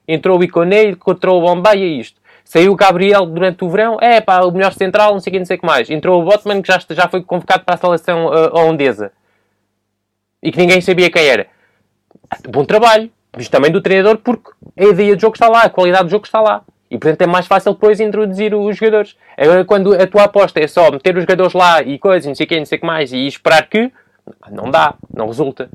Entrou 0.08 0.38
o 0.38 0.42
Iconé, 0.42 0.96
entrou 1.06 1.38
o 1.38 1.40
Bombay 1.42 1.82
é 1.82 1.86
isto. 1.86 2.20
Saiu 2.44 2.72
o 2.72 2.76
Gabriel 2.76 3.26
durante 3.26 3.62
o 3.62 3.68
verão. 3.68 3.98
É, 4.00 4.20
pá, 4.20 4.40
o 4.40 4.50
melhor 4.50 4.72
central, 4.72 5.12
não 5.12 5.20
sei 5.20 5.30
o 5.30 5.32
que, 5.32 5.38
não 5.38 5.46
sei 5.46 5.56
o 5.56 5.60
que 5.60 5.66
mais. 5.66 5.90
Entrou 5.90 6.20
o 6.20 6.24
Botman, 6.24 6.62
que 6.62 6.68
já, 6.68 6.80
já 6.90 7.08
foi 7.08 7.22
convocado 7.22 7.64
para 7.64 7.74
a 7.74 7.78
seleção 7.78 8.26
uh, 8.26 8.54
holandesa. 8.54 9.12
E 10.42 10.50
que 10.50 10.58
ninguém 10.58 10.80
sabia 10.80 11.10
quem 11.10 11.26
era. 11.26 11.46
Bom 12.48 12.64
trabalho. 12.64 13.10
Mas 13.36 13.48
também 13.48 13.70
do 13.70 13.80
treinador, 13.80 14.18
porque 14.18 14.50
a 14.78 14.84
ideia 14.84 15.16
de 15.16 15.22
jogo 15.22 15.34
está 15.34 15.48
lá, 15.48 15.62
a 15.62 15.70
qualidade 15.70 16.04
do 16.04 16.10
jogo 16.10 16.24
está 16.24 16.40
lá. 16.40 16.62
E 16.90 16.98
portanto 16.98 17.22
é 17.22 17.26
mais 17.26 17.46
fácil 17.46 17.72
depois 17.72 17.98
introduzir 17.98 18.54
os 18.54 18.76
jogadores. 18.76 19.16
Agora, 19.36 19.64
quando 19.64 19.92
a 19.94 20.06
tua 20.06 20.24
aposta 20.24 20.60
é 20.60 20.68
só 20.68 20.90
meter 20.92 21.16
os 21.16 21.22
jogadores 21.22 21.52
lá 21.52 21.82
e 21.82 21.98
coisas, 21.98 22.26
não 22.28 22.34
sei 22.34 22.46
o 22.46 22.48
que, 22.48 22.58
não 22.58 22.66
sei 22.66 22.78
o 22.78 22.80
que 22.80 22.86
mais, 22.86 23.12
e 23.12 23.26
esperar 23.26 23.68
que 23.68 23.90
não 24.50 24.70
dá, 24.70 24.94
não 25.12 25.26
resulta. 25.26 25.68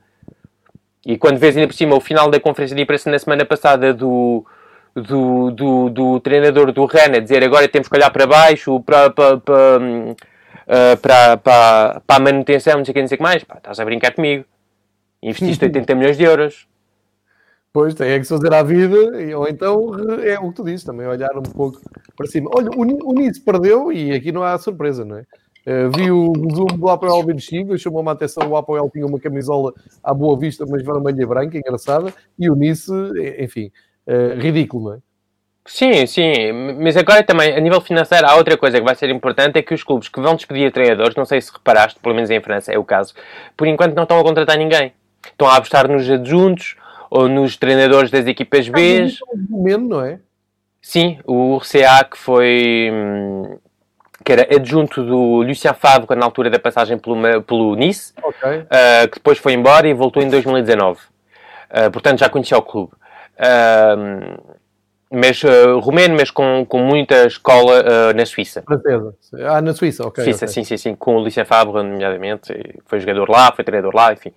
E 1.05 1.17
quando 1.17 1.37
vês 1.37 1.55
ainda 1.55 1.67
por 1.67 1.75
cima 1.75 1.95
o 1.95 2.01
final 2.01 2.29
da 2.29 2.39
conferência 2.39 2.75
de 2.75 2.83
imprensa 2.83 3.09
na 3.09 3.17
semana 3.17 3.45
passada 3.45 3.93
do, 3.93 4.45
do, 4.93 5.51
do, 5.51 5.89
do 5.89 6.19
treinador 6.19 6.71
do 6.71 6.85
Rennes 6.85 7.23
dizer 7.23 7.43
agora 7.43 7.67
temos 7.67 7.87
que 7.87 7.95
olhar 7.95 8.11
para 8.11 8.27
baixo 8.27 8.79
para, 8.81 9.09
para, 9.09 9.37
para, 9.37 9.79
uh, 9.79 10.97
para, 11.01 11.37
para, 11.37 12.01
para 12.05 12.15
a 12.15 12.19
manutenção, 12.19 12.77
não 12.77 12.85
sei 12.85 12.91
o 12.91 12.93
que, 12.93 13.01
não 13.01 13.07
sei 13.07 13.15
o 13.15 13.17
que 13.17 13.23
mais, 13.23 13.43
pá, 13.43 13.57
estás 13.57 13.79
a 13.79 13.85
brincar 13.85 14.13
comigo. 14.13 14.45
Investiste 15.21 15.65
80 15.65 15.95
milhões 15.95 16.17
de 16.17 16.23
euros. 16.23 16.67
Pois, 17.71 17.93
tem 17.93 18.09
é 18.09 18.17
que 18.17 18.25
se 18.25 18.33
fazer 18.33 18.51
à 18.51 18.63
vida, 18.63 18.97
ou 19.37 19.47
então 19.47 19.91
é 20.23 20.39
o 20.39 20.49
que 20.49 20.55
tu 20.55 20.63
dizes, 20.63 20.83
também 20.83 21.05
olhar 21.05 21.37
um 21.37 21.43
pouco 21.43 21.79
para 22.17 22.25
cima. 22.25 22.49
Olha, 22.51 22.69
o 22.71 23.13
Nice 23.13 23.39
perdeu 23.39 23.91
e 23.91 24.11
aqui 24.11 24.31
não 24.31 24.43
há 24.43 24.57
surpresa, 24.57 25.05
não 25.05 25.17
é? 25.17 25.25
Uh, 25.65 25.89
vi 25.95 26.09
o 26.09 26.31
resumo 26.31 26.77
do 26.77 26.89
Apoel 26.89 27.23
25, 27.23 27.77
chamou-me 27.77 28.09
a 28.09 28.13
atenção, 28.13 28.47
o 28.49 28.55
Apoel 28.55 28.89
tinha 28.91 29.05
uma 29.05 29.19
camisola 29.19 29.73
à 30.03 30.13
boa 30.13 30.37
vista, 30.37 30.65
mas 30.67 30.83
vermelha 30.83 31.21
e 31.21 31.25
branca, 31.25 31.57
engraçada, 31.57 32.13
e 32.37 32.49
o 32.49 32.55
Nice, 32.55 32.91
enfim, 33.39 33.71
uh, 34.07 34.39
ridículo, 34.39 34.89
não 34.89 34.93
é? 34.95 34.99
Sim, 35.65 36.07
sim, 36.07 36.51
mas 36.81 36.97
agora 36.97 37.21
também, 37.21 37.55
a 37.55 37.59
nível 37.59 37.79
financeiro, 37.79 38.25
há 38.25 38.35
outra 38.35 38.57
coisa 38.57 38.79
que 38.79 38.83
vai 38.83 38.95
ser 38.95 39.09
importante, 39.09 39.59
é 39.59 39.61
que 39.61 39.73
os 39.73 39.83
clubes 39.83 40.09
que 40.09 40.19
vão 40.19 40.35
despedir 40.35 40.71
treinadores, 40.71 41.15
não 41.15 41.25
sei 41.25 41.39
se 41.39 41.51
reparaste, 41.51 41.99
pelo 41.99 42.15
menos 42.15 42.31
em 42.31 42.41
França 42.41 42.71
é 42.71 42.77
o 42.77 42.83
caso, 42.83 43.13
por 43.55 43.67
enquanto 43.67 43.93
não 43.93 44.03
estão 44.03 44.19
a 44.19 44.23
contratar 44.23 44.57
ninguém. 44.57 44.93
Estão 45.23 45.47
a 45.47 45.57
apostar 45.57 45.87
nos 45.87 46.09
adjuntos, 46.09 46.75
ou 47.09 47.27
nos 47.27 47.57
treinadores 47.57 48.11
das 48.11 48.27
equipas 48.27 48.69
B. 48.69 49.11
Menos, 49.49 49.89
não 49.89 50.01
é? 50.01 50.19
Sim, 50.81 51.19
o 51.25 51.57
RCA 51.57 52.05
que 52.05 52.17
foi 52.17 52.89
hum, 52.91 53.57
que 54.29 54.33
era 54.33 54.55
adjunto 54.55 55.03
do 55.03 55.41
Lucien 55.41 55.73
Favre 55.73 56.15
na 56.15 56.23
altura 56.23 56.51
da 56.51 56.59
passagem 56.59 56.99
pelo, 56.99 57.41
pelo 57.41 57.75
Nice, 57.75 58.13
okay. 58.21 58.59
uh, 58.59 59.07
que 59.09 59.15
depois 59.15 59.39
foi 59.39 59.53
embora 59.53 59.87
e 59.87 59.93
voltou 59.95 60.21
em 60.21 60.29
2019. 60.29 60.99
Uh, 60.99 61.03
ah, 61.71 61.89
portanto, 61.89 62.19
já 62.19 62.29
conhecia 62.29 62.55
o 62.55 62.61
clube. 62.61 62.91
Uh, 63.39 64.39
mas 65.11 65.41
uh, 65.41 65.79
romeno, 65.79 66.15
mas 66.15 66.29
com, 66.29 66.63
com 66.63 66.77
muita 66.77 67.25
escola 67.25 68.13
na 68.13 68.23
Suíça. 68.23 68.61
Francesa. 68.61 69.15
Ah, 69.47 69.61
na 69.63 69.73
Suíça, 69.73 70.05
ok. 70.05 70.23
Suíça, 70.23 70.45
okay. 70.45 70.53
sim, 70.53 70.63
sim, 70.63 70.77
sim. 70.77 70.95
Com 70.95 71.15
o 71.15 71.19
Lucien 71.21 71.43
Favre, 71.43 71.73
nomeadamente. 71.81 72.53
Foi 72.85 72.99
jogador 72.99 73.31
lá, 73.31 73.51
foi 73.51 73.65
treinador 73.65 73.95
lá, 73.95 74.13
enfim. 74.13 74.31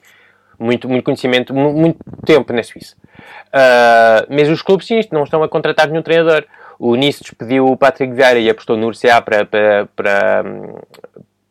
Muito, 0.59 0.89
muito 0.89 1.05
conhecimento, 1.05 1.53
muito 1.53 1.99
tempo 2.25 2.51
na 2.55 2.63
Suíça. 2.63 2.97
Mas 4.31 4.49
os 4.49 4.63
clubes, 4.63 4.87
sim, 4.87 4.99
não 5.13 5.25
estão 5.25 5.43
a 5.43 5.49
contratar 5.51 5.87
nenhum 5.87 6.03
treinador. 6.03 6.47
O 6.85 6.97
Nice 6.97 7.23
despediu 7.23 7.69
o 7.69 7.77
Patrick 7.77 8.13
Vieira 8.13 8.41
e 8.41 8.51
apostou 8.51 8.77
no 8.77 8.89
UCA 8.89 9.23
para, 9.23 9.47
para, 9.47 9.87
para, 9.95 10.45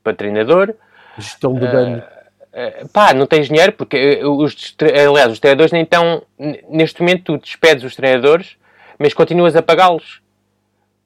para 0.03 0.13
treinador. 0.13 0.73
Gestão 1.17 1.53
de 1.53 1.61
dano. 1.61 2.03
Uh, 2.51 2.89
pá, 2.89 3.13
não 3.13 3.25
tens 3.25 3.47
dinheiro, 3.47 3.71
porque 3.71 4.19
os, 4.25 4.75
aliás, 4.81 5.31
os 5.31 5.39
treinadores 5.39 5.71
nem 5.71 5.83
estão. 5.83 6.21
Neste 6.67 6.99
momento, 6.99 7.23
tu 7.23 7.37
despedes 7.37 7.85
os 7.85 7.95
treinadores, 7.95 8.57
mas 8.99 9.13
continuas 9.13 9.55
a 9.55 9.61
pagá-los. 9.61 10.21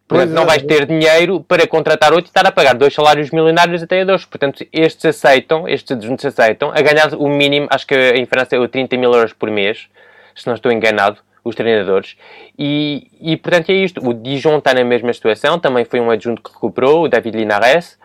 Portanto, 0.07 0.31
não 0.31 0.41
é, 0.41 0.45
vais 0.47 0.63
ter 0.63 0.87
dinheiro 0.87 1.41
para 1.41 1.67
contratar 1.67 2.11
outro 2.11 2.25
e 2.25 2.29
estar 2.29 2.47
a 2.47 2.51
pagar 2.51 2.73
dois 2.73 2.95
salários 2.95 3.29
milionários 3.29 3.83
a 3.83 3.85
treinadores. 3.85 4.25
Portanto, 4.25 4.65
estes 4.73 5.05
aceitam, 5.05 5.69
estes 5.69 5.95
adjuntos 5.95 6.25
aceitam, 6.25 6.71
a 6.71 6.81
ganhar 6.81 7.13
o 7.13 7.29
mínimo, 7.29 7.67
acho 7.69 7.85
que 7.85 7.95
em 7.95 8.25
França 8.25 8.55
é 8.55 8.67
30 8.67 8.97
mil 8.97 9.13
euros 9.13 9.33
por 9.33 9.51
mês, 9.51 9.87
se 10.33 10.47
não 10.47 10.55
estou 10.55 10.71
enganado 10.71 11.19
os 11.45 11.55
treinadores. 11.55 12.17
E, 12.57 13.07
e 13.21 13.37
portanto 13.37 13.69
é 13.69 13.73
isto. 13.73 14.05
O 14.05 14.13
Dijon 14.13 14.57
está 14.57 14.73
na 14.73 14.83
mesma 14.83 15.13
situação, 15.13 15.59
também 15.59 15.85
foi 15.85 16.01
um 16.01 16.09
adjunto 16.09 16.41
que 16.41 16.51
recuperou, 16.51 17.03
o 17.03 17.07
David 17.07 17.37
Linares. 17.37 17.97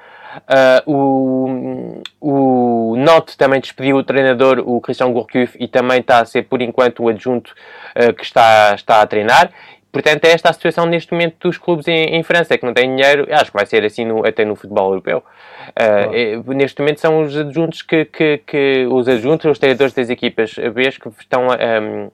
Uh, 0.49 0.93
o, 0.93 2.03
o 2.21 2.97
Not 2.97 3.37
também 3.37 3.61
despediu 3.61 3.97
o 3.97 4.05
treinador, 4.05 4.63
o 4.65 4.81
Christian 4.81 5.11
Gourcuff, 5.13 5.57
e 5.59 5.67
também 5.67 5.99
está 6.01 6.21
a 6.21 6.25
ser, 6.25 6.43
por 6.43 6.63
enquanto, 6.63 7.03
o 7.03 7.09
adjunto 7.09 7.53
uh, 7.97 8.13
que 8.13 8.23
está, 8.23 8.73
está 8.75 9.01
a 9.01 9.07
treinar. 9.07 9.51
Portanto, 9.93 10.25
é 10.25 10.31
esta 10.31 10.51
a 10.51 10.53
situação 10.53 10.87
neste 10.87 11.13
momento 11.13 11.37
dos 11.41 11.59
clubes 11.59 11.89
em, 11.89 12.15
em 12.15 12.23
França, 12.23 12.57
que 12.57 12.65
não 12.65 12.73
têm 12.73 12.95
dinheiro, 12.95 13.27
acho 13.33 13.47
que 13.51 13.57
vai 13.57 13.67
ser 13.67 13.85
assim 13.85 14.05
no, 14.05 14.25
até 14.25 14.45
no 14.45 14.55
futebol 14.55 14.91
europeu. 14.91 15.25
Uh, 15.71 16.15
é, 16.15 16.55
neste 16.55 16.81
momento 16.81 17.01
são 17.01 17.23
os 17.23 17.37
adjuntos 17.37 17.83
que, 17.83 18.05
que, 18.05 18.39
que, 18.47 18.87
os 18.89 19.09
adjuntos, 19.09 19.51
os 19.51 19.59
treinadores 19.59 19.93
das 19.93 20.09
equipas 20.09 20.55
B 20.55 20.93
que 20.93 21.09
estão 21.19 21.51
a, 21.51 21.55
a, 21.55 22.09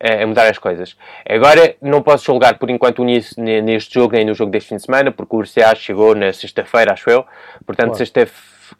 a, 0.00 0.26
mudar 0.26 0.48
as 0.48 0.58
coisas. 0.58 0.96
Agora, 1.28 1.74
não 1.80 2.02
posso 2.02 2.24
julgar 2.24 2.58
por 2.58 2.70
enquanto 2.70 3.04
neste 3.04 3.94
jogo, 3.94 4.14
nem 4.14 4.24
no 4.24 4.34
jogo 4.34 4.50
deste 4.50 4.68
fim 4.68 4.76
de 4.76 4.82
semana, 4.82 5.10
porque 5.10 5.34
o 5.34 5.38
URCA 5.38 5.74
chegou 5.74 6.14
na 6.14 6.32
sexta-feira, 6.32 6.92
acho 6.92 7.08
eu. 7.10 7.24
Portanto, 7.64 7.88
claro. 7.88 7.98
sexta 7.98 8.28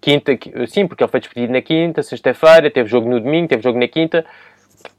quinta, 0.01 0.33
sim, 0.67 0.87
porque 0.87 1.03
ele 1.03 1.11
foi 1.11 1.21
despedido 1.21 1.53
na 1.53 1.63
quinta, 1.63 2.03
sexta-feira, 2.03 2.71
teve 2.71 2.89
jogo 2.89 3.09
no 3.09 3.21
domingo, 3.21 3.49
teve 3.49 3.63
jogo 3.63 3.79
na 3.79 3.89
quinta. 3.89 4.25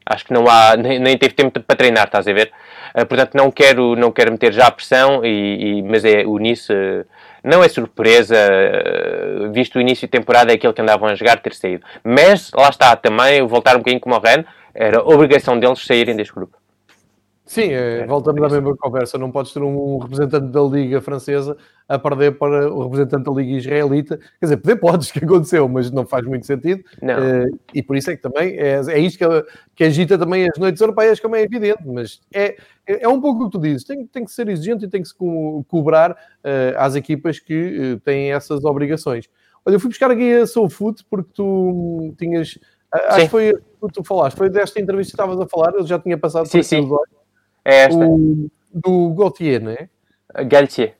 Acho 0.04 0.24
que 0.24 0.32
não 0.32 0.48
há, 0.48 0.76
nem, 0.76 0.98
nem 0.98 1.16
teve 1.16 1.34
tempo 1.34 1.60
para 1.60 1.76
treinar, 1.76 2.06
estás 2.06 2.26
a 2.26 2.32
ver? 2.32 2.50
Uh, 2.94 3.06
portanto, 3.06 3.34
não 3.34 3.50
quero, 3.50 3.94
não 3.94 4.10
quero 4.10 4.32
meter 4.32 4.52
já 4.52 4.66
a 4.66 4.70
pressão, 4.70 5.24
e, 5.24 5.78
e 5.78 5.82
mas 5.82 6.04
é 6.04 6.24
o 6.26 6.38
Nice. 6.38 6.72
Uh, 6.72 7.04
não 7.44 7.62
é 7.62 7.68
surpresa, 7.68 8.36
uh, 8.36 9.52
visto 9.52 9.76
o 9.76 9.80
início 9.80 10.06
de 10.06 10.10
temporada, 10.10 10.50
é 10.50 10.56
aquele 10.56 10.72
que 10.72 10.82
andavam 10.82 11.08
a 11.08 11.14
jogar 11.14 11.40
ter 11.40 11.54
saído. 11.54 11.84
Mas, 12.02 12.50
lá 12.52 12.68
está, 12.68 12.96
também, 12.96 13.46
voltar 13.46 13.76
um 13.76 13.78
bocadinho 13.78 14.00
como 14.00 14.16
o 14.16 14.18
Ren, 14.18 14.44
era 14.74 15.02
obrigação 15.02 15.58
deles 15.58 15.84
saírem 15.84 16.16
deste 16.16 16.34
grupo. 16.34 16.58
Sim, 17.48 17.72
é, 17.72 18.04
voltamos 18.06 18.42
à 18.42 18.48
mesma 18.50 18.76
conversa. 18.76 19.16
Não 19.16 19.32
podes 19.32 19.54
ter 19.54 19.62
um 19.62 19.96
representante 19.96 20.48
da 20.48 20.60
Liga 20.60 21.00
Francesa 21.00 21.56
a 21.88 21.98
perder 21.98 22.36
para 22.36 22.70
o 22.70 22.82
representante 22.82 23.24
da 23.24 23.32
Liga 23.32 23.56
Israelita. 23.56 24.18
Quer 24.18 24.28
dizer, 24.42 24.56
poder 24.58 24.76
podes, 24.76 25.10
que 25.10 25.24
aconteceu, 25.24 25.66
mas 25.66 25.90
não 25.90 26.06
faz 26.06 26.26
muito 26.26 26.44
sentido. 26.44 26.84
Uh, 27.02 27.58
e 27.72 27.82
por 27.82 27.96
isso 27.96 28.10
é 28.10 28.16
que 28.16 28.20
também 28.20 28.54
é, 28.58 28.78
é 28.86 28.98
isto 28.98 29.18
que, 29.18 29.24
que 29.74 29.84
agita 29.84 30.18
também 30.18 30.46
as 30.46 30.58
noites 30.58 30.78
europeias, 30.78 31.18
como 31.20 31.36
é 31.36 31.42
evidente. 31.42 31.82
Mas 31.86 32.20
é, 32.34 32.54
é, 32.86 33.04
é 33.04 33.08
um 33.08 33.18
pouco 33.18 33.44
o 33.44 33.46
que 33.46 33.56
tu 33.56 33.62
dizes. 33.62 33.82
Tem, 33.82 34.06
tem 34.06 34.26
que 34.26 34.30
ser 34.30 34.46
exigente 34.50 34.84
e 34.84 34.88
tem 34.88 35.00
que 35.00 35.08
se 35.08 35.14
co 35.14 35.64
cobrar 35.68 36.10
uh, 36.10 36.76
às 36.76 36.96
equipas 36.96 37.38
que 37.38 37.94
uh, 37.94 38.00
têm 38.00 38.30
essas 38.30 38.62
obrigações. 38.62 39.24
Olha, 39.64 39.74
eu 39.76 39.80
fui 39.80 39.88
buscar 39.88 40.10
aqui 40.10 40.34
a 40.34 40.46
Soulfoot 40.46 41.02
porque 41.08 41.30
tu 41.32 42.14
tinhas. 42.18 42.58
Acho 42.92 43.22
que 43.22 43.28
foi 43.30 43.54
que 43.86 43.94
tu 43.94 44.04
falaste, 44.04 44.36
foi 44.36 44.50
desta 44.50 44.80
entrevista 44.80 45.12
que 45.12 45.22
estavas 45.22 45.40
a 45.40 45.46
falar, 45.46 45.74
eu 45.74 45.86
já 45.86 45.98
tinha 45.98 46.18
passado 46.18 46.46
sim, 46.46 46.58
por 46.58 46.64
sim. 46.64 46.90
É 47.64 47.84
esta. 47.84 48.04
O, 48.04 48.50
do 48.72 49.14
Gauthier, 49.14 49.62
não 49.62 49.72
é? 49.72 49.88
Galtier. 50.44 50.94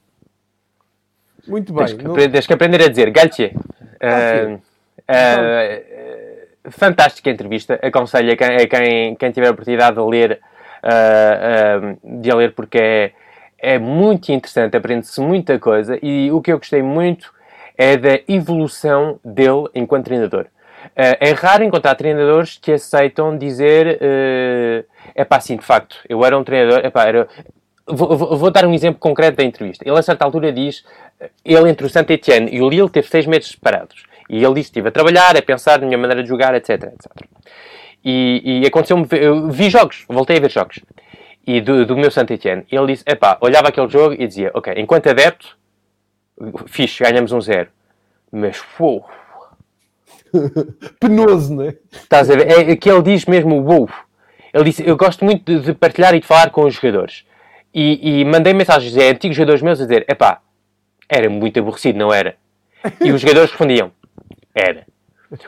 Muito 1.46 1.72
bem. 1.72 1.86
Tens 1.86 1.98
que, 1.98 2.04
não... 2.04 2.14
tens 2.14 2.46
que 2.46 2.52
aprender 2.52 2.82
a 2.82 2.88
dizer 2.88 3.10
Galtier. 3.10 3.52
Uh, 3.54 4.54
uh, 4.54 4.60
fantástica 6.70 7.30
entrevista. 7.30 7.78
Aconselho 7.82 8.32
a 8.32 8.36
quem, 8.36 8.56
a 8.56 8.66
quem, 8.66 9.14
quem 9.16 9.30
tiver 9.30 9.48
a 9.48 9.50
oportunidade 9.50 9.96
de 9.96 10.02
ler, 10.02 10.40
uh, 10.84 12.20
de 12.20 12.30
a 12.30 12.34
ler 12.34 12.54
porque 12.54 12.78
é, 12.78 13.12
é 13.58 13.78
muito 13.78 14.30
interessante, 14.30 14.76
aprende-se 14.76 15.20
muita 15.20 15.58
coisa 15.58 15.98
e 16.02 16.30
o 16.30 16.40
que 16.40 16.52
eu 16.52 16.58
gostei 16.58 16.82
muito 16.82 17.32
é 17.76 17.96
da 17.96 18.20
evolução 18.28 19.18
dele 19.24 19.68
enquanto 19.74 20.06
treinador. 20.06 20.46
É 21.01 21.30
raro 21.30 21.62
encontrar 21.62 21.94
treinadores 21.94 22.59
que 22.61 22.72
aceitam 22.72 23.38
dizer 23.38 24.01
é 25.14 25.24
pá, 25.24 25.38
sim, 25.40 25.57
de 25.57 25.64
facto, 25.64 25.96
eu 26.09 26.24
era 26.24 26.36
um 26.36 26.42
treinador, 26.42 26.84
epá, 26.84 27.05
era, 27.05 27.28
Vou, 27.90 28.16
vou, 28.16 28.36
vou, 28.36 28.51
dar 28.51 28.66
um 28.66 28.74
exemplo 28.74 29.01
concreto 29.01 29.38
da 29.38 29.44
entrevista. 29.44 29.82
Ele, 29.88 29.99
a 29.99 30.03
certa 30.03 30.22
altura, 30.22 30.53
diz: 30.53 30.84
ele 31.42 31.70
entre 31.70 31.86
o 31.86 31.88
Saint-Etienne 31.88 32.51
e 32.53 32.61
o 32.61 32.68
Lille 32.68 32.90
teve 32.90 33.09
seis 33.09 33.26
meses 33.26 33.53
separados. 33.53 34.05
E 34.28 34.44
ele 34.44 34.55
disse: 34.55 34.68
estive 34.68 34.88
a 34.88 34.92
trabalhar, 34.92 35.34
a 35.36 35.40
pensar 35.40 35.80
na 35.80 35.86
minha 35.86 35.96
maneira 35.96 36.22
de 36.22 36.28
jogar, 36.28 36.55
etc. 36.55 36.70
etc. 36.70 37.07
E, 38.05 38.61
e 38.62 38.66
aconteceu-me, 38.66 39.07
eu 39.12 39.49
vi 39.49 39.70
jogos, 39.70 40.05
voltei 40.07 40.36
a 40.36 40.40
ver 40.40 40.51
jogos. 40.51 40.80
E 41.46 41.62
do, 41.62 41.86
do 41.86 41.96
meu 41.96 42.11
Saint-Etienne. 42.11 42.66
Ele 42.70 42.88
disse: 42.88 43.05
epá, 43.07 43.38
olhava 43.40 43.68
aquele 43.68 43.88
jogo 43.88 44.14
e 44.14 44.26
dizia: 44.26 44.51
ok, 44.53 44.74
enquanto 44.76 45.09
adepto, 45.09 45.57
fixe, 46.66 47.03
ganhamos 47.03 47.32
um 47.32 47.40
zero. 47.40 47.70
Mas, 48.30 48.62
uou. 48.78 49.09
Penoso, 51.00 51.54
não 51.54 51.64
é? 51.64 51.76
Estás 51.92 52.30
a 52.30 52.36
ver? 52.36 52.70
É 52.70 52.76
que 52.76 52.90
ele 52.90 53.02
diz 53.02 53.24
mesmo 53.26 53.62
uou. 53.62 53.88
Ele 54.52 54.64
disse: 54.64 54.86
eu 54.86 54.96
gosto 54.96 55.24
muito 55.24 55.44
de, 55.44 55.60
de 55.66 55.74
partilhar 55.74 56.14
e 56.14 56.20
de 56.20 56.26
falar 56.26 56.50
com 56.50 56.64
os 56.64 56.74
jogadores. 56.74 57.24
E, 57.74 58.20
e 58.20 58.24
mandei 58.24 58.54
mensagens 58.54 58.96
a 58.96 59.10
antigos 59.10 59.36
jogadores 59.36 59.62
meus 59.62 59.80
a 59.80 59.84
dizer: 59.84 60.04
epá, 60.08 60.40
era 61.08 61.28
muito 61.28 61.58
aborrecido, 61.58 61.98
não 61.98 62.12
era? 62.12 62.36
E 63.00 63.12
os 63.12 63.20
jogadores 63.20 63.50
respondiam: 63.50 63.90
era. 64.54 64.86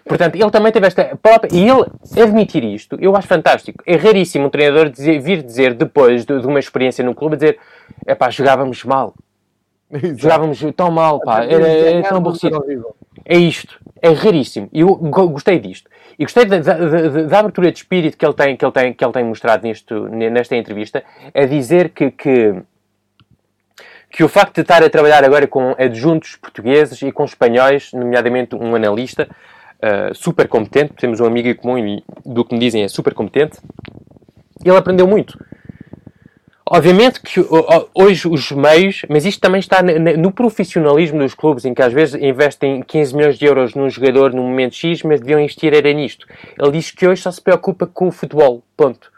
Portanto, 0.05 0.35
ele 0.35 0.51
também 0.51 0.71
teve 0.71 0.87
esta 0.87 1.17
própria. 1.17 1.51
E 1.55 1.67
ele 1.67 1.87
admitir 2.23 2.63
isto, 2.65 2.99
eu 3.01 3.17
acho 3.17 3.27
fantástico. 3.27 3.83
É 3.87 3.97
raríssimo 3.97 4.47
um 4.47 4.51
treinador 4.51 4.91
dizer, 4.91 5.19
vir 5.21 5.43
dizer, 5.43 5.73
depois 5.73 6.27
de, 6.27 6.39
de, 6.39 6.47
uma 6.47 6.59
experiência 6.59 7.05
no 7.05 7.15
clube, 7.15 7.37
dizer: 7.37 7.59
é 8.07 8.15
pá, 8.15 8.31
jogávamos 8.31 8.85
mal. 8.85 9.15
Exato. 9.91 10.19
Jogávamos 10.19 10.61
tão 10.77 10.91
mal, 10.91 11.21
pá, 11.21 11.45
era, 11.45 11.67
era 11.67 12.09
tão 12.09 12.19
aborrecido. 12.19 12.63
É 13.25 13.39
isto. 13.39 13.81
É 14.03 14.11
raríssimo. 14.11 14.69
E 14.73 14.81
eu 14.81 14.89
gostei 14.97 15.59
disto. 15.59 15.91
E 16.19 16.25
gostei 16.25 16.45
da, 16.45 16.59
da, 16.59 16.75
da, 17.27 17.39
abertura 17.39 17.71
de 17.71 17.79
espírito 17.79 18.17
que 18.17 18.25
ele 18.25 18.35
tem, 18.35 18.57
que 18.57 18.65
ele 18.65 18.73
tem, 18.73 18.93
que 18.93 19.05
ele 19.05 19.13
tem 19.13 19.25
mostrado 19.25 19.67
nisto, 19.67 20.09
nesta 20.09 20.57
entrevista, 20.57 21.03
a 21.35 21.45
dizer 21.45 21.91
que, 21.91 22.11
que, 22.11 22.55
que 24.11 24.25
o 24.25 24.29
facto 24.29 24.57
de 24.57 24.61
estar 24.63 24.83
a 24.83 24.91
trabalhar 24.91 25.25
agora 25.25 25.47
com 25.47 25.75
adjuntos 25.79 26.37
portugueses 26.37 27.01
e 27.03 27.13
com 27.13 27.25
espanhóis, 27.25 27.93
nomeadamente 27.93 28.55
um 28.55 28.75
analista 28.75 29.29
uh, 29.83 30.15
super 30.15 30.49
competente, 30.49 30.95
temos 30.95 31.21
um 31.21 31.27
amigo 31.27 31.49
em 31.49 31.55
comum 31.55 31.79
e 31.79 32.05
do 32.25 32.45
que 32.45 32.55
me 32.55 32.61
dizem 32.61 32.83
é 32.83 32.89
super 32.89 33.15
competente, 33.15 33.59
ele 34.65 34.77
aprendeu 34.77 35.07
muito. 35.07 35.39
Obviamente 36.73 37.21
que 37.21 37.45
hoje 37.93 38.29
os 38.29 38.53
meios, 38.53 39.03
mas 39.09 39.25
isto 39.25 39.41
também 39.41 39.59
está 39.59 39.83
no 39.83 40.31
profissionalismo 40.31 41.19
dos 41.19 41.35
clubes, 41.35 41.65
em 41.65 41.75
que 41.75 41.83
às 41.83 41.93
vezes 41.93 42.15
investem 42.23 42.81
15 42.81 43.17
milhões 43.17 43.37
de 43.37 43.45
euros 43.45 43.75
num 43.75 43.91
jogador 43.91 44.33
no 44.33 44.45
momento 44.45 44.77
X, 44.77 45.03
mas 45.03 45.19
deviam 45.19 45.41
investir 45.41 45.75
era 45.75 45.93
nisto. 45.93 46.29
Ele 46.57 46.71
diz 46.71 46.93
que 46.93 47.09
hoje 47.09 47.23
só 47.23 47.33
se 47.33 47.43
preocupa 47.43 47.89
com 47.89 48.07
o 48.07 48.13
futebol, 48.13 48.63
ponto. 48.77 49.11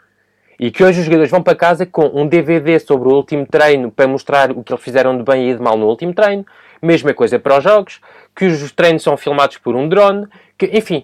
E 0.59 0.71
que 0.71 0.83
hoje 0.83 1.01
os 1.01 1.05
jogadores 1.05 1.29
vão 1.29 1.43
para 1.43 1.55
casa 1.55 1.85
com 1.85 2.07
um 2.19 2.27
DVD 2.27 2.79
sobre 2.79 3.07
o 3.07 3.11
último 3.11 3.45
treino 3.45 3.91
para 3.91 4.07
mostrar 4.07 4.49
o 4.49 4.63
que 4.63 4.73
eles 4.73 4.83
fizeram 4.83 5.15
de 5.15 5.23
bem 5.23 5.51
e 5.51 5.53
de 5.53 5.61
mal 5.61 5.77
no 5.77 5.85
último 5.85 6.11
treino. 6.11 6.43
Mesma 6.81 7.13
coisa 7.13 7.37
para 7.37 7.59
os 7.59 7.63
jogos, 7.63 8.01
que 8.35 8.45
os 8.45 8.71
treinos 8.71 9.03
são 9.03 9.15
filmados 9.15 9.59
por 9.59 9.75
um 9.75 9.87
drone, 9.87 10.25
que, 10.57 10.65
enfim. 10.75 11.03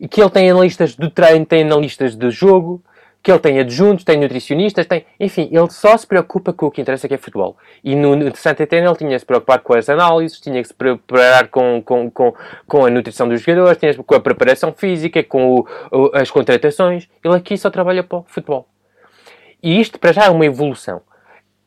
E 0.00 0.08
que 0.08 0.22
ele 0.22 0.30
tem 0.30 0.50
analistas 0.50 0.96
de 0.96 1.10
treino, 1.10 1.44
tem 1.44 1.64
analistas 1.64 2.16
de 2.16 2.30
jogo, 2.30 2.82
que 3.22 3.30
ele 3.30 3.38
tem 3.38 3.58
adjuntos, 3.58 4.04
tem 4.04 4.16
nutricionistas, 4.16 4.86
tem... 4.86 5.04
Enfim, 5.18 5.48
ele 5.52 5.70
só 5.70 5.96
se 5.96 6.06
preocupa 6.06 6.52
com 6.52 6.66
o 6.66 6.70
que 6.70 6.80
interessa, 6.80 7.08
que 7.08 7.14
é 7.14 7.18
futebol. 7.18 7.56
E 7.82 7.94
no, 7.94 8.34
Santa 8.36 8.62
Etena 8.62 8.86
ele 8.86 8.96
tinha 8.96 9.10
que 9.10 9.18
se 9.18 9.26
preocupar 9.26 9.58
com 9.60 9.74
as 9.74 9.88
análises, 9.88 10.40
tinha 10.40 10.60
que 10.62 10.68
se 10.68 10.74
preparar 10.74 11.48
com, 11.48 11.82
com, 11.84 12.10
com, 12.10 12.34
com 12.66 12.86
a 12.86 12.90
nutrição 12.90 13.28
dos 13.28 13.40
jogadores, 13.40 13.78
tinha 13.78 13.94
com 13.94 14.14
a 14.14 14.20
preparação 14.20 14.72
física, 14.72 15.22
com 15.22 15.66
o, 15.90 16.10
as 16.14 16.30
contratações. 16.30 17.08
Ele 17.22 17.34
aqui 17.34 17.58
só 17.58 17.70
trabalha 17.70 18.02
para 18.02 18.18
o 18.18 18.24
futebol. 18.28 18.66
E 19.62 19.80
isto, 19.80 19.98
para 19.98 20.12
já, 20.12 20.24
é 20.26 20.30
uma 20.30 20.46
evolução. 20.46 21.02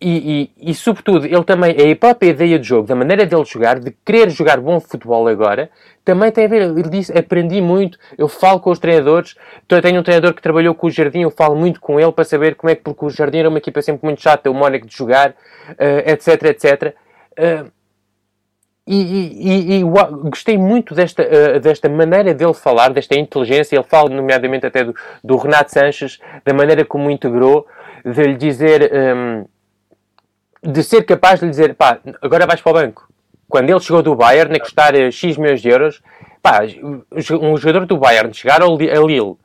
E, 0.03 0.49
e, 0.57 0.71
e, 0.71 0.73
sobretudo, 0.73 1.27
ele 1.27 1.43
também, 1.43 1.75
a 1.91 1.95
própria 1.95 2.29
ideia 2.29 2.57
de 2.57 2.67
jogo, 2.67 2.87
da 2.87 2.95
maneira 2.95 3.23
dele 3.23 3.45
jogar, 3.45 3.79
de 3.79 3.91
querer 4.03 4.31
jogar 4.31 4.59
bom 4.59 4.79
futebol 4.79 5.27
agora, 5.27 5.69
também 6.03 6.31
tem 6.31 6.45
a 6.45 6.47
ver. 6.47 6.63
Ele 6.63 6.89
disse: 6.89 7.15
aprendi 7.15 7.61
muito, 7.61 7.99
eu 8.17 8.27
falo 8.27 8.59
com 8.59 8.71
os 8.71 8.79
treinadores. 8.79 9.35
Então, 9.63 9.77
eu 9.77 9.81
tenho 9.83 9.99
um 9.99 10.03
treinador 10.03 10.33
que 10.33 10.41
trabalhou 10.41 10.73
com 10.73 10.87
o 10.87 10.89
Jardim, 10.89 11.21
eu 11.21 11.29
falo 11.29 11.55
muito 11.55 11.79
com 11.79 11.99
ele 11.99 12.11
para 12.11 12.23
saber 12.23 12.55
como 12.55 12.71
é 12.71 12.75
que, 12.75 12.81
porque 12.81 13.05
o 13.05 13.11
Jardim 13.11 13.37
era 13.37 13.49
uma 13.49 13.59
equipa 13.59 13.79
sempre 13.83 14.03
muito 14.03 14.19
chata, 14.19 14.49
o 14.49 14.55
Mónaco 14.55 14.87
de 14.87 14.97
jogar, 14.97 15.29
uh, 15.29 16.09
etc, 16.09 16.45
etc. 16.45 16.95
Uh, 17.37 17.71
e, 18.87 18.95
e, 18.97 19.79
e, 19.79 19.83
gostei 19.83 20.57
muito 20.57 20.95
desta, 20.95 21.21
uh, 21.21 21.59
desta 21.59 21.87
maneira 21.87 22.33
dele 22.33 22.55
falar, 22.55 22.91
desta 22.91 23.13
inteligência. 23.13 23.75
Ele 23.75 23.85
fala, 23.87 24.09
nomeadamente, 24.09 24.65
até 24.65 24.83
do, 24.83 24.95
do 25.23 25.37
Renato 25.37 25.71
Sanches, 25.71 26.19
da 26.43 26.55
maneira 26.55 26.83
como 26.83 27.11
integrou, 27.11 27.67
de 28.03 28.23
lhe 28.23 28.35
dizer. 28.35 28.91
Um, 28.91 29.45
de 30.63 30.83
ser 30.83 31.03
capaz 31.03 31.39
de 31.39 31.45
lhe 31.45 31.51
dizer, 31.51 31.75
pá, 31.75 31.99
agora 32.21 32.45
vais 32.45 32.61
para 32.61 32.69
o 32.69 32.73
banco. 32.73 33.09
Quando 33.47 33.69
ele 33.69 33.79
chegou 33.79 34.01
do 34.01 34.15
Bayern, 34.15 34.55
a 34.55 34.59
custar 34.59 34.95
eh, 34.95 35.11
X 35.11 35.37
milhões 35.37 35.61
de 35.61 35.69
euros, 35.69 36.01
pá, 36.41 36.61
um 37.41 37.57
jogador 37.57 37.85
do 37.85 37.97
Bayern 37.97 38.33
chegar 38.33 38.61
ao 38.61 38.77
Lille 38.77 39.19
uh, 39.19 39.37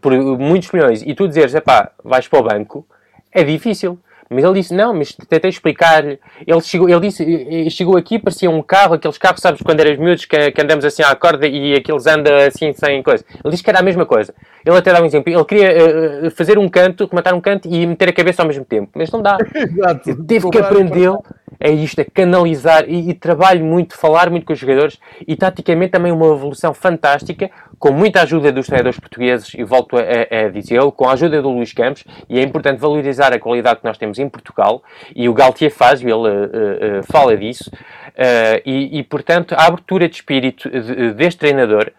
por 0.00 0.12
muitos 0.12 0.72
milhões 0.72 1.02
e 1.02 1.14
tu 1.14 1.28
dizeres, 1.28 1.54
pá, 1.60 1.92
vais 2.02 2.26
para 2.26 2.40
o 2.40 2.42
banco, 2.42 2.86
é 3.32 3.44
difícil. 3.44 3.98
Mas 4.30 4.44
ele 4.44 4.54
disse, 4.54 4.74
não, 4.74 4.92
mas 4.92 5.12
tentei 5.12 5.48
explicar-lhe. 5.48 6.18
Ele 6.46 6.60
chegou, 6.60 6.88
ele 6.88 7.00
disse, 7.00 7.70
chegou 7.70 7.96
aqui, 7.96 8.18
parecia 8.18 8.50
um 8.50 8.62
carro, 8.62 8.94
aqueles 8.94 9.16
carros, 9.16 9.40
sabes, 9.40 9.62
quando 9.62 9.80
eras 9.80 9.98
miúdos, 9.98 10.24
que, 10.24 10.50
que 10.50 10.60
andamos 10.60 10.84
assim 10.84 11.02
à 11.02 11.14
corda 11.14 11.46
e 11.46 11.74
aqueles 11.74 12.06
andam 12.06 12.36
assim 12.36 12.72
sem 12.72 13.02
coisa. 13.02 13.24
Ele 13.42 13.50
disse 13.50 13.62
que 13.62 13.70
era 13.70 13.78
a 13.78 13.82
mesma 13.82 14.04
coisa. 14.04 14.34
Ele 14.64 14.76
até 14.76 14.92
dá 14.92 15.00
um 15.00 15.06
exemplo. 15.06 15.32
Ele 15.32 15.44
queria 15.44 16.26
uh, 16.26 16.30
fazer 16.30 16.58
um 16.58 16.68
canto, 16.68 17.06
rematar 17.06 17.34
um 17.34 17.40
canto 17.40 17.66
e 17.68 17.86
meter 17.86 18.10
a 18.10 18.12
cabeça 18.12 18.42
ao 18.42 18.48
mesmo 18.48 18.64
tempo. 18.64 18.90
Mas 18.94 19.10
não 19.10 19.22
dá. 19.22 19.38
Exato. 19.54 20.24
Teve 20.24 20.50
que 20.50 20.58
aprender 20.58 21.10
é 21.58 21.70
isto, 21.70 22.00
é 22.00 22.04
canalizar 22.04 22.84
e, 22.88 23.10
e, 23.10 23.14
trabalho 23.14 23.64
muito, 23.64 23.96
falar 23.96 24.30
muito 24.30 24.46
com 24.46 24.52
os 24.52 24.58
jogadores 24.58 24.98
e 25.26 25.36
taticamente 25.36 25.92
também 25.92 26.12
uma 26.12 26.26
evolução 26.26 26.72
fantástica, 26.74 27.50
com 27.78 27.92
muita 27.92 28.22
ajuda 28.22 28.50
dos 28.50 28.66
treinadores 28.66 28.98
portugueses 28.98 29.54
e 29.54 29.62
volto 29.62 29.96
a, 29.96 30.48
dizê-lo, 30.48 30.90
com 30.90 31.08
a 31.08 31.12
ajuda 31.12 31.40
do 31.40 31.50
Luís 31.50 31.72
Campos 31.72 32.04
e 32.28 32.38
é 32.38 32.42
importante 32.42 32.78
valorizar 32.78 33.32
a 33.32 33.38
qualidade 33.38 33.80
que 33.80 33.86
nós 33.86 33.98
temos 33.98 34.18
em 34.18 34.28
Portugal 34.28 34.82
e 35.14 35.28
o 35.28 35.34
Galtier 35.34 35.70
faz, 35.70 36.02
ele 36.02 36.12
uh, 36.12 36.20
uh, 36.20 37.02
fala 37.10 37.36
disso 37.36 37.70
uh, 37.70 38.62
e, 38.66 38.98
e, 38.98 39.02
portanto 39.04 39.54
a 39.56 39.66
abertura 39.66 40.08
de 40.08 40.16
espírito 40.16 40.68
de, 40.68 41.12
deste 41.12 41.38
treinador 41.38 41.92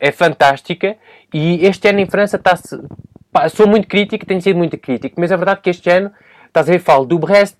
é 0.00 0.10
fantástica 0.10 0.96
e 1.32 1.64
este 1.64 1.88
ano 1.88 2.00
em 2.00 2.06
França 2.06 2.36
está-se 2.36 2.76
sou 3.50 3.66
muito 3.68 3.86
crítico, 3.86 4.26
tenho 4.26 4.40
sido 4.40 4.56
muito 4.56 4.76
crítico, 4.78 5.20
mas 5.20 5.30
é 5.30 5.36
verdade 5.36 5.60
que 5.60 5.70
este 5.70 5.88
ano, 5.90 6.10
estás 6.46 6.68
a 6.68 6.72
ver, 6.72 6.78
falo 6.78 7.04
do 7.04 7.18
Brest, 7.18 7.56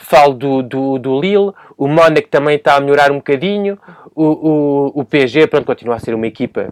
falo 0.00 0.34
do, 0.34 0.62
do, 0.62 0.98
do 0.98 1.20
Lille, 1.20 1.52
o 1.76 1.86
Mónaco 1.86 2.28
também 2.28 2.56
está 2.56 2.76
a 2.76 2.80
melhorar 2.80 3.10
um 3.12 3.16
bocadinho, 3.16 3.78
o, 4.14 4.24
o, 4.24 5.00
o 5.00 5.04
PSG, 5.04 5.46
pronto, 5.46 5.66
continua 5.66 5.96
a 5.96 5.98
ser 5.98 6.14
uma 6.14 6.26
equipa 6.26 6.68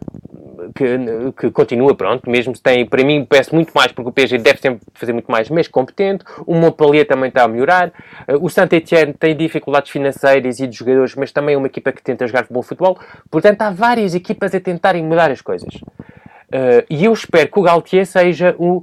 que, 0.74 1.32
que 1.38 1.50
continua, 1.50 1.94
pronto, 1.94 2.28
mesmo 2.28 2.54
se 2.54 2.62
tem, 2.62 2.84
para 2.84 3.04
mim, 3.04 3.24
peço 3.24 3.54
muito 3.54 3.72
mais, 3.72 3.92
porque 3.92 4.08
o 4.10 4.12
PSG 4.12 4.38
deve 4.38 4.58
sempre 4.58 4.80
fazer 4.94 5.12
muito 5.12 5.30
mais, 5.30 5.48
mas 5.48 5.68
competente, 5.68 6.24
o 6.46 6.54
Montpellier 6.54 7.06
também 7.06 7.28
está 7.28 7.44
a 7.44 7.48
melhorar, 7.48 7.92
eh, 8.26 8.36
o 8.36 8.48
Saint-Etienne 8.48 9.12
tem 9.12 9.36
dificuldades 9.36 9.90
financeiras 9.90 10.58
e 10.60 10.66
de 10.66 10.76
jogadores, 10.76 11.14
mas 11.14 11.32
também 11.32 11.54
é 11.54 11.58
uma 11.58 11.66
equipa 11.66 11.92
que 11.92 12.02
tenta 12.02 12.26
jogar 12.26 12.46
bom 12.50 12.62
futebol, 12.62 12.98
portanto, 13.30 13.62
há 13.62 13.70
várias 13.70 14.14
equipas 14.14 14.54
a 14.54 14.60
tentarem 14.60 15.02
mudar 15.02 15.30
as 15.30 15.40
coisas. 15.40 15.74
Uh, 15.74 16.84
e 16.88 17.04
eu 17.04 17.12
espero 17.12 17.50
que 17.50 17.58
o 17.58 17.62
Galtier 17.62 18.06
seja 18.06 18.54
o... 18.58 18.78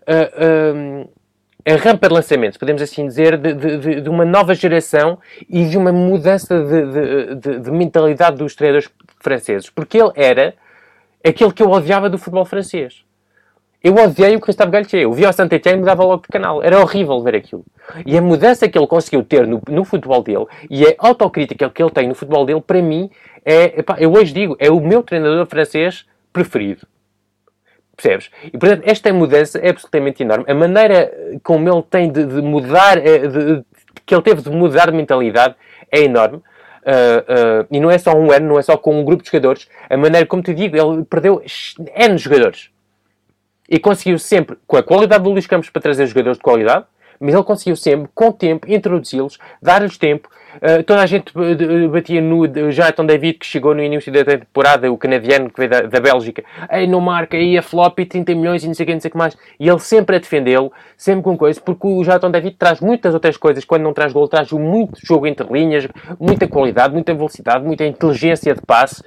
Uh, 0.00 1.08
a 1.64 1.76
rampa 1.76 2.08
de 2.08 2.14
lançamento, 2.14 2.58
podemos 2.58 2.82
assim 2.82 3.06
dizer, 3.06 3.36
de, 3.36 3.54
de, 3.54 4.00
de, 4.00 4.08
uma 4.08 4.24
nova 4.24 4.54
geração 4.54 5.18
e 5.48 5.64
de 5.66 5.76
uma 5.76 5.92
mudança 5.92 6.62
de, 6.64 7.58
de, 7.58 7.70
mentalidade 7.70 8.36
dos 8.36 8.54
treinadores 8.54 8.90
franceses. 9.18 9.68
Porque 9.70 9.98
ele 9.98 10.12
era 10.14 10.54
aquele 11.24 11.52
que 11.52 11.62
eu 11.62 11.70
odiava 11.70 12.08
do 12.08 12.18
futebol 12.18 12.44
francês. 12.44 13.04
Eu 13.82 13.94
odiei 13.94 14.36
o 14.36 14.40
Christophe 14.40 14.70
Galtier. 14.70 15.02
Eu 15.02 15.12
via 15.12 15.30
o 15.30 15.32
Saint-Etienne 15.32 15.78
e 15.78 15.80
mudava 15.80 16.04
logo 16.04 16.22
de 16.22 16.28
canal. 16.28 16.62
Era 16.62 16.78
horrível 16.80 17.22
ver 17.22 17.36
aquilo. 17.36 17.64
E 18.04 18.16
a 18.16 18.20
mudança 18.20 18.68
que 18.68 18.78
ele 18.78 18.86
conseguiu 18.86 19.24
ter 19.24 19.46
no, 19.46 19.60
no 19.68 19.84
futebol 19.84 20.22
dele 20.22 20.46
e 20.68 20.86
a 20.86 20.94
autocrítica 20.98 21.70
que 21.70 21.82
ele 21.82 21.90
tem 21.90 22.06
no 22.06 22.14
futebol 22.14 22.44
dele, 22.44 22.60
para 22.60 22.82
mim, 22.82 23.10
é, 23.44 23.80
epá, 23.80 23.96
eu 23.98 24.12
hoje 24.12 24.34
digo, 24.34 24.54
é 24.58 24.70
o 24.70 24.80
meu 24.80 25.02
treinador 25.02 25.46
francês 25.46 26.06
preferido. 26.32 26.86
Percebes? 28.00 28.30
E, 28.44 28.56
portanto, 28.56 28.82
esta 28.86 29.12
mudança 29.12 29.58
é 29.58 29.68
absolutamente 29.68 30.22
enorme. 30.22 30.44
A 30.48 30.54
maneira 30.54 31.12
como 31.42 31.68
ele 31.68 31.82
tem 31.82 32.10
de, 32.10 32.24
de 32.24 32.40
mudar, 32.40 32.96
é, 32.96 33.18
de, 33.18 33.56
de, 33.56 33.64
que 34.06 34.14
ele 34.14 34.22
teve 34.22 34.40
de 34.40 34.50
mudar 34.50 34.90
de 34.90 34.96
mentalidade 34.96 35.54
é 35.92 36.00
enorme. 36.00 36.38
Uh, 36.38 37.62
uh, 37.62 37.66
e 37.70 37.78
não 37.78 37.90
é 37.90 37.98
só 37.98 38.14
um 38.14 38.32
ano, 38.32 38.48
não 38.48 38.58
é 38.58 38.62
só 38.62 38.74
com 38.74 38.98
um 38.98 39.04
grupo 39.04 39.22
de 39.22 39.28
jogadores. 39.28 39.68
A 39.90 39.96
maneira 39.98 40.26
como 40.26 40.42
te 40.42 40.54
digo, 40.54 40.76
ele 40.76 41.04
perdeu 41.04 41.42
N 41.94 42.16
jogadores. 42.16 42.70
E 43.68 43.78
conseguiu 43.78 44.18
sempre, 44.18 44.56
com 44.66 44.78
a 44.78 44.82
qualidade 44.82 45.22
do 45.22 45.30
Luís 45.30 45.46
Campos 45.46 45.68
para 45.68 45.82
trazer 45.82 46.06
jogadores 46.06 46.38
de 46.38 46.42
qualidade, 46.42 46.86
mas 47.20 47.34
ele 47.34 47.44
conseguiu 47.44 47.76
sempre, 47.76 48.10
com 48.14 48.32
tempo, 48.32 48.66
introduzi-los, 48.70 49.38
dar-lhes 49.62 49.98
tempo. 49.98 50.28
Uh, 50.56 50.82
toda 50.82 51.02
a 51.02 51.06
gente 51.06 51.32
batia 51.92 52.20
no 52.20 52.44
Jonathan 52.72 53.06
David, 53.06 53.38
que 53.38 53.46
chegou 53.46 53.74
no 53.74 53.82
início 53.82 54.12
da 54.12 54.24
temporada, 54.24 54.90
o 54.90 54.96
canadiano 54.96 55.48
que 55.48 55.58
veio 55.58 55.70
da, 55.70 55.82
da 55.82 56.00
Bélgica, 56.00 56.42
aí 56.68 56.88
não 56.88 57.00
marca, 57.00 57.36
aí 57.36 57.56
a 57.56 57.62
flop 57.62 58.00
e 58.00 58.06
30 58.06 58.34
milhões 58.34 58.64
e 58.64 58.66
não 58.66 58.74
sei 58.74 58.84
o 58.84 58.86
que, 58.86 58.92
não 58.94 59.00
sei 59.00 59.08
o 59.10 59.12
que 59.12 59.18
mais. 59.18 59.36
E 59.60 59.68
ele 59.68 59.78
sempre 59.78 60.16
a 60.16 60.18
defendê-lo, 60.18 60.72
sempre 60.96 61.22
com 61.22 61.36
coisas, 61.36 61.62
porque 61.62 61.86
o 61.86 62.02
Jonathan 62.02 62.30
David 62.30 62.56
traz 62.56 62.80
muitas 62.80 63.14
outras 63.14 63.36
coisas. 63.36 63.64
Quando 63.64 63.82
não 63.82 63.92
traz 63.92 64.12
gol, 64.12 64.26
traz 64.26 64.50
muito 64.50 64.98
jogo 65.04 65.26
entre 65.26 65.46
linhas, 65.52 65.86
muita 66.18 66.48
qualidade, 66.48 66.94
muita 66.94 67.14
velocidade, 67.14 67.64
muita 67.64 67.84
inteligência 67.84 68.54
de 68.54 68.62
passe. 68.62 69.04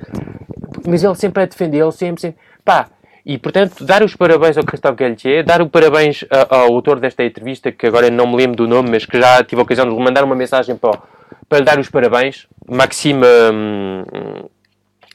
Mas 0.88 1.03
ele 1.03 1.16
sempre 1.16 1.43
a 1.43 1.45
defendê-lo, 1.45 1.91
sempre, 1.91 2.22
sempre. 2.22 2.39
Pá, 2.64 2.88
e, 3.26 3.38
portanto, 3.38 3.86
dar 3.86 4.04
os 4.04 4.16
parabéns 4.16 4.58
ao 4.58 4.66
Christophe 4.66 4.98
Galtier, 4.98 5.46
dar 5.46 5.62
o 5.62 5.70
parabéns 5.70 6.26
ao 6.50 6.74
autor 6.74 7.00
desta 7.00 7.24
entrevista, 7.24 7.72
que 7.72 7.88
agora 7.88 8.10
não 8.10 8.28
me 8.28 8.36
lembro 8.36 8.58
do 8.58 8.68
nome, 8.68 8.90
mas 8.90 9.06
que 9.06 9.20
já 9.20 9.42
tive 9.44 9.62
a 9.62 9.64
ocasião 9.64 9.88
de 9.88 9.96
lhe 9.96 10.04
mandar 10.04 10.26
uma 10.26 10.36
mensagem 10.36 10.76
para, 10.76 11.00
para 11.48 11.60
lhe 11.60 11.66
dar 11.66 11.80
os 11.80 11.90
parabéns. 11.90 12.48
Maxime 12.70 13.26
hum, 13.26 14.04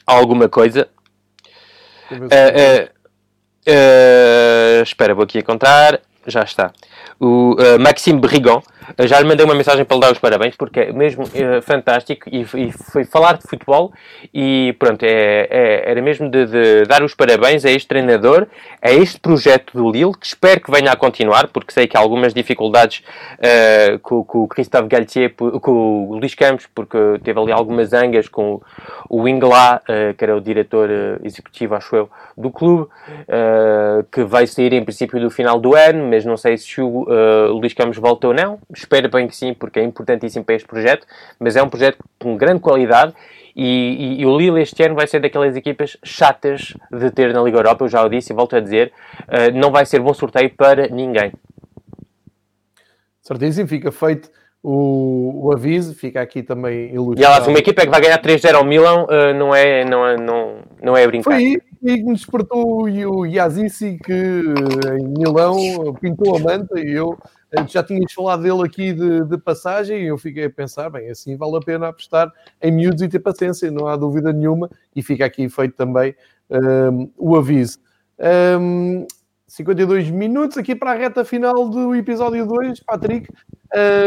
alguma 0.06 0.48
coisa. 0.48 0.88
Uh, 2.10 2.16
uh, 2.16 2.88
uh, 3.68 4.82
espera, 4.82 5.14
vou 5.14 5.24
aqui 5.24 5.38
encontrar. 5.38 6.00
Já 6.26 6.42
está. 6.42 6.72
O 7.20 7.56
Maxime 7.80 8.20
Brigand 8.20 8.62
já 9.06 9.20
lhe 9.20 9.26
mandei 9.26 9.44
uma 9.44 9.54
mensagem 9.54 9.84
para 9.84 9.96
lhe 9.96 10.00
dar 10.00 10.12
os 10.12 10.18
parabéns, 10.18 10.56
porque 10.56 10.80
é 10.80 10.92
mesmo 10.92 11.24
é, 11.34 11.60
fantástico 11.60 12.28
e, 12.30 12.42
e, 12.54 12.72
foi 12.72 13.04
falar 13.04 13.38
de 13.38 13.46
futebol 13.48 13.92
e 14.32 14.74
pronto, 14.78 15.02
é, 15.02 15.46
é, 15.50 15.90
era 15.90 16.02
mesmo 16.02 16.30
de, 16.30 16.46
de, 16.46 16.84
dar 16.84 17.02
os 17.02 17.14
parabéns 17.14 17.64
a 17.64 17.70
este 17.70 17.88
treinador, 17.88 18.46
a 18.80 18.90
este 18.90 19.18
projeto 19.20 19.76
do 19.76 19.90
Lille, 19.90 20.12
que 20.12 20.26
espero 20.26 20.60
que 20.60 20.70
venha 20.70 20.92
a 20.92 20.96
continuar, 20.96 21.48
porque 21.48 21.72
sei 21.72 21.86
que 21.86 21.96
há 21.96 22.00
algumas 22.00 22.32
dificuldades 22.32 23.02
uh, 23.34 23.98
com, 24.00 24.24
com, 24.24 24.42
o 24.44 24.48
Christophe 24.48 24.88
Galtier, 24.88 25.34
com 25.34 26.08
o 26.08 26.18
Luís 26.18 26.34
Campos, 26.34 26.66
porque 26.74 26.98
teve 27.22 27.38
ali 27.38 27.52
algumas 27.52 27.88
zangas 27.88 28.28
com 28.28 28.60
o 29.08 29.28
Inglá, 29.28 29.80
uh, 29.84 30.14
que 30.14 30.24
era 30.24 30.36
o 30.36 30.40
diretor 30.40 30.88
uh, 30.88 31.26
executivo, 31.26 31.74
acho 31.74 31.94
eu, 31.96 32.10
do 32.36 32.50
clube, 32.50 32.88
que 34.12 34.22
vai 34.22 34.46
sair 34.46 34.72
em 34.72 34.84
princípio 34.84 35.20
do 35.20 35.28
final 35.28 35.58
do 35.58 35.74
ano, 35.74 36.08
mas 36.08 36.24
não 36.24 36.36
sei 36.36 36.56
se 36.56 36.80
o 36.80 37.04
Luís 37.58 37.74
Campos 37.74 37.96
volta 37.98 38.28
ou 38.28 38.34
não 38.34 38.60
espero 38.78 39.08
bem 39.10 39.26
que 39.26 39.36
sim, 39.36 39.52
porque 39.54 39.80
é 39.80 39.84
importantíssimo 39.84 40.44
para 40.44 40.54
este 40.54 40.66
projeto, 40.66 41.06
mas 41.38 41.56
é 41.56 41.62
um 41.62 41.68
projeto 41.68 41.98
com 42.18 42.36
grande 42.36 42.60
qualidade 42.60 43.14
e, 43.54 43.64
e, 43.64 44.20
e, 44.20 44.26
o 44.26 44.38
Lille 44.38 44.62
este 44.62 44.84
ano 44.84 44.94
vai 44.94 45.08
ser 45.08 45.18
daquelas 45.18 45.56
equipas 45.56 45.96
chatas 46.04 46.74
de 46.92 47.10
ter 47.10 47.34
na 47.34 47.42
Liga 47.42 47.58
Europa, 47.58 47.84
eu 47.84 47.88
já 47.88 48.04
o 48.04 48.08
disse 48.08 48.32
e 48.32 48.36
volto 48.36 48.54
a 48.54 48.60
dizer, 48.60 48.92
uh, 49.22 49.52
não 49.52 49.72
vai 49.72 49.84
ser 49.84 50.00
bom 50.00 50.14
sorteio 50.14 50.50
para 50.50 50.86
ninguém. 50.86 51.32
Certíssimo, 53.20 53.66
fica 53.66 53.90
feito 53.90 54.30
o, 54.62 55.46
o 55.46 55.52
aviso, 55.52 55.92
fica 55.92 56.20
aqui 56.20 56.40
também 56.40 56.94
ilustrado. 56.94 57.20
E 57.20 57.24
aliás, 57.24 57.48
uma 57.48 57.58
equipa 57.58 57.82
que 57.82 57.90
vai 57.90 58.00
ganhar 58.00 58.22
3-0 58.22 58.54
ao 58.54 58.64
Milan 58.64 59.04
uh, 59.04 59.34
não, 59.36 59.52
é, 59.52 59.84
não, 59.84 60.06
é, 60.06 60.16
não, 60.16 60.58
não 60.80 60.96
é 60.96 61.04
brincar. 61.04 61.24
Foi 61.24 61.34
aí 61.34 61.60
que 61.80 62.02
me 62.04 62.14
despertou 62.14 62.84
o 62.84 63.26
Yazissi 63.26 63.98
que 64.04 64.12
em 64.12 65.04
Milão 65.18 65.56
pintou 66.00 66.36
a 66.36 66.38
manta 66.38 66.78
e 66.78 66.92
eu 66.92 67.18
já 67.68 67.82
tinhas 67.82 68.12
falado 68.12 68.42
dele 68.42 68.62
aqui 68.62 68.92
de, 68.92 69.24
de, 69.24 69.38
passagem 69.38 70.02
e 70.02 70.06
eu 70.06 70.18
fiquei 70.18 70.44
a 70.44 70.50
pensar, 70.50 70.90
bem, 70.90 71.08
assim 71.08 71.36
vale 71.36 71.56
a 71.56 71.60
pena 71.60 71.88
apostar 71.88 72.30
em 72.60 72.70
miúdos 72.70 73.00
e 73.02 73.08
ter 73.08 73.20
paciência, 73.20 73.70
não 73.70 73.86
há 73.86 73.96
dúvida 73.96 74.32
nenhuma, 74.32 74.70
e 74.94 75.02
fica 75.02 75.24
aqui 75.24 75.48
feito 75.48 75.74
também 75.74 76.14
um, 76.50 77.10
o 77.16 77.36
aviso. 77.36 77.78
Um, 78.60 79.06
52 79.46 80.10
minutos 80.10 80.58
aqui 80.58 80.74
para 80.74 80.92
a 80.92 80.94
reta 80.94 81.24
final 81.24 81.68
do 81.68 81.94
episódio 81.94 82.46
2, 82.46 82.80
Patrick, 82.80 83.30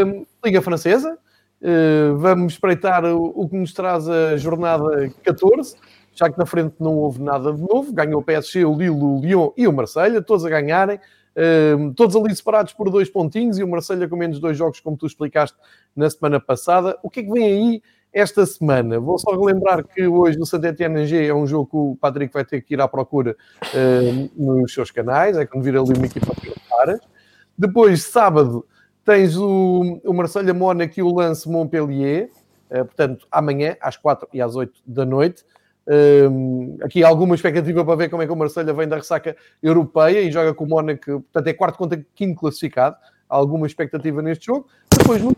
um, 0.05 0.25
Liga 0.45 0.61
Francesa, 0.61 1.17
uh, 1.61 2.15
vamos 2.17 2.53
espreitar 2.53 3.03
o, 3.05 3.31
o, 3.35 3.49
que 3.49 3.57
nos 3.57 3.73
traz 3.73 4.07
a 4.07 4.37
jornada 4.37 5.11
14, 5.23 5.75
já 6.13 6.29
que 6.29 6.37
na 6.37 6.45
frente 6.45 6.75
não 6.79 6.95
houve 6.95 7.21
nada 7.23 7.51
de 7.51 7.61
novo, 7.61 7.91
ganhou 7.91 8.21
o 8.21 8.23
PSG, 8.23 8.65
o 8.65 8.77
Lille, 8.77 8.91
o 8.91 9.19
Lyon 9.19 9.49
e 9.57 9.67
o 9.67 9.73
Marselha, 9.73 10.21
todos 10.21 10.45
a 10.45 10.49
ganharem, 10.49 10.99
Todos 11.95 12.15
ali 12.15 12.35
separados 12.35 12.73
por 12.73 12.89
dois 12.89 13.09
pontinhos 13.09 13.57
e 13.57 13.63
o 13.63 13.67
Marselha 13.67 14.07
com 14.07 14.15
menos 14.15 14.39
dois 14.39 14.57
jogos, 14.57 14.79
como 14.79 14.97
tu 14.97 15.05
explicaste 15.05 15.57
na 15.95 16.09
semana 16.09 16.39
passada. 16.39 16.97
O 17.01 17.09
que 17.09 17.21
é 17.21 17.23
que 17.23 17.31
vem 17.31 17.45
aí 17.45 17.83
esta 18.13 18.45
semana? 18.45 18.99
Vou 18.99 19.17
só 19.17 19.31
relembrar 19.31 19.85
que 19.85 20.05
hoje 20.05 20.37
o 20.39 20.45
Saint-Étienne 20.45 21.05
G 21.05 21.25
é 21.25 21.33
um 21.33 21.47
jogo 21.47 21.67
que 21.67 21.77
o 21.77 21.97
Patrick 21.99 22.33
vai 22.33 22.43
ter 22.43 22.61
que 22.61 22.73
ir 22.73 22.81
à 22.81 22.87
procura 22.87 23.35
uh, 23.63 24.31
nos 24.35 24.73
seus 24.73 24.91
canais, 24.91 25.37
é 25.37 25.45
quando 25.45 25.63
vir 25.63 25.77
ali 25.77 25.93
uma 25.95 26.05
equipa 26.05 26.33
de 26.41 26.53
caras. 26.69 26.99
Depois, 27.57 28.03
sábado, 28.03 28.65
tens 29.05 29.37
o, 29.37 30.01
o 30.03 30.13
Marselha 30.13 30.53
Mónaco 30.53 30.99
e 30.99 31.03
o 31.03 31.13
Lance 31.13 31.47
Montpellier, 31.49 32.29
uh, 32.69 32.85
portanto, 32.85 33.25
amanhã 33.31 33.77
às 33.79 33.95
4 33.95 34.27
e 34.33 34.41
às 34.41 34.55
8 34.55 34.81
da 34.85 35.05
noite. 35.05 35.45
Um, 35.87 36.77
aqui 36.83 37.03
alguma 37.03 37.33
expectativa 37.33 37.83
para 37.83 37.95
ver 37.95 38.09
como 38.09 38.21
é 38.21 38.27
que 38.27 38.31
o 38.31 38.35
Marselha 38.35 38.73
vem 38.73 38.87
da 38.87 38.97
ressaca 38.97 39.35
europeia 39.61 40.21
e 40.21 40.31
joga 40.31 40.53
com 40.53 40.63
o 40.63 40.67
Mónaco, 40.67 41.21
portanto 41.21 41.47
é 41.47 41.53
quarto 41.53 41.77
contra 41.77 42.05
quinto 42.15 42.39
classificado. 42.39 42.95
Há 43.29 43.35
alguma 43.35 43.65
expectativa 43.65 44.21
neste 44.21 44.45
jogo. 44.47 44.67
Depois, 44.95 45.21
no 45.21 45.35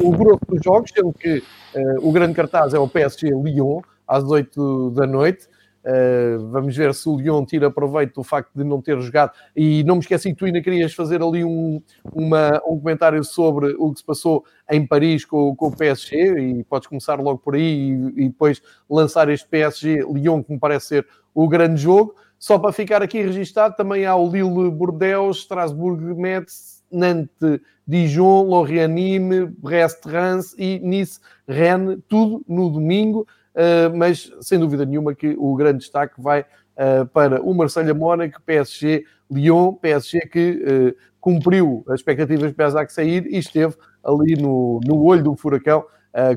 o 0.00 0.10
grosso 0.10 0.40
dos 0.46 0.60
jogos, 0.62 0.90
sendo 0.94 1.12
que 1.12 1.38
uh, 1.38 2.08
o 2.08 2.12
grande 2.12 2.34
cartaz 2.34 2.74
é 2.74 2.78
o 2.78 2.88
PSG 2.88 3.30
Lyon, 3.30 3.80
às 4.06 4.24
8 4.24 4.90
da 4.90 5.06
noite. 5.06 5.48
Uh, 5.84 6.48
vamos 6.48 6.74
ver 6.74 6.94
se 6.94 7.06
o 7.08 7.16
Lyon 7.16 7.44
tira 7.44 7.70
proveito 7.70 8.14
do 8.14 8.24
facto 8.24 8.50
de 8.54 8.64
não 8.64 8.80
ter 8.80 8.98
jogado. 9.00 9.32
E 9.54 9.84
não 9.84 9.96
me 9.96 10.00
esqueci 10.00 10.30
que 10.30 10.36
tu 10.36 10.46
ainda 10.46 10.62
querias 10.62 10.94
fazer 10.94 11.22
ali 11.22 11.44
um, 11.44 11.82
uma, 12.12 12.60
um 12.66 12.78
comentário 12.78 13.22
sobre 13.22 13.74
o 13.78 13.92
que 13.92 13.98
se 13.98 14.04
passou 14.04 14.44
em 14.70 14.86
Paris 14.86 15.24
com, 15.24 15.54
com 15.54 15.66
o 15.68 15.76
PSG, 15.76 16.38
e 16.38 16.64
podes 16.64 16.88
começar 16.88 17.20
logo 17.20 17.38
por 17.38 17.54
aí 17.54 17.90
e, 17.90 18.24
e 18.24 18.28
depois 18.28 18.62
lançar 18.88 19.28
este 19.28 19.46
PSG-Lyon, 19.48 20.42
que 20.42 20.52
me 20.52 20.58
parece 20.58 20.86
ser 20.86 21.06
o 21.34 21.46
grande 21.48 21.82
jogo. 21.82 22.14
Só 22.38 22.58
para 22.58 22.72
ficar 22.72 23.02
aqui 23.02 23.22
registado, 23.22 23.76
também 23.76 24.06
há 24.06 24.16
o 24.16 24.30
Lille 24.30 24.70
Bordeaux, 24.70 25.38
Strasbourg 25.38 26.02
Metz, 26.14 26.82
Nantes 26.90 27.60
Dijon, 27.86 28.44
Lorient 28.44 28.92
Nîmes, 28.92 29.50
Brest 29.58 30.04
Reims 30.06 30.54
e 30.58 30.78
Nice 30.80 31.20
Rennes, 31.46 31.98
tudo 32.08 32.42
no 32.48 32.70
domingo. 32.70 33.26
Uh, 33.54 33.96
mas 33.96 34.32
sem 34.40 34.58
dúvida 34.58 34.84
nenhuma 34.84 35.14
que 35.14 35.36
o 35.38 35.54
grande 35.54 35.78
destaque 35.78 36.20
vai 36.20 36.40
uh, 36.40 37.06
para 37.12 37.40
o 37.40 37.54
Marselha 37.54 37.94
Mónaco, 37.94 38.42
PSG 38.42 39.04
Lyon, 39.30 39.74
PSG 39.74 40.20
que 40.22 40.64
uh, 40.66 40.96
cumpriu 41.20 41.84
as 41.88 42.00
expectativas 42.00 42.52
de 42.52 42.86
que 42.86 42.92
sair 42.92 43.26
e 43.26 43.38
esteve 43.38 43.76
ali 44.02 44.34
no, 44.34 44.80
no 44.84 45.00
olho 45.04 45.22
do 45.22 45.36
furacão 45.36 45.84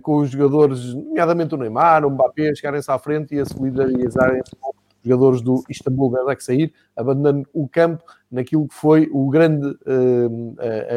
com 0.02 0.18
os 0.18 0.32
jogadores, 0.32 0.96
nomeadamente 0.96 1.54
o 1.54 1.58
Neymar, 1.58 2.04
o 2.04 2.10
Mbappé, 2.10 2.56
chegarem-se 2.56 2.90
à 2.90 2.98
frente 2.98 3.36
e 3.36 3.40
a 3.40 3.46
solidarizarem-se 3.46 4.50
com 4.60 4.72
jogadores 5.04 5.40
do 5.40 5.64
Istambul. 5.70 6.12
Que 6.36 6.44
sair, 6.44 6.74
abandonando 6.96 7.48
o 7.54 7.68
campo 7.68 8.04
naquilo 8.32 8.68
que 8.68 8.74
foi 8.74 9.08
o 9.12 9.30
grande, 9.30 9.78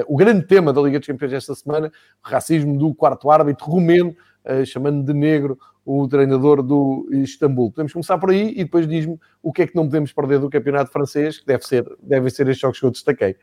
o 0.06 0.16
grande 0.16 0.46
tema 0.46 0.72
da 0.72 0.80
Liga 0.80 0.98
dos 0.98 1.06
Campeões 1.06 1.34
esta 1.34 1.54
semana, 1.54 1.92
racismo 2.22 2.78
do 2.78 2.94
quarto 2.94 3.30
árbitro 3.30 3.66
rumeno, 3.66 4.16
chamando 4.64 5.04
de 5.04 5.12
negro 5.12 5.58
o 5.92 6.06
treinador 6.06 6.62
do 6.62 7.08
Istambul. 7.10 7.72
Podemos 7.72 7.92
começar 7.92 8.16
por 8.16 8.30
aí 8.30 8.52
e 8.52 8.62
depois 8.62 8.86
diz-me 8.86 9.18
o 9.42 9.52
que 9.52 9.62
é 9.62 9.66
que 9.66 9.74
não 9.74 9.86
podemos 9.86 10.12
perder 10.12 10.38
do 10.38 10.48
campeonato 10.48 10.92
francês, 10.92 11.38
que 11.38 11.46
deve 11.46 11.66
ser, 11.66 11.84
devem 12.00 12.30
ser 12.30 12.46
estes 12.46 12.60
jogos 12.60 12.78
que 12.78 12.86
eu 12.86 12.90
destaquei. 12.92 13.34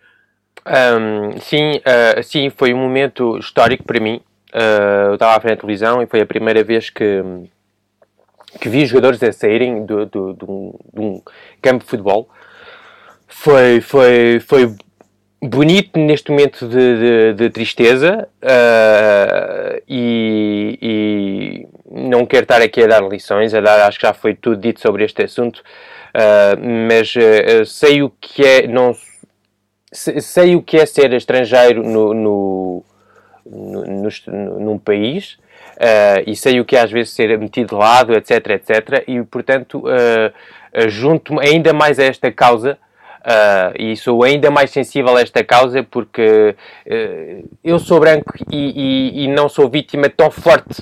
Um, 0.65 1.39
sim, 1.41 1.77
uh, 1.77 2.23
sim, 2.23 2.49
foi 2.49 2.73
um 2.73 2.77
momento 2.77 3.37
histórico 3.37 3.83
para 3.83 3.99
mim. 3.99 4.21
Uh, 4.53 5.09
eu 5.09 5.13
estava 5.15 5.35
à 5.35 5.41
frente 5.41 5.55
da 5.55 5.61
televisão 5.61 6.01
e 6.01 6.07
foi 6.07 6.21
a 6.21 6.25
primeira 6.25 6.63
vez 6.63 6.89
que, 6.89 7.21
que 8.61 8.69
vi 8.69 8.85
jogadores 8.85 9.21
a 9.21 9.31
saírem 9.33 9.85
do, 9.85 10.05
do, 10.05 10.33
do, 10.33 10.79
de 10.93 11.01
um 11.01 11.21
campo 11.61 11.83
de 11.83 11.89
futebol. 11.89 12.29
Foi, 13.27 13.81
foi, 13.81 14.39
foi 14.39 14.73
bonito 15.41 15.99
neste 15.99 16.31
momento 16.31 16.67
de, 16.67 16.75
de, 16.75 17.33
de 17.33 17.49
tristeza 17.49 18.27
uh, 18.41 19.81
e, 19.87 20.79
e, 20.81 21.67
não 21.89 22.25
quero 22.25 22.43
estar 22.43 22.61
aqui 22.61 22.83
a 22.83 22.87
dar 22.87 23.07
lições, 23.07 23.53
a 23.53 23.61
dar, 23.61 23.87
acho 23.87 23.99
que 23.99 24.05
já 24.05 24.13
foi 24.13 24.33
tudo 24.33 24.57
dito 24.57 24.81
sobre 24.81 25.03
este 25.03 25.23
assunto, 25.23 25.57
uh, 25.57 26.87
mas 26.87 27.13
uh, 27.15 27.65
sei 27.65 28.03
o 28.03 28.09
que 28.09 28.45
é 28.45 28.67
não 28.67 28.95
sei 29.91 30.55
o 30.55 30.61
que 30.61 30.77
é 30.77 30.85
ser 30.85 31.13
estrangeiro 31.13 31.81
no, 31.81 32.13
no, 32.13 32.83
no, 33.45 33.85
no 33.85 34.59
num 34.59 34.77
país 34.77 35.37
e 36.25 36.35
sei 36.35 36.59
o 36.59 36.65
que 36.65 36.75
é 36.75 36.81
às 36.81 36.91
vezes 36.91 37.13
ser 37.13 37.37
metido 37.39 37.69
de 37.69 37.75
lado, 37.75 38.13
etc, 38.13 38.49
etc, 38.49 39.03
e 39.07 39.23
portanto 39.23 39.83
junto 40.89 41.39
ainda 41.39 41.71
mais 41.71 41.99
a 41.99 42.03
esta 42.03 42.31
causa 42.31 42.77
Uh, 43.27 43.75
e 43.77 43.97
sou 43.97 44.23
ainda 44.23 44.49
mais 44.49 44.69
sensível 44.71 45.17
a 45.17 45.21
esta 45.21 45.43
causa 45.43 45.83
porque 45.83 46.55
uh, 46.85 47.49
eu 47.61 47.77
sou 47.77 47.99
branco 47.99 48.33
e, 48.49 48.55
e, 48.55 49.23
e, 49.25 49.27
não 49.27 49.49
sou 49.49 49.69
vítima 49.69 50.07
tão 50.07 50.31
forte 50.31 50.81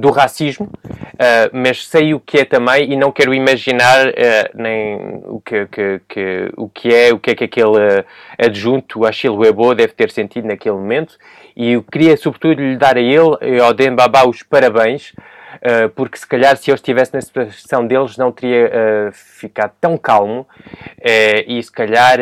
do 0.00 0.10
racismo, 0.10 0.66
uh, 0.66 1.50
mas 1.52 1.86
sei 1.86 2.14
o 2.14 2.20
que 2.20 2.38
é 2.38 2.44
também 2.44 2.92
e 2.92 2.96
não 2.96 3.10
quero 3.10 3.34
imaginar 3.34 4.12
nem 4.54 5.22
o 5.24 5.40
que, 5.40 5.66
que, 5.66 6.00
que, 6.08 6.50
o 6.56 6.68
que 6.68 6.94
é, 6.94 7.12
o 7.12 7.18
que 7.18 7.30
é 7.30 7.34
que 7.34 7.44
aquele 7.44 8.04
adjunto, 8.38 9.04
Achille 9.06 9.36
Webo, 9.36 9.74
deve 9.74 9.92
ter 9.92 10.10
sentido 10.10 10.48
naquele 10.48 10.76
momento. 10.76 11.16
E 11.56 11.72
eu 11.72 11.82
queria, 11.82 12.16
sobretudo, 12.16 12.60
lhe 12.60 12.76
dar 12.76 12.96
a 12.96 13.00
ele 13.00 13.60
ao 13.60 13.72
Dembaba 13.72 14.28
os 14.28 14.42
parabéns 14.42 15.12
uh, 15.56 15.88
porque 15.90 16.18
se 16.18 16.26
calhar 16.26 16.56
se 16.56 16.70
eu 16.70 16.74
estivesse 16.74 17.14
na 17.14 17.20
situação 17.20 17.86
deles 17.86 18.16
não 18.16 18.32
teria 18.32 18.66
uh, 18.66 19.12
ficado 19.12 19.72
tão 19.80 19.96
calmo 19.96 20.40
uh, 20.40 21.44
e 21.46 21.62
se 21.62 21.72
calhar 21.72 22.18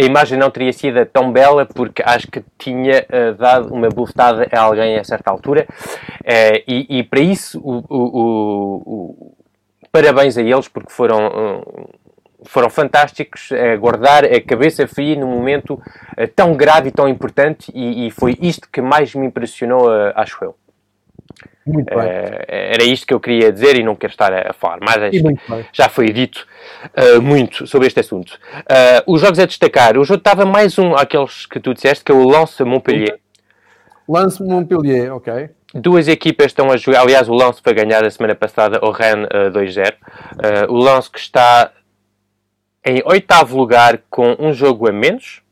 a 0.00 0.04
imagem 0.04 0.38
não 0.38 0.50
teria 0.50 0.72
sido 0.72 1.04
tão 1.06 1.30
bela 1.30 1.66
porque 1.66 2.02
acho 2.04 2.26
que 2.28 2.42
tinha 2.58 3.04
dado 3.38 3.72
uma 3.72 3.88
bufetada 3.88 4.48
a 4.50 4.60
alguém 4.60 4.98
a 4.98 5.04
certa 5.04 5.30
altura 5.30 5.66
e, 6.66 6.98
e, 6.98 7.02
para 7.04 7.20
isso 7.20 7.60
o, 7.60 7.84
o, 7.88 8.82
o, 8.86 9.36
parabéns 9.92 10.38
a 10.38 10.42
eles 10.42 10.68
porque 10.68 10.90
foram 10.90 11.62
foram 12.44 12.70
fantásticos 12.70 13.50
a 13.52 13.76
guardar 13.76 14.24
a 14.24 14.40
cabeça 14.40 14.86
fria 14.86 15.16
num 15.16 15.28
momento 15.28 15.80
tão 16.34 16.54
grave 16.54 16.88
e 16.88 16.92
tão 16.92 17.08
importante 17.08 17.70
e, 17.74 18.06
e, 18.06 18.10
foi 18.10 18.36
isto 18.40 18.68
que 18.72 18.80
mais 18.80 19.14
me 19.14 19.26
impressionou, 19.26 19.90
acho 20.14 20.42
eu. 20.42 20.56
Uh, 21.66 22.44
era 22.48 22.82
isto 22.84 23.06
que 23.06 23.12
eu 23.12 23.20
queria 23.20 23.52
dizer 23.52 23.78
e 23.78 23.82
não 23.82 23.94
quero 23.94 24.12
estar 24.12 24.32
a 24.32 24.52
falar 24.52 24.78
mais. 24.80 25.12
Já 25.72 25.88
foi 25.88 26.10
dito 26.10 26.46
uh, 26.96 27.20
muito 27.20 27.66
sobre 27.66 27.86
este 27.86 28.00
assunto. 28.00 28.38
Uh, 28.60 29.12
os 29.12 29.20
jogos 29.20 29.38
a 29.38 29.46
destacar. 29.46 29.98
O 29.98 30.04
jogo 30.04 30.18
estava 30.18 30.44
mais 30.44 30.78
um 30.78 30.94
aqueles 30.94 31.46
que 31.46 31.60
tu 31.60 31.74
disseste, 31.74 32.04
que 32.04 32.12
é 32.12 32.14
o 32.14 32.26
Lance 32.26 32.62
Montpellier. 32.64 33.18
Lance 34.08 34.42
Montpellier, 34.42 35.14
ok. 35.14 35.50
Duas 35.74 36.08
equipas 36.08 36.46
estão 36.46 36.70
a 36.72 36.76
jogar. 36.76 37.02
Aliás, 37.02 37.28
o 37.28 37.34
Lance 37.34 37.60
foi 37.62 37.74
ganhar 37.74 38.04
a 38.04 38.10
semana 38.10 38.34
passada 38.34 38.80
o 38.82 38.90
Rennes 38.90 39.28
2-0. 39.52 39.94
o 40.68 40.76
Lance 40.76 41.10
que 41.10 41.20
está 41.20 41.70
em 42.84 43.02
oitavo 43.04 43.56
lugar 43.56 44.00
com 44.08 44.34
um 44.38 44.52
jogo 44.52 44.88
a 44.88 44.92
menos. 44.92 45.42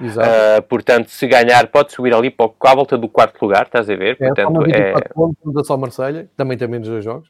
Uh, 0.00 0.62
portanto, 0.68 1.10
se 1.10 1.26
ganhar, 1.26 1.66
pode 1.68 1.92
subir 1.92 2.14
ali 2.14 2.30
para 2.30 2.50
a 2.60 2.74
volta 2.74 2.96
do 2.96 3.08
quarto 3.08 3.42
lugar, 3.42 3.64
estás 3.66 3.90
a 3.90 3.96
ver? 3.96 4.16
É, 4.20 4.26
portanto, 4.26 4.64
é... 4.70 4.92
pontos 5.12 5.52
da 5.52 5.64
só 5.64 5.76
Marselha, 5.76 6.28
também 6.36 6.56
tem 6.56 6.68
menos 6.68 6.88
dois 6.88 7.04
jogos. 7.04 7.28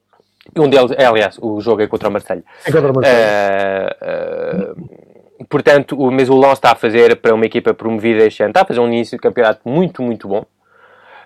Um 0.56 0.68
deles, 0.68 0.92
é, 0.96 1.06
aliás, 1.06 1.38
o 1.40 1.60
jogo 1.60 1.82
é 1.82 1.86
contra 1.86 2.08
o 2.08 2.12
Marselha. 2.12 2.44
É 2.66 2.70
contra 2.70 2.92
o 2.92 2.94
Marselha. 2.94 3.96
Uh, 4.02 5.42
uh, 5.42 5.46
portanto, 5.48 5.98
o, 5.98 6.10
mas 6.10 6.28
o 6.28 6.34
Lons 6.34 6.54
está 6.54 6.72
a 6.72 6.74
fazer 6.74 7.16
para 7.16 7.34
uma 7.34 7.46
equipa 7.46 7.72
promovida 7.72 8.26
este 8.26 8.42
ano, 8.42 8.50
está 8.50 8.62
a 8.62 8.66
fazer 8.66 8.80
um 8.80 8.86
início 8.86 9.16
de 9.16 9.22
campeonato 9.22 9.66
muito, 9.66 10.02
muito 10.02 10.28
bom. 10.28 10.44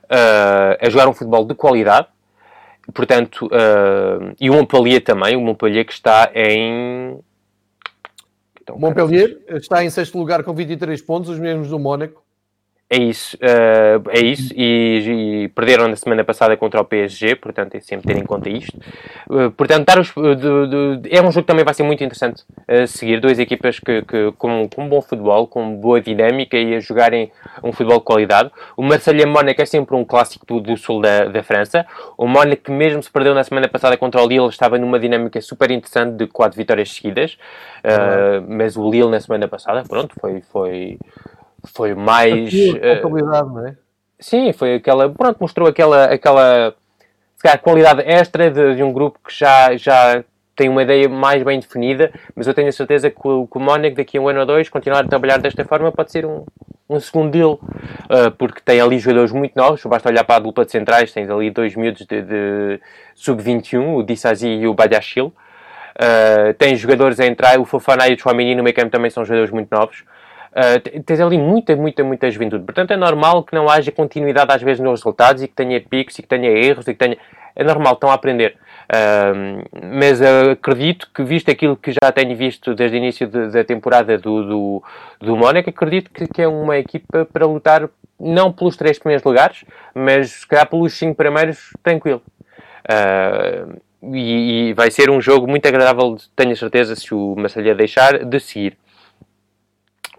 a 0.08 0.90
jogar 0.90 1.08
um 1.08 1.12
futebol 1.12 1.44
de 1.44 1.54
qualidade. 1.54 2.06
Portanto, 2.92 3.48
e 4.40 4.50
o 4.50 4.54
Montpellier 4.54 5.02
também, 5.02 5.36
o 5.36 5.40
Montpellier 5.40 5.84
que 5.84 5.92
está 5.92 6.30
em 6.34 7.18
então, 8.62 8.78
Montpellier 8.78 9.42
está 9.48 9.84
em 9.84 9.90
sexto 9.90 10.16
lugar 10.16 10.44
com 10.44 10.54
23 10.54 11.02
pontos, 11.02 11.30
os 11.30 11.38
mesmos 11.38 11.68
do 11.68 11.80
Mónaco. 11.80 12.21
É 12.92 12.98
isso, 12.98 13.38
uh, 13.38 14.10
é 14.10 14.20
isso, 14.20 14.52
e, 14.54 15.44
e, 15.44 15.48
perderam 15.48 15.88
na 15.88 15.96
semana 15.96 16.22
passada 16.24 16.58
contra 16.58 16.78
o 16.78 16.84
PSG, 16.84 17.36
portanto 17.36 17.74
é 17.74 17.80
sempre 17.80 18.06
ter 18.12 18.20
em 18.20 18.22
conta 18.22 18.50
isto. 18.50 18.76
Uh, 19.30 19.50
portanto, 19.52 19.86
dar 19.86 19.98
os, 19.98 20.12
de, 20.12 20.98
de, 21.00 21.08
é 21.16 21.22
um 21.22 21.32
jogo 21.32 21.40
que 21.40 21.46
também 21.46 21.64
vai 21.64 21.72
ser 21.72 21.84
muito 21.84 22.04
interessante 22.04 22.44
a 22.68 22.82
uh, 22.82 22.86
seguir, 22.86 23.18
duas 23.18 23.38
equipas 23.38 23.80
que, 23.80 24.02
que 24.02 24.32
com, 24.32 24.68
com 24.68 24.86
bom 24.90 25.00
futebol, 25.00 25.46
com 25.46 25.74
boa 25.74 26.02
dinâmica 26.02 26.54
e 26.58 26.74
a 26.74 26.80
jogarem 26.80 27.32
um 27.64 27.72
futebol 27.72 27.96
de 27.96 28.04
qualidade. 28.04 28.50
O 28.76 28.82
Marselha-Mónaco 28.82 29.62
é 29.62 29.64
sempre 29.64 29.96
um 29.96 30.04
clássico 30.04 30.44
do, 30.44 30.60
do 30.60 30.76
sul 30.76 31.00
da, 31.00 31.24
da 31.28 31.42
França. 31.42 31.86
O 32.18 32.26
Mónaco, 32.26 32.70
mesmo 32.70 33.02
se 33.02 33.10
perdeu 33.10 33.34
na 33.34 33.42
semana 33.42 33.68
passada 33.68 33.96
contra 33.96 34.22
o 34.22 34.28
Lille, 34.28 34.48
estava 34.48 34.78
numa 34.78 35.00
dinâmica 35.00 35.40
super 35.40 35.70
interessante 35.70 36.16
de 36.16 36.26
quatro 36.26 36.58
vitórias 36.58 36.92
seguidas, 36.92 37.38
uh, 37.78 38.44
mas 38.46 38.76
o 38.76 38.90
Lille 38.90 39.08
na 39.08 39.18
semana 39.18 39.48
passada, 39.48 39.82
pronto, 39.82 40.14
foi... 40.20 40.42
foi 40.42 40.98
foi 41.64 41.94
mais. 41.94 42.52
Uh, 42.52 43.46
não 43.46 43.66
é? 43.66 43.76
Sim, 44.18 44.52
foi 44.52 44.74
aquela. 44.74 45.08
Pronto, 45.08 45.38
mostrou 45.40 45.68
aquela. 45.68 46.04
aquela 46.04 46.74
se 47.36 47.42
calhar, 47.42 47.60
qualidade 47.60 48.02
extra 48.02 48.50
de, 48.50 48.76
de, 48.76 48.82
um 48.84 48.92
grupo 48.92 49.18
que 49.26 49.36
já, 49.36 49.76
já 49.76 50.22
tem 50.54 50.68
uma 50.68 50.82
ideia 50.82 51.08
mais 51.08 51.42
bem 51.42 51.58
definida, 51.58 52.12
mas 52.36 52.46
eu 52.46 52.54
tenho 52.54 52.68
a 52.68 52.72
certeza 52.72 53.10
que 53.10 53.26
o, 53.26 53.48
que 53.48 53.56
o 53.56 53.60
Mónaco, 53.60 53.96
daqui 53.96 54.16
a 54.16 54.20
um 54.20 54.28
ano 54.28 54.40
ou 54.40 54.46
dois, 54.46 54.68
continuar 54.68 55.00
a 55.00 55.08
trabalhar 55.08 55.38
desta 55.38 55.64
forma, 55.64 55.90
pode 55.90 56.12
ser 56.12 56.24
um, 56.24 56.44
um 56.88 57.00
segundo 57.00 57.32
deal, 57.32 57.54
uh, 57.54 58.30
porque 58.38 58.60
tem 58.64 58.80
ali 58.80 58.98
jogadores 58.98 59.32
muito 59.32 59.56
novos, 59.56 59.82
basta 59.84 60.08
olhar 60.08 60.24
para 60.24 60.36
a 60.36 60.38
dupla 60.38 60.64
de 60.64 60.70
centrais, 60.70 61.12
tens 61.12 61.28
ali 61.30 61.50
dois 61.50 61.74
miúdos 61.74 62.06
de, 62.06 62.22
de 62.22 62.80
sub-21, 63.14 63.96
o 63.96 64.02
Dissazi 64.02 64.48
e 64.48 64.66
o 64.66 64.74
Badiachil. 64.74 65.26
Uh, 65.26 65.32
eh, 65.98 66.52
tem 66.54 66.74
jogadores 66.74 67.20
a 67.20 67.26
entrar, 67.26 67.58
o 67.58 67.66
Fofana 67.66 68.08
e 68.08 68.14
o 68.14 68.18
Chouamini 68.18 68.54
no 68.54 68.62
meio 68.62 68.74
campo 68.74 68.90
também 68.90 69.10
são 69.10 69.24
jogadores 69.24 69.52
muito 69.52 69.68
novos. 69.70 70.04
Uh, 70.52 71.02
tens 71.02 71.18
ali 71.18 71.38
muita, 71.38 71.74
muita, 71.74 72.04
muita 72.04 72.30
juventude. 72.30 72.64
Portanto, 72.64 72.90
é 72.92 72.96
normal 72.96 73.42
que 73.42 73.54
não 73.54 73.70
haja 73.70 73.90
continuidade 73.90 74.52
às 74.52 74.62
vezes 74.62 74.80
nos 74.80 75.00
resultados 75.00 75.42
e 75.42 75.48
que 75.48 75.54
tenha 75.54 75.80
picos 75.80 76.18
e 76.18 76.22
que 76.22 76.28
tenha 76.28 76.50
erros 76.50 76.86
e 76.86 76.92
que 76.92 76.98
tenha... 76.98 77.16
É 77.56 77.64
normal, 77.64 77.94
estão 77.94 78.10
a 78.10 78.14
aprender. 78.14 78.56
Uh, 78.84 79.64
mas 79.96 80.20
uh, 80.20 80.50
acredito 80.52 81.08
que, 81.14 81.22
visto 81.22 81.50
aquilo 81.50 81.76
que 81.76 81.92
já 81.92 82.12
tenho 82.12 82.36
visto 82.36 82.74
desde 82.74 82.96
o 82.96 82.98
início 82.98 83.26
de, 83.26 83.48
da 83.48 83.64
temporada 83.64 84.18
do, 84.18 84.44
do, 84.44 84.82
do 85.18 85.36
Mónaco, 85.36 85.70
acredito 85.70 86.10
que, 86.10 86.26
que, 86.26 86.42
é 86.42 86.48
uma 86.48 86.76
equipa 86.76 87.24
para 87.24 87.46
lutar 87.46 87.88
não 88.20 88.52
pelos 88.52 88.76
três 88.76 88.98
primeiros 88.98 89.24
lugares, 89.24 89.64
mas 89.94 90.30
se 90.32 90.46
calhar 90.46 90.68
pelos 90.68 90.92
cinco 90.92 91.14
primeiros, 91.14 91.70
tranquilo. 91.82 92.22
Uh, 92.84 93.80
e, 94.14 94.70
e, 94.70 94.74
vai 94.74 94.90
ser 94.90 95.08
um 95.08 95.20
jogo 95.20 95.46
muito 95.46 95.66
agradável, 95.66 96.16
tenho 96.36 96.52
a 96.52 96.56
certeza, 96.56 96.94
se 96.94 97.14
o 97.14 97.34
Marselha 97.36 97.74
deixar, 97.74 98.24
de 98.24 98.40
seguir. 98.40 98.76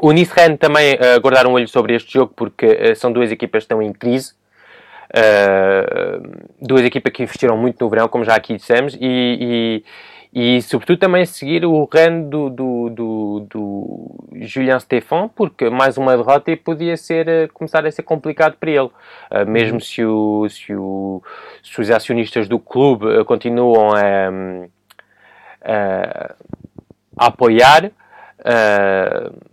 O 0.04 0.12
Nice 0.12 0.34
Rennes 0.36 0.60
também 0.60 0.96
uh, 0.96 1.22
guardar 1.22 1.48
um 1.48 1.54
olho 1.54 1.66
sobre 1.66 1.96
este 1.96 2.12
jogo 2.12 2.34
porque 2.36 2.66
uh, 2.66 2.94
são 2.94 3.10
duas 3.10 3.32
equipas 3.32 3.62
que 3.62 3.64
estão 3.64 3.82
em 3.82 3.94
crise. 3.94 4.34
Uh, 5.16 6.44
duas 6.62 6.82
equipas 6.82 7.14
que 7.14 7.24
investiram 7.24 7.56
muito 7.56 7.82
no 7.82 7.90
verão, 7.90 8.10
como 8.10 8.26
já 8.26 8.36
aqui 8.36 8.54
dissemos, 8.54 8.98
e, 9.00 9.82
e, 10.34 10.58
e 10.58 10.62
sobretudo 10.62 11.00
também 11.00 11.26
seguir 11.26 11.66
o 11.66 11.86
Rennes 11.86 12.30
do, 12.30 12.50
do, 12.50 12.90
do, 12.90 13.48
do 13.50 14.28
Julien 14.42 14.78
Stéphan, 14.78 15.30
porque 15.30 15.70
mais 15.70 15.98
uma 15.98 16.18
derrota 16.18 16.52
e 16.52 16.58
podia 16.58 16.98
ser, 16.98 17.50
começar 17.54 17.86
a 17.86 17.92
ser 17.92 18.04
complicado 18.04 18.58
para 18.60 18.72
ele. 18.72 18.90
Uh, 19.32 19.48
mesmo 19.48 19.80
se, 19.80 20.04
o, 20.04 20.50
se, 20.50 20.76
o, 20.76 21.24
se 21.64 21.80
os 21.80 21.90
acionistas 21.90 22.50
do 22.50 22.60
clube 22.60 23.24
continuam 23.24 23.92
a, 23.96 24.30
a, 25.64 26.36
a 27.18 27.28
apoiar. 27.28 27.86
Uh, 28.40 29.53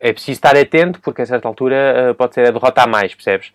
é 0.00 0.12
preciso 0.12 0.32
estar 0.32 0.56
atento, 0.56 1.00
porque 1.00 1.22
a 1.22 1.26
certa 1.26 1.48
altura 1.48 2.10
uh, 2.10 2.14
pode 2.14 2.34
ser 2.34 2.46
a 2.46 2.50
derrota 2.50 2.82
a 2.82 2.86
mais, 2.86 3.14
percebes? 3.14 3.52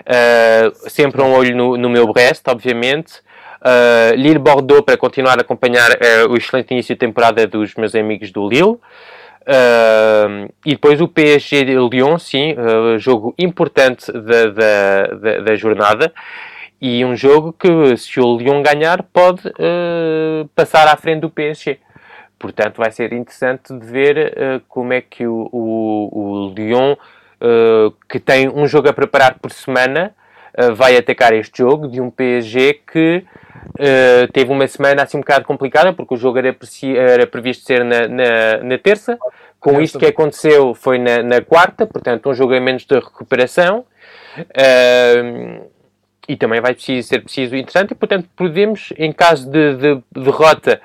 Uh, 0.00 0.90
sempre 0.90 1.22
um 1.22 1.32
olho 1.32 1.56
no, 1.56 1.76
no 1.76 1.88
meu 1.88 2.12
Brest, 2.12 2.46
obviamente. 2.48 3.24
Uh, 3.62 4.14
Lille-Bordeaux 4.14 4.84
para 4.84 4.96
continuar 4.96 5.38
a 5.38 5.40
acompanhar 5.40 5.90
o 6.28 6.36
excelente 6.36 6.72
início 6.72 6.94
de 6.94 6.98
temporada 6.98 7.46
dos 7.46 7.74
meus 7.74 7.94
amigos 7.94 8.30
do 8.30 8.46
Lille. 8.46 8.78
e 10.64 10.72
depois 10.72 11.00
o 11.00 11.08
PSG-Lyon, 11.08 12.18
sim, 12.18 12.54
jogo 12.98 13.34
importante 13.38 14.12
da, 14.12 14.46
da, 14.50 15.06
da, 15.14 15.40
da, 15.40 15.56
jornada. 15.56 16.12
E 16.80 17.04
um 17.04 17.16
jogo 17.16 17.54
que, 17.54 17.96
se 17.96 18.20
o 18.20 18.36
Lyon 18.36 18.62
ganhar, 18.62 19.02
pode 19.02 19.42
passar 20.54 20.86
à 20.86 20.96
frente 20.96 21.22
do 21.22 21.30
PSG. 21.30 21.78
Portanto, 22.38 22.76
vai 22.76 22.90
ser 22.90 23.12
interessante 23.12 23.72
de 23.72 23.86
ver 23.86 24.34
uh, 24.36 24.62
como 24.68 24.92
é 24.92 25.00
que 25.00 25.26
o, 25.26 25.48
o, 25.50 26.48
o 26.50 26.54
Lyon, 26.54 26.92
uh, 26.92 27.90
que 28.08 28.20
tem 28.20 28.48
um 28.48 28.66
jogo 28.66 28.88
a 28.88 28.92
preparar 28.92 29.38
por 29.38 29.50
semana, 29.50 30.14
uh, 30.58 30.74
vai 30.74 30.96
atacar 30.96 31.32
este 31.32 31.58
jogo 31.58 31.88
de 31.88 32.00
um 32.00 32.10
PSG 32.10 32.80
que 32.92 33.24
teve 34.32 34.50
uma 34.52 34.66
semana 34.68 35.02
assim 35.02 35.16
um 35.16 35.20
bocado 35.20 35.44
complicada, 35.44 35.92
porque 35.92 36.14
o 36.14 36.16
jogo 36.16 36.38
era, 36.38 36.54
era 36.96 37.26
previsto 37.26 37.64
ser 37.64 37.84
na, 37.84 38.06
na, 38.06 38.58
na 38.62 38.78
terça. 38.78 39.18
Com 39.58 39.80
isto 39.80 39.98
que 39.98 40.06
aconteceu 40.06 40.72
foi 40.74 40.98
na, 40.98 41.22
na, 41.22 41.40
quarta, 41.40 41.84
portanto, 41.84 42.30
um 42.30 42.34
jogo 42.34 42.54
a 42.54 42.60
menos 42.60 42.84
de 42.86 42.94
recuperação. 42.94 43.84
e 46.28 46.36
também 46.36 46.60
vai 46.60 46.74
preciso, 46.74 47.08
ser 47.08 47.22
preciso 47.22 47.56
interessante, 47.56 47.90
e 47.90 47.94
portanto, 47.94 48.28
podemos, 48.36 48.92
em 48.96 49.12
caso 49.12 49.50
de, 49.50 49.74
de 49.74 50.02
derrota 50.14 50.80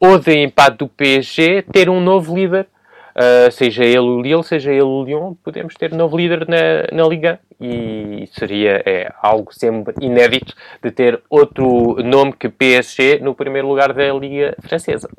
ou 0.00 0.18
de 0.18 0.32
empate 0.32 0.78
do 0.78 0.88
PSG, 0.88 1.62
ter 1.70 1.90
um 1.90 2.00
novo 2.00 2.34
líder. 2.34 2.66
Uh, 3.10 3.50
seja 3.50 3.84
ele 3.84 3.98
o 3.98 4.22
Lille, 4.22 4.42
seja 4.42 4.70
ele 4.70 4.82
o 4.82 5.04
Lyon, 5.04 5.34
podemos 5.34 5.74
ter 5.74 5.92
um 5.92 5.96
novo 5.96 6.16
líder 6.16 6.48
na, 6.48 6.86
na 6.96 7.06
Liga 7.08 7.40
e 7.60 8.26
seria 8.32 8.82
é, 8.86 9.12
algo 9.20 9.52
sempre 9.52 9.94
inédito 10.00 10.54
de 10.82 10.90
ter 10.92 11.20
outro 11.28 11.96
nome 12.02 12.32
que 12.32 12.48
PSG 12.48 13.18
no 13.18 13.34
primeiro 13.34 13.68
lugar 13.68 13.92
da 13.92 14.12
Liga 14.14 14.56
Francesa. 14.62 15.10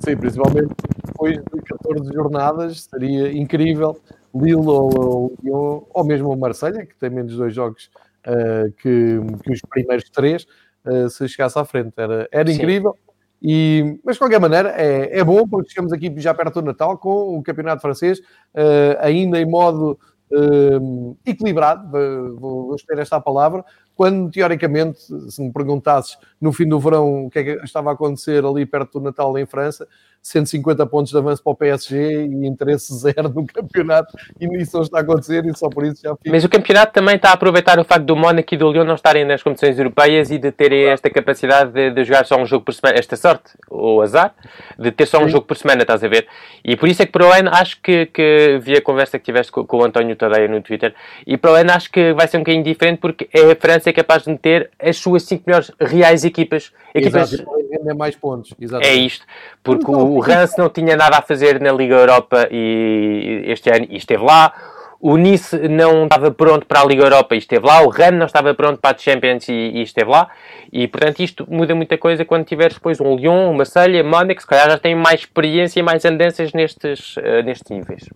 Sim, 0.00 0.16
principalmente 0.16 0.74
depois 1.04 1.36
de 1.36 1.62
14 1.62 2.12
jornadas, 2.12 2.88
seria 2.90 3.30
incrível. 3.32 4.00
Lille 4.34 4.56
ou, 4.56 5.32
ou, 5.46 5.88
ou 5.92 6.04
mesmo 6.04 6.30
o 6.30 6.36
Marselha, 6.36 6.84
que 6.84 6.94
tem 6.96 7.10
menos 7.10 7.36
dois 7.36 7.54
jogos 7.54 7.90
uh, 8.26 8.70
que, 8.82 9.18
que, 9.42 9.52
os 9.52 9.60
primeiros 9.70 10.10
três, 10.10 10.46
uh, 10.84 11.08
se 11.08 11.28
chegasse 11.28 11.58
à 11.58 11.64
frente. 11.64 11.92
Era, 11.96 12.28
era 12.30 12.50
incrível. 12.50 12.96
E, 13.42 13.98
mas 14.04 14.16
de 14.16 14.20
qualquer 14.20 14.40
maneira 14.40 14.70
é, 14.76 15.18
é 15.18 15.24
bom 15.24 15.46
porque 15.46 15.70
chegamos 15.70 15.92
aqui 15.92 16.12
já 16.18 16.32
perto 16.32 16.60
do 16.62 16.66
Natal 16.66 16.96
com 16.96 17.38
o 17.38 17.42
campeonato 17.42 17.82
francês 17.82 18.18
uh, 18.18 18.96
ainda 19.00 19.38
em 19.40 19.44
modo 19.44 19.98
uh, 20.32 21.16
equilibrado, 21.24 21.90
vou, 22.38 22.74
ter 22.76 22.98
esta 22.98 23.20
palavra, 23.20 23.64
quando 23.94 24.30
teoricamente, 24.30 25.00
se 25.30 25.42
me 25.42 25.52
perguntasses 25.52 26.18
no 26.40 26.52
fim 26.52 26.68
do 26.68 26.80
verão 26.80 27.26
o 27.26 27.30
que 27.30 27.38
é 27.38 27.44
que 27.44 27.64
estava 27.64 27.90
a 27.90 27.92
acontecer 27.94 28.44
ali 28.44 28.66
perto 28.66 28.98
do 28.98 29.04
Natal 29.04 29.36
em 29.38 29.46
França, 29.46 29.86
150 30.26 30.84
pontos 30.86 31.12
de 31.12 31.18
avanço 31.18 31.42
para 31.42 31.52
o 31.52 31.54
PSG 31.54 32.26
e 32.26 32.46
interesse 32.46 32.92
zero 32.98 33.28
no 33.28 33.46
campeonato 33.46 34.16
e 34.40 34.46
isso 34.60 34.76
não 34.76 34.82
está 34.82 34.98
a 34.98 35.00
acontecer 35.00 35.44
e 35.46 35.56
só 35.56 35.68
por 35.68 35.84
isso 35.84 36.02
já 36.02 36.16
fico. 36.16 36.30
Mas 36.30 36.42
o 36.42 36.48
campeonato 36.48 36.92
também 36.92 37.14
está 37.14 37.30
a 37.30 37.34
aproveitar 37.34 37.78
o 37.78 37.84
facto 37.84 38.04
do 38.04 38.16
Mónaco 38.16 38.52
e 38.52 38.56
do 38.56 38.70
Lyon 38.70 38.84
não 38.84 38.96
estarem 38.96 39.24
nas 39.24 39.42
competições 39.42 39.78
europeias 39.78 40.30
e 40.30 40.38
de 40.38 40.50
terem 40.50 40.86
esta 40.86 41.08
capacidade 41.08 41.70
de, 41.70 41.90
de, 41.90 42.04
jogar 42.04 42.26
só 42.26 42.36
um 42.36 42.44
jogo 42.44 42.64
por 42.64 42.74
semana, 42.74 42.98
esta 42.98 43.16
sorte, 43.16 43.52
ou 43.70 44.02
azar, 44.02 44.34
de 44.76 44.90
ter 44.90 45.06
só 45.06 45.18
um 45.18 45.26
Sim. 45.26 45.30
jogo 45.30 45.46
por 45.46 45.56
semana, 45.56 45.82
estás 45.82 46.02
a 46.02 46.08
ver? 46.08 46.26
E 46.64 46.76
por 46.76 46.88
isso 46.88 47.02
é 47.02 47.06
que 47.06 47.12
para 47.12 47.26
o 47.26 47.32
ano 47.32 47.50
acho 47.52 47.80
que, 47.80 48.06
que 48.06 48.58
vi 48.60 48.76
a 48.76 48.82
conversa 48.82 49.18
que 49.20 49.24
tiveste 49.24 49.52
com, 49.52 49.64
com 49.64 49.78
o 49.78 49.84
António 49.84 50.16
Tadeia 50.16 50.48
no 50.48 50.60
Twitter 50.60 50.92
e 51.24 51.36
para 51.36 51.52
o 51.52 51.54
ano 51.54 51.70
acho 51.70 51.90
que 51.90 52.12
vai 52.12 52.26
ser 52.26 52.38
um 52.38 52.40
bocadinho 52.40 52.64
diferente 52.64 52.98
porque 52.98 53.28
é 53.32 53.52
a 53.52 53.56
França 53.56 53.90
é 53.90 53.92
capaz 53.92 54.24
de 54.24 54.30
meter 54.30 54.70
as 54.80 54.96
suas 54.96 55.22
5 55.22 55.44
melhores 55.46 55.70
reais 55.80 56.24
equipas. 56.24 56.72
equipas... 56.92 57.32
Exato, 57.32 57.65
mais 57.94 58.16
pontos. 58.16 58.52
Exatamente. 58.60 58.90
É 58.90 58.94
isto, 58.94 59.24
porque 59.62 59.90
o, 59.90 60.16
o 60.16 60.20
Rance 60.20 60.58
não 60.58 60.68
tinha 60.68 60.96
nada 60.96 61.18
a 61.18 61.22
fazer 61.22 61.60
na 61.60 61.72
Liga 61.72 61.94
Europa 61.94 62.48
e 62.50 63.42
este 63.46 63.70
ano 63.70 63.86
e 63.88 63.96
esteve 63.96 64.22
lá. 64.22 64.52
O 64.98 65.16
Nice 65.16 65.56
não 65.68 66.04
estava 66.04 66.30
pronto 66.30 66.66
para 66.66 66.80
a 66.80 66.84
Liga 66.84 67.04
Europa 67.04 67.34
e 67.34 67.38
esteve 67.38 67.66
lá. 67.66 67.82
O 67.82 67.88
Rennes 67.88 68.18
não 68.18 68.26
estava 68.26 68.54
pronto 68.54 68.80
para 68.80 68.96
a 68.96 68.98
Champions 68.98 69.48
e, 69.48 69.52
e, 69.52 69.82
esteve 69.82 70.10
lá. 70.10 70.28
E, 70.72 70.88
portanto, 70.88 71.20
isto 71.20 71.46
muda 71.48 71.74
muita 71.74 71.98
coisa 71.98 72.24
quando 72.24 72.44
tiveres 72.44 72.74
depois 72.74 73.00
um 73.00 73.14
Lyon, 73.14 73.50
uma 73.50 73.58
Marselha, 73.58 74.02
Mónaco, 74.02 74.40
se 74.40 74.46
calhar 74.46 74.70
já 74.70 74.78
têm 74.78 74.94
mais 74.94 75.20
experiência 75.20 75.80
e 75.80 75.82
mais 75.82 76.04
andâncias 76.04 76.52
nestes, 76.52 77.16
uh, 77.18 77.42
nestes 77.44 77.70
níveis. 77.70 78.08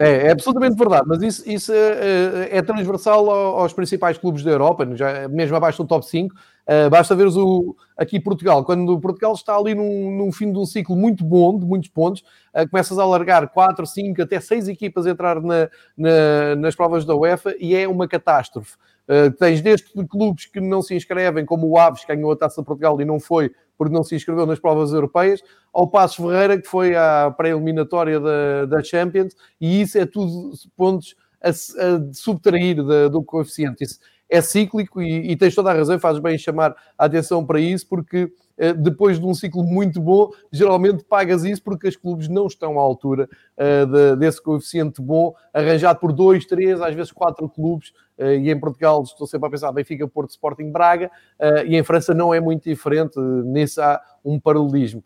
É, 0.00 0.28
é, 0.28 0.30
absolutamente 0.30 0.76
verdade, 0.76 1.04
mas 1.08 1.20
isso, 1.22 1.50
isso 1.50 1.72
é, 1.72 2.56
é, 2.56 2.62
transversal 2.62 3.28
aos 3.28 3.72
principais 3.72 4.16
clubes 4.16 4.44
da 4.44 4.50
Europa, 4.52 4.88
já, 4.94 5.28
mesmo 5.28 5.56
abaixo 5.56 5.82
do 5.82 5.88
top 5.88 6.06
5. 6.06 6.32
Uh, 6.68 6.88
basta 6.90 7.16
ver 7.16 7.26
aqui 7.96 8.20
Portugal, 8.20 8.62
quando 8.62 9.00
Portugal 9.00 9.32
está 9.32 9.56
ali 9.56 9.74
num, 9.74 10.16
num, 10.16 10.30
fim 10.30 10.52
de 10.52 10.58
um 10.58 10.66
ciclo 10.66 10.94
muito 10.94 11.24
bom, 11.24 11.58
de 11.58 11.64
muitos 11.64 11.88
pontos, 11.88 12.22
uh, 12.54 12.68
começas 12.68 12.96
a 12.98 13.04
largar 13.06 13.48
4, 13.48 13.86
5, 13.86 14.22
até 14.22 14.38
6 14.38 14.68
equipas 14.68 15.06
a 15.06 15.10
entrar 15.10 15.40
na, 15.40 15.68
na, 15.96 16.54
nas 16.56 16.76
provas 16.76 17.04
da 17.04 17.16
UEFA 17.16 17.54
e 17.58 17.74
é 17.74 17.88
uma 17.88 18.06
catástrofe. 18.06 18.76
Uh, 19.08 19.30
tens 19.38 19.62
desde 19.62 19.86
clubes 20.06 20.46
que 20.46 20.60
não 20.60 20.82
se 20.82 20.94
inscrevem, 20.94 21.46
como 21.46 21.66
o 21.66 21.78
Aves, 21.78 22.04
que 22.04 22.14
ganhou 22.14 22.30
a 22.30 22.36
Taça 22.36 22.60
de 22.60 22.66
Portugal 22.66 23.00
e 23.00 23.04
não 23.04 23.18
foi 23.18 23.50
porque 23.78 23.94
não 23.94 24.02
se 24.02 24.16
inscreveu 24.16 24.44
nas 24.44 24.58
provas 24.58 24.92
europeias, 24.92 25.40
ao 25.72 25.88
Passos 25.88 26.16
Ferreira, 26.16 26.60
que 26.60 26.66
foi 26.66 26.96
à 26.96 27.32
pré-eliminatória 27.34 28.18
da, 28.18 28.66
da 28.66 28.82
Champions, 28.82 29.36
e 29.60 29.80
isso 29.80 29.96
é 29.96 30.04
tudo 30.04 30.50
pontos 30.76 31.14
a, 31.40 31.50
a 31.50 31.52
subtrair 32.12 32.84
da, 32.84 33.06
do 33.06 33.22
coeficiente. 33.22 33.84
Isso, 33.84 34.00
é 34.28 34.40
cíclico 34.42 35.00
e, 35.00 35.30
e 35.30 35.36
tens 35.36 35.54
toda 35.54 35.70
a 35.70 35.74
razão, 35.74 35.98
fazes 35.98 36.20
bem 36.20 36.34
em 36.34 36.38
chamar 36.38 36.76
a 36.98 37.06
atenção 37.06 37.44
para 37.44 37.58
isso, 37.60 37.86
porque 37.88 38.30
eh, 38.58 38.74
depois 38.74 39.18
de 39.18 39.24
um 39.24 39.32
ciclo 39.32 39.64
muito 39.64 40.00
bom, 40.00 40.30
geralmente 40.52 41.02
pagas 41.02 41.44
isso 41.44 41.62
porque 41.62 41.88
os 41.88 41.96
clubes 41.96 42.28
não 42.28 42.46
estão 42.46 42.78
à 42.78 42.82
altura 42.82 43.28
uh, 43.56 43.86
de, 43.86 44.16
desse 44.16 44.42
coeficiente 44.42 45.00
bom, 45.00 45.34
arranjado 45.52 45.98
por 45.98 46.12
dois, 46.12 46.44
três, 46.44 46.80
às 46.80 46.94
vezes 46.94 47.10
quatro 47.10 47.48
clubes, 47.48 47.92
e 48.18 48.50
em 48.50 48.58
Portugal 48.58 49.02
estou 49.02 49.26
sempre 49.26 49.46
a 49.46 49.50
pensar 49.50 49.72
Benfica, 49.72 50.06
Porto, 50.08 50.30
Sporting, 50.30 50.70
Braga, 50.70 51.10
uh, 51.38 51.66
e 51.66 51.76
em 51.76 51.82
França 51.82 52.12
não 52.12 52.34
é 52.34 52.40
muito 52.40 52.64
diferente, 52.64 53.18
nisso 53.18 53.80
há 53.80 54.00
um 54.24 54.38
paralelismo. 54.38 55.04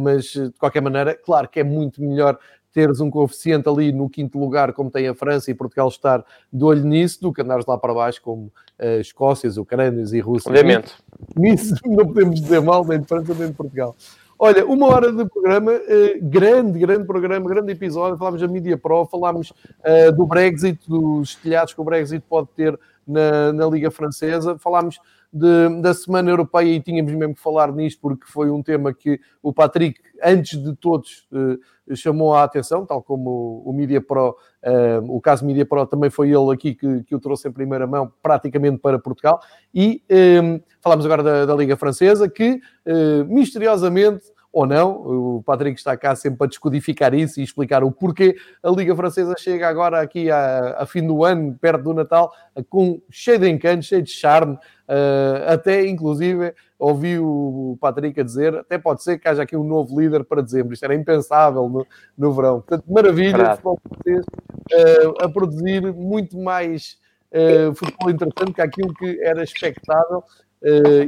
mas 0.00 0.24
de 0.24 0.52
qualquer 0.58 0.82
maneira, 0.82 1.14
claro 1.14 1.48
que 1.48 1.60
é 1.60 1.64
muito 1.64 2.02
melhor 2.02 2.38
teres 2.74 3.00
um 3.00 3.08
coeficiente 3.08 3.68
ali 3.68 3.92
no 3.92 4.10
quinto 4.10 4.36
lugar, 4.36 4.72
como 4.72 4.90
tem 4.90 5.06
a 5.06 5.14
França 5.14 5.50
e 5.50 5.54
Portugal 5.54 5.88
estar 5.88 6.24
de 6.52 6.64
olho 6.64 6.84
nisso, 6.84 7.22
do 7.22 7.32
que 7.32 7.40
andares 7.40 7.64
lá 7.66 7.78
para 7.78 7.94
baixo, 7.94 8.20
como 8.20 8.46
uh, 8.80 9.00
Escócias, 9.00 9.56
Ucrânias 9.56 10.12
e 10.12 10.18
Rússia. 10.18 10.50
Obviamente. 10.50 10.92
Nisso 11.36 11.76
não 11.86 12.04
podemos 12.04 12.40
dizer 12.40 12.60
mal, 12.60 12.84
nem 12.84 13.00
de 13.00 13.06
França, 13.06 13.32
nem 13.32 13.48
de 13.48 13.54
Portugal. 13.54 13.94
Olha, 14.38 14.66
uma 14.66 14.86
hora 14.88 15.12
de 15.12 15.24
programa, 15.28 15.72
uh, 15.72 16.18
grande, 16.22 16.78
grande 16.78 17.04
programa, 17.04 17.48
grande 17.48 17.72
episódio. 17.72 18.18
Falámos 18.18 18.40
da 18.40 18.48
Media 18.48 18.76
Pro, 18.76 19.06
falámos 19.06 19.50
uh, 19.50 20.12
do 20.12 20.26
Brexit, 20.26 20.78
dos 20.88 21.36
telhados 21.36 21.72
que 21.72 21.80
o 21.80 21.84
Brexit 21.84 22.24
pode 22.28 22.48
ter 22.56 22.78
na, 23.06 23.52
na 23.52 23.66
Liga 23.66 23.90
Francesa, 23.90 24.58
falámos 24.58 24.98
de, 25.32 25.80
da 25.80 25.92
Semana 25.92 26.30
Europeia 26.30 26.72
e 26.74 26.80
tínhamos 26.80 27.12
mesmo 27.12 27.34
que 27.34 27.40
falar 27.40 27.72
nisto 27.72 28.00
porque 28.00 28.24
foi 28.26 28.50
um 28.50 28.62
tema 28.62 28.94
que 28.94 29.20
o 29.42 29.52
Patrick, 29.52 30.00
antes 30.22 30.62
de 30.62 30.76
todos, 30.76 31.26
uh, 31.32 31.96
chamou 31.96 32.34
a 32.34 32.44
atenção, 32.44 32.86
tal 32.86 33.02
como 33.02 33.62
o, 33.64 33.70
o 33.70 33.72
Media 33.72 34.00
Pro, 34.00 34.30
uh, 34.30 35.14
o 35.16 35.20
caso 35.20 35.44
Media 35.44 35.66
Pro 35.66 35.86
também 35.86 36.08
foi 36.08 36.28
ele 36.28 36.52
aqui 36.52 36.74
que, 36.74 37.02
que 37.02 37.14
o 37.14 37.20
trouxe 37.20 37.48
em 37.48 37.52
primeira 37.52 37.86
mão, 37.86 38.12
praticamente 38.22 38.78
para 38.78 38.98
Portugal. 38.98 39.40
E 39.74 40.02
eh, 40.08 40.60
falámos 40.80 41.04
agora 41.04 41.22
da, 41.22 41.46
da, 41.46 41.54
Liga 41.54 41.76
Francesa, 41.76 42.28
que 42.28 42.60
uh, 42.86 43.24
misteriosamente 43.26 44.22
ou 44.54 44.64
não. 44.64 44.92
O 45.36 45.42
Patrick 45.42 45.76
está 45.76 45.96
cá 45.96 46.14
sempre 46.14 46.38
para 46.38 46.46
descodificar 46.46 47.12
isso 47.12 47.40
e 47.40 47.42
explicar 47.42 47.82
o 47.82 47.90
porquê 47.90 48.36
a 48.62 48.70
Liga 48.70 48.94
Francesa 48.94 49.34
chega 49.36 49.68
agora 49.68 50.00
aqui 50.00 50.30
a, 50.30 50.76
a 50.78 50.86
fim 50.86 51.04
do 51.04 51.24
ano, 51.24 51.58
perto 51.60 51.82
do 51.82 51.92
Natal, 51.92 52.32
com 52.70 53.02
cheio 53.10 53.40
de 53.40 53.50
encanto, 53.50 53.84
cheio 53.84 54.00
de 54.00 54.10
charme. 54.12 54.56
Uh, 54.86 55.48
até, 55.48 55.84
inclusive, 55.86 56.54
ouvi 56.78 57.18
o 57.18 57.76
Patrick 57.80 58.20
a 58.20 58.22
dizer, 58.22 58.54
até 58.54 58.78
pode 58.78 59.02
ser 59.02 59.18
que 59.18 59.26
haja 59.26 59.42
aqui 59.42 59.56
um 59.56 59.64
novo 59.64 60.00
líder 60.00 60.22
para 60.22 60.40
dezembro. 60.40 60.72
Isto 60.72 60.84
era 60.84 60.94
impensável 60.94 61.68
no, 61.68 61.86
no 62.16 62.32
verão. 62.32 62.60
Portanto, 62.60 62.84
maravilha, 62.88 63.50
futebol 63.56 63.80
francês 63.88 64.24
uh, 64.24 65.24
a 65.24 65.28
produzir 65.28 65.92
muito 65.92 66.38
mais 66.38 66.96
uh, 67.32 67.74
futebol 67.74 68.10
interessante 68.10 68.52
que 68.52 68.60
aquilo 68.60 68.94
que 68.94 69.20
era 69.20 69.42
expectável 69.42 70.22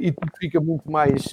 e 0.03 0.13
tudo 0.13 0.33
fica 0.39 0.61
muito 0.61 0.91
mais 0.91 1.33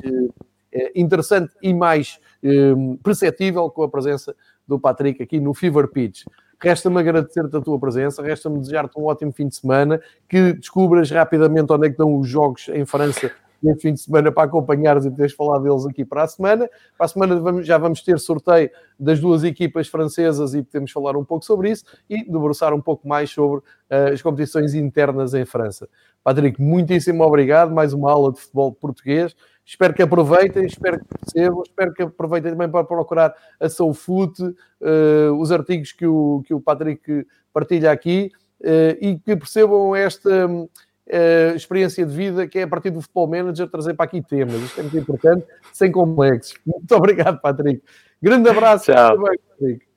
interessante 0.95 1.53
e 1.61 1.73
mais 1.73 2.19
um, 2.43 2.97
perceptível 2.97 3.69
com 3.69 3.83
a 3.83 3.89
presença 3.89 4.35
do 4.67 4.79
Patrick 4.79 5.21
aqui 5.21 5.39
no 5.39 5.53
Fever 5.53 5.87
Pitch. 5.87 6.23
Resta-me 6.61 6.99
agradecer-te 6.99 7.55
a 7.57 7.61
tua 7.61 7.77
presença, 7.77 8.21
resta-me 8.21 8.59
desejar-te 8.59 8.97
um 8.97 9.03
ótimo 9.03 9.33
fim 9.33 9.47
de 9.47 9.55
semana, 9.55 10.01
que 10.29 10.53
descubras 10.53 11.11
rapidamente 11.11 11.71
onde 11.73 11.87
é 11.87 11.89
que 11.89 11.93
estão 11.93 12.17
os 12.17 12.27
jogos 12.27 12.69
em 12.69 12.85
França 12.85 13.31
neste 13.63 13.81
fim 13.81 13.93
de 13.93 14.01
semana 14.01 14.31
para 14.31 14.43
acompanhares 14.43 15.05
e 15.05 15.09
poderes 15.09 15.33
falar 15.33 15.59
deles 15.59 15.85
aqui 15.85 16.03
para 16.03 16.23
a 16.23 16.27
semana. 16.27 16.69
Para 16.97 17.05
a 17.05 17.07
semana 17.07 17.63
já 17.63 17.77
vamos 17.77 18.01
ter 18.01 18.19
sorteio 18.19 18.69
das 18.99 19.19
duas 19.19 19.43
equipas 19.43 19.87
francesas 19.87 20.53
e 20.53 20.61
podemos 20.61 20.91
falar 20.91 21.15
um 21.15 21.23
pouco 21.23 21.45
sobre 21.45 21.71
isso 21.71 21.85
e 22.09 22.23
debruçar 22.23 22.73
um 22.73 22.81
pouco 22.81 23.07
mais 23.07 23.31
sobre 23.31 23.59
uh, 23.59 24.13
as 24.13 24.21
competições 24.21 24.73
internas 24.73 25.33
em 25.33 25.45
França. 25.45 25.87
Patrick, 26.23 26.61
muitíssimo 26.61 27.23
obrigado. 27.23 27.73
Mais 27.73 27.93
uma 27.93 28.11
aula 28.11 28.33
de 28.33 28.39
futebol 28.39 28.71
português. 28.73 29.35
Espero 29.65 29.93
que 29.93 30.01
aproveitem, 30.01 30.65
espero 30.65 30.99
que 30.99 31.05
percebam, 31.05 31.63
espero 31.63 31.93
que 31.93 32.03
aproveitem 32.03 32.51
também 32.51 32.69
para 32.69 32.83
procurar 32.83 33.33
a 33.59 33.69
SoulFoot, 33.69 34.43
uh, 34.43 35.33
os 35.39 35.51
artigos 35.51 35.93
que 35.93 36.05
o, 36.05 36.43
que 36.45 36.53
o 36.53 36.59
Patrick 36.59 37.25
partilha 37.53 37.91
aqui 37.91 38.31
uh, 38.59 38.97
e 38.99 39.17
que 39.19 39.35
percebam 39.35 39.95
esta 39.95 40.47
uh, 40.47 41.55
experiência 41.55 42.05
de 42.05 42.13
vida 42.13 42.47
que 42.47 42.59
é 42.59 42.63
a 42.63 42.67
partir 42.67 42.89
do 42.89 43.01
Futebol 43.01 43.27
Manager 43.27 43.69
trazer 43.69 43.93
para 43.93 44.05
aqui 44.05 44.21
temas. 44.21 44.55
Isto 44.55 44.79
é 44.79 44.83
muito 44.83 44.97
importante, 44.97 45.45
sem 45.71 45.91
complexos. 45.91 46.55
Muito 46.65 46.93
obrigado, 46.95 47.39
Patrick. 47.39 47.81
Grande 48.21 48.49
abraço. 48.49 48.91
Tchau. 48.91 49.17
Patrick. 49.17 49.92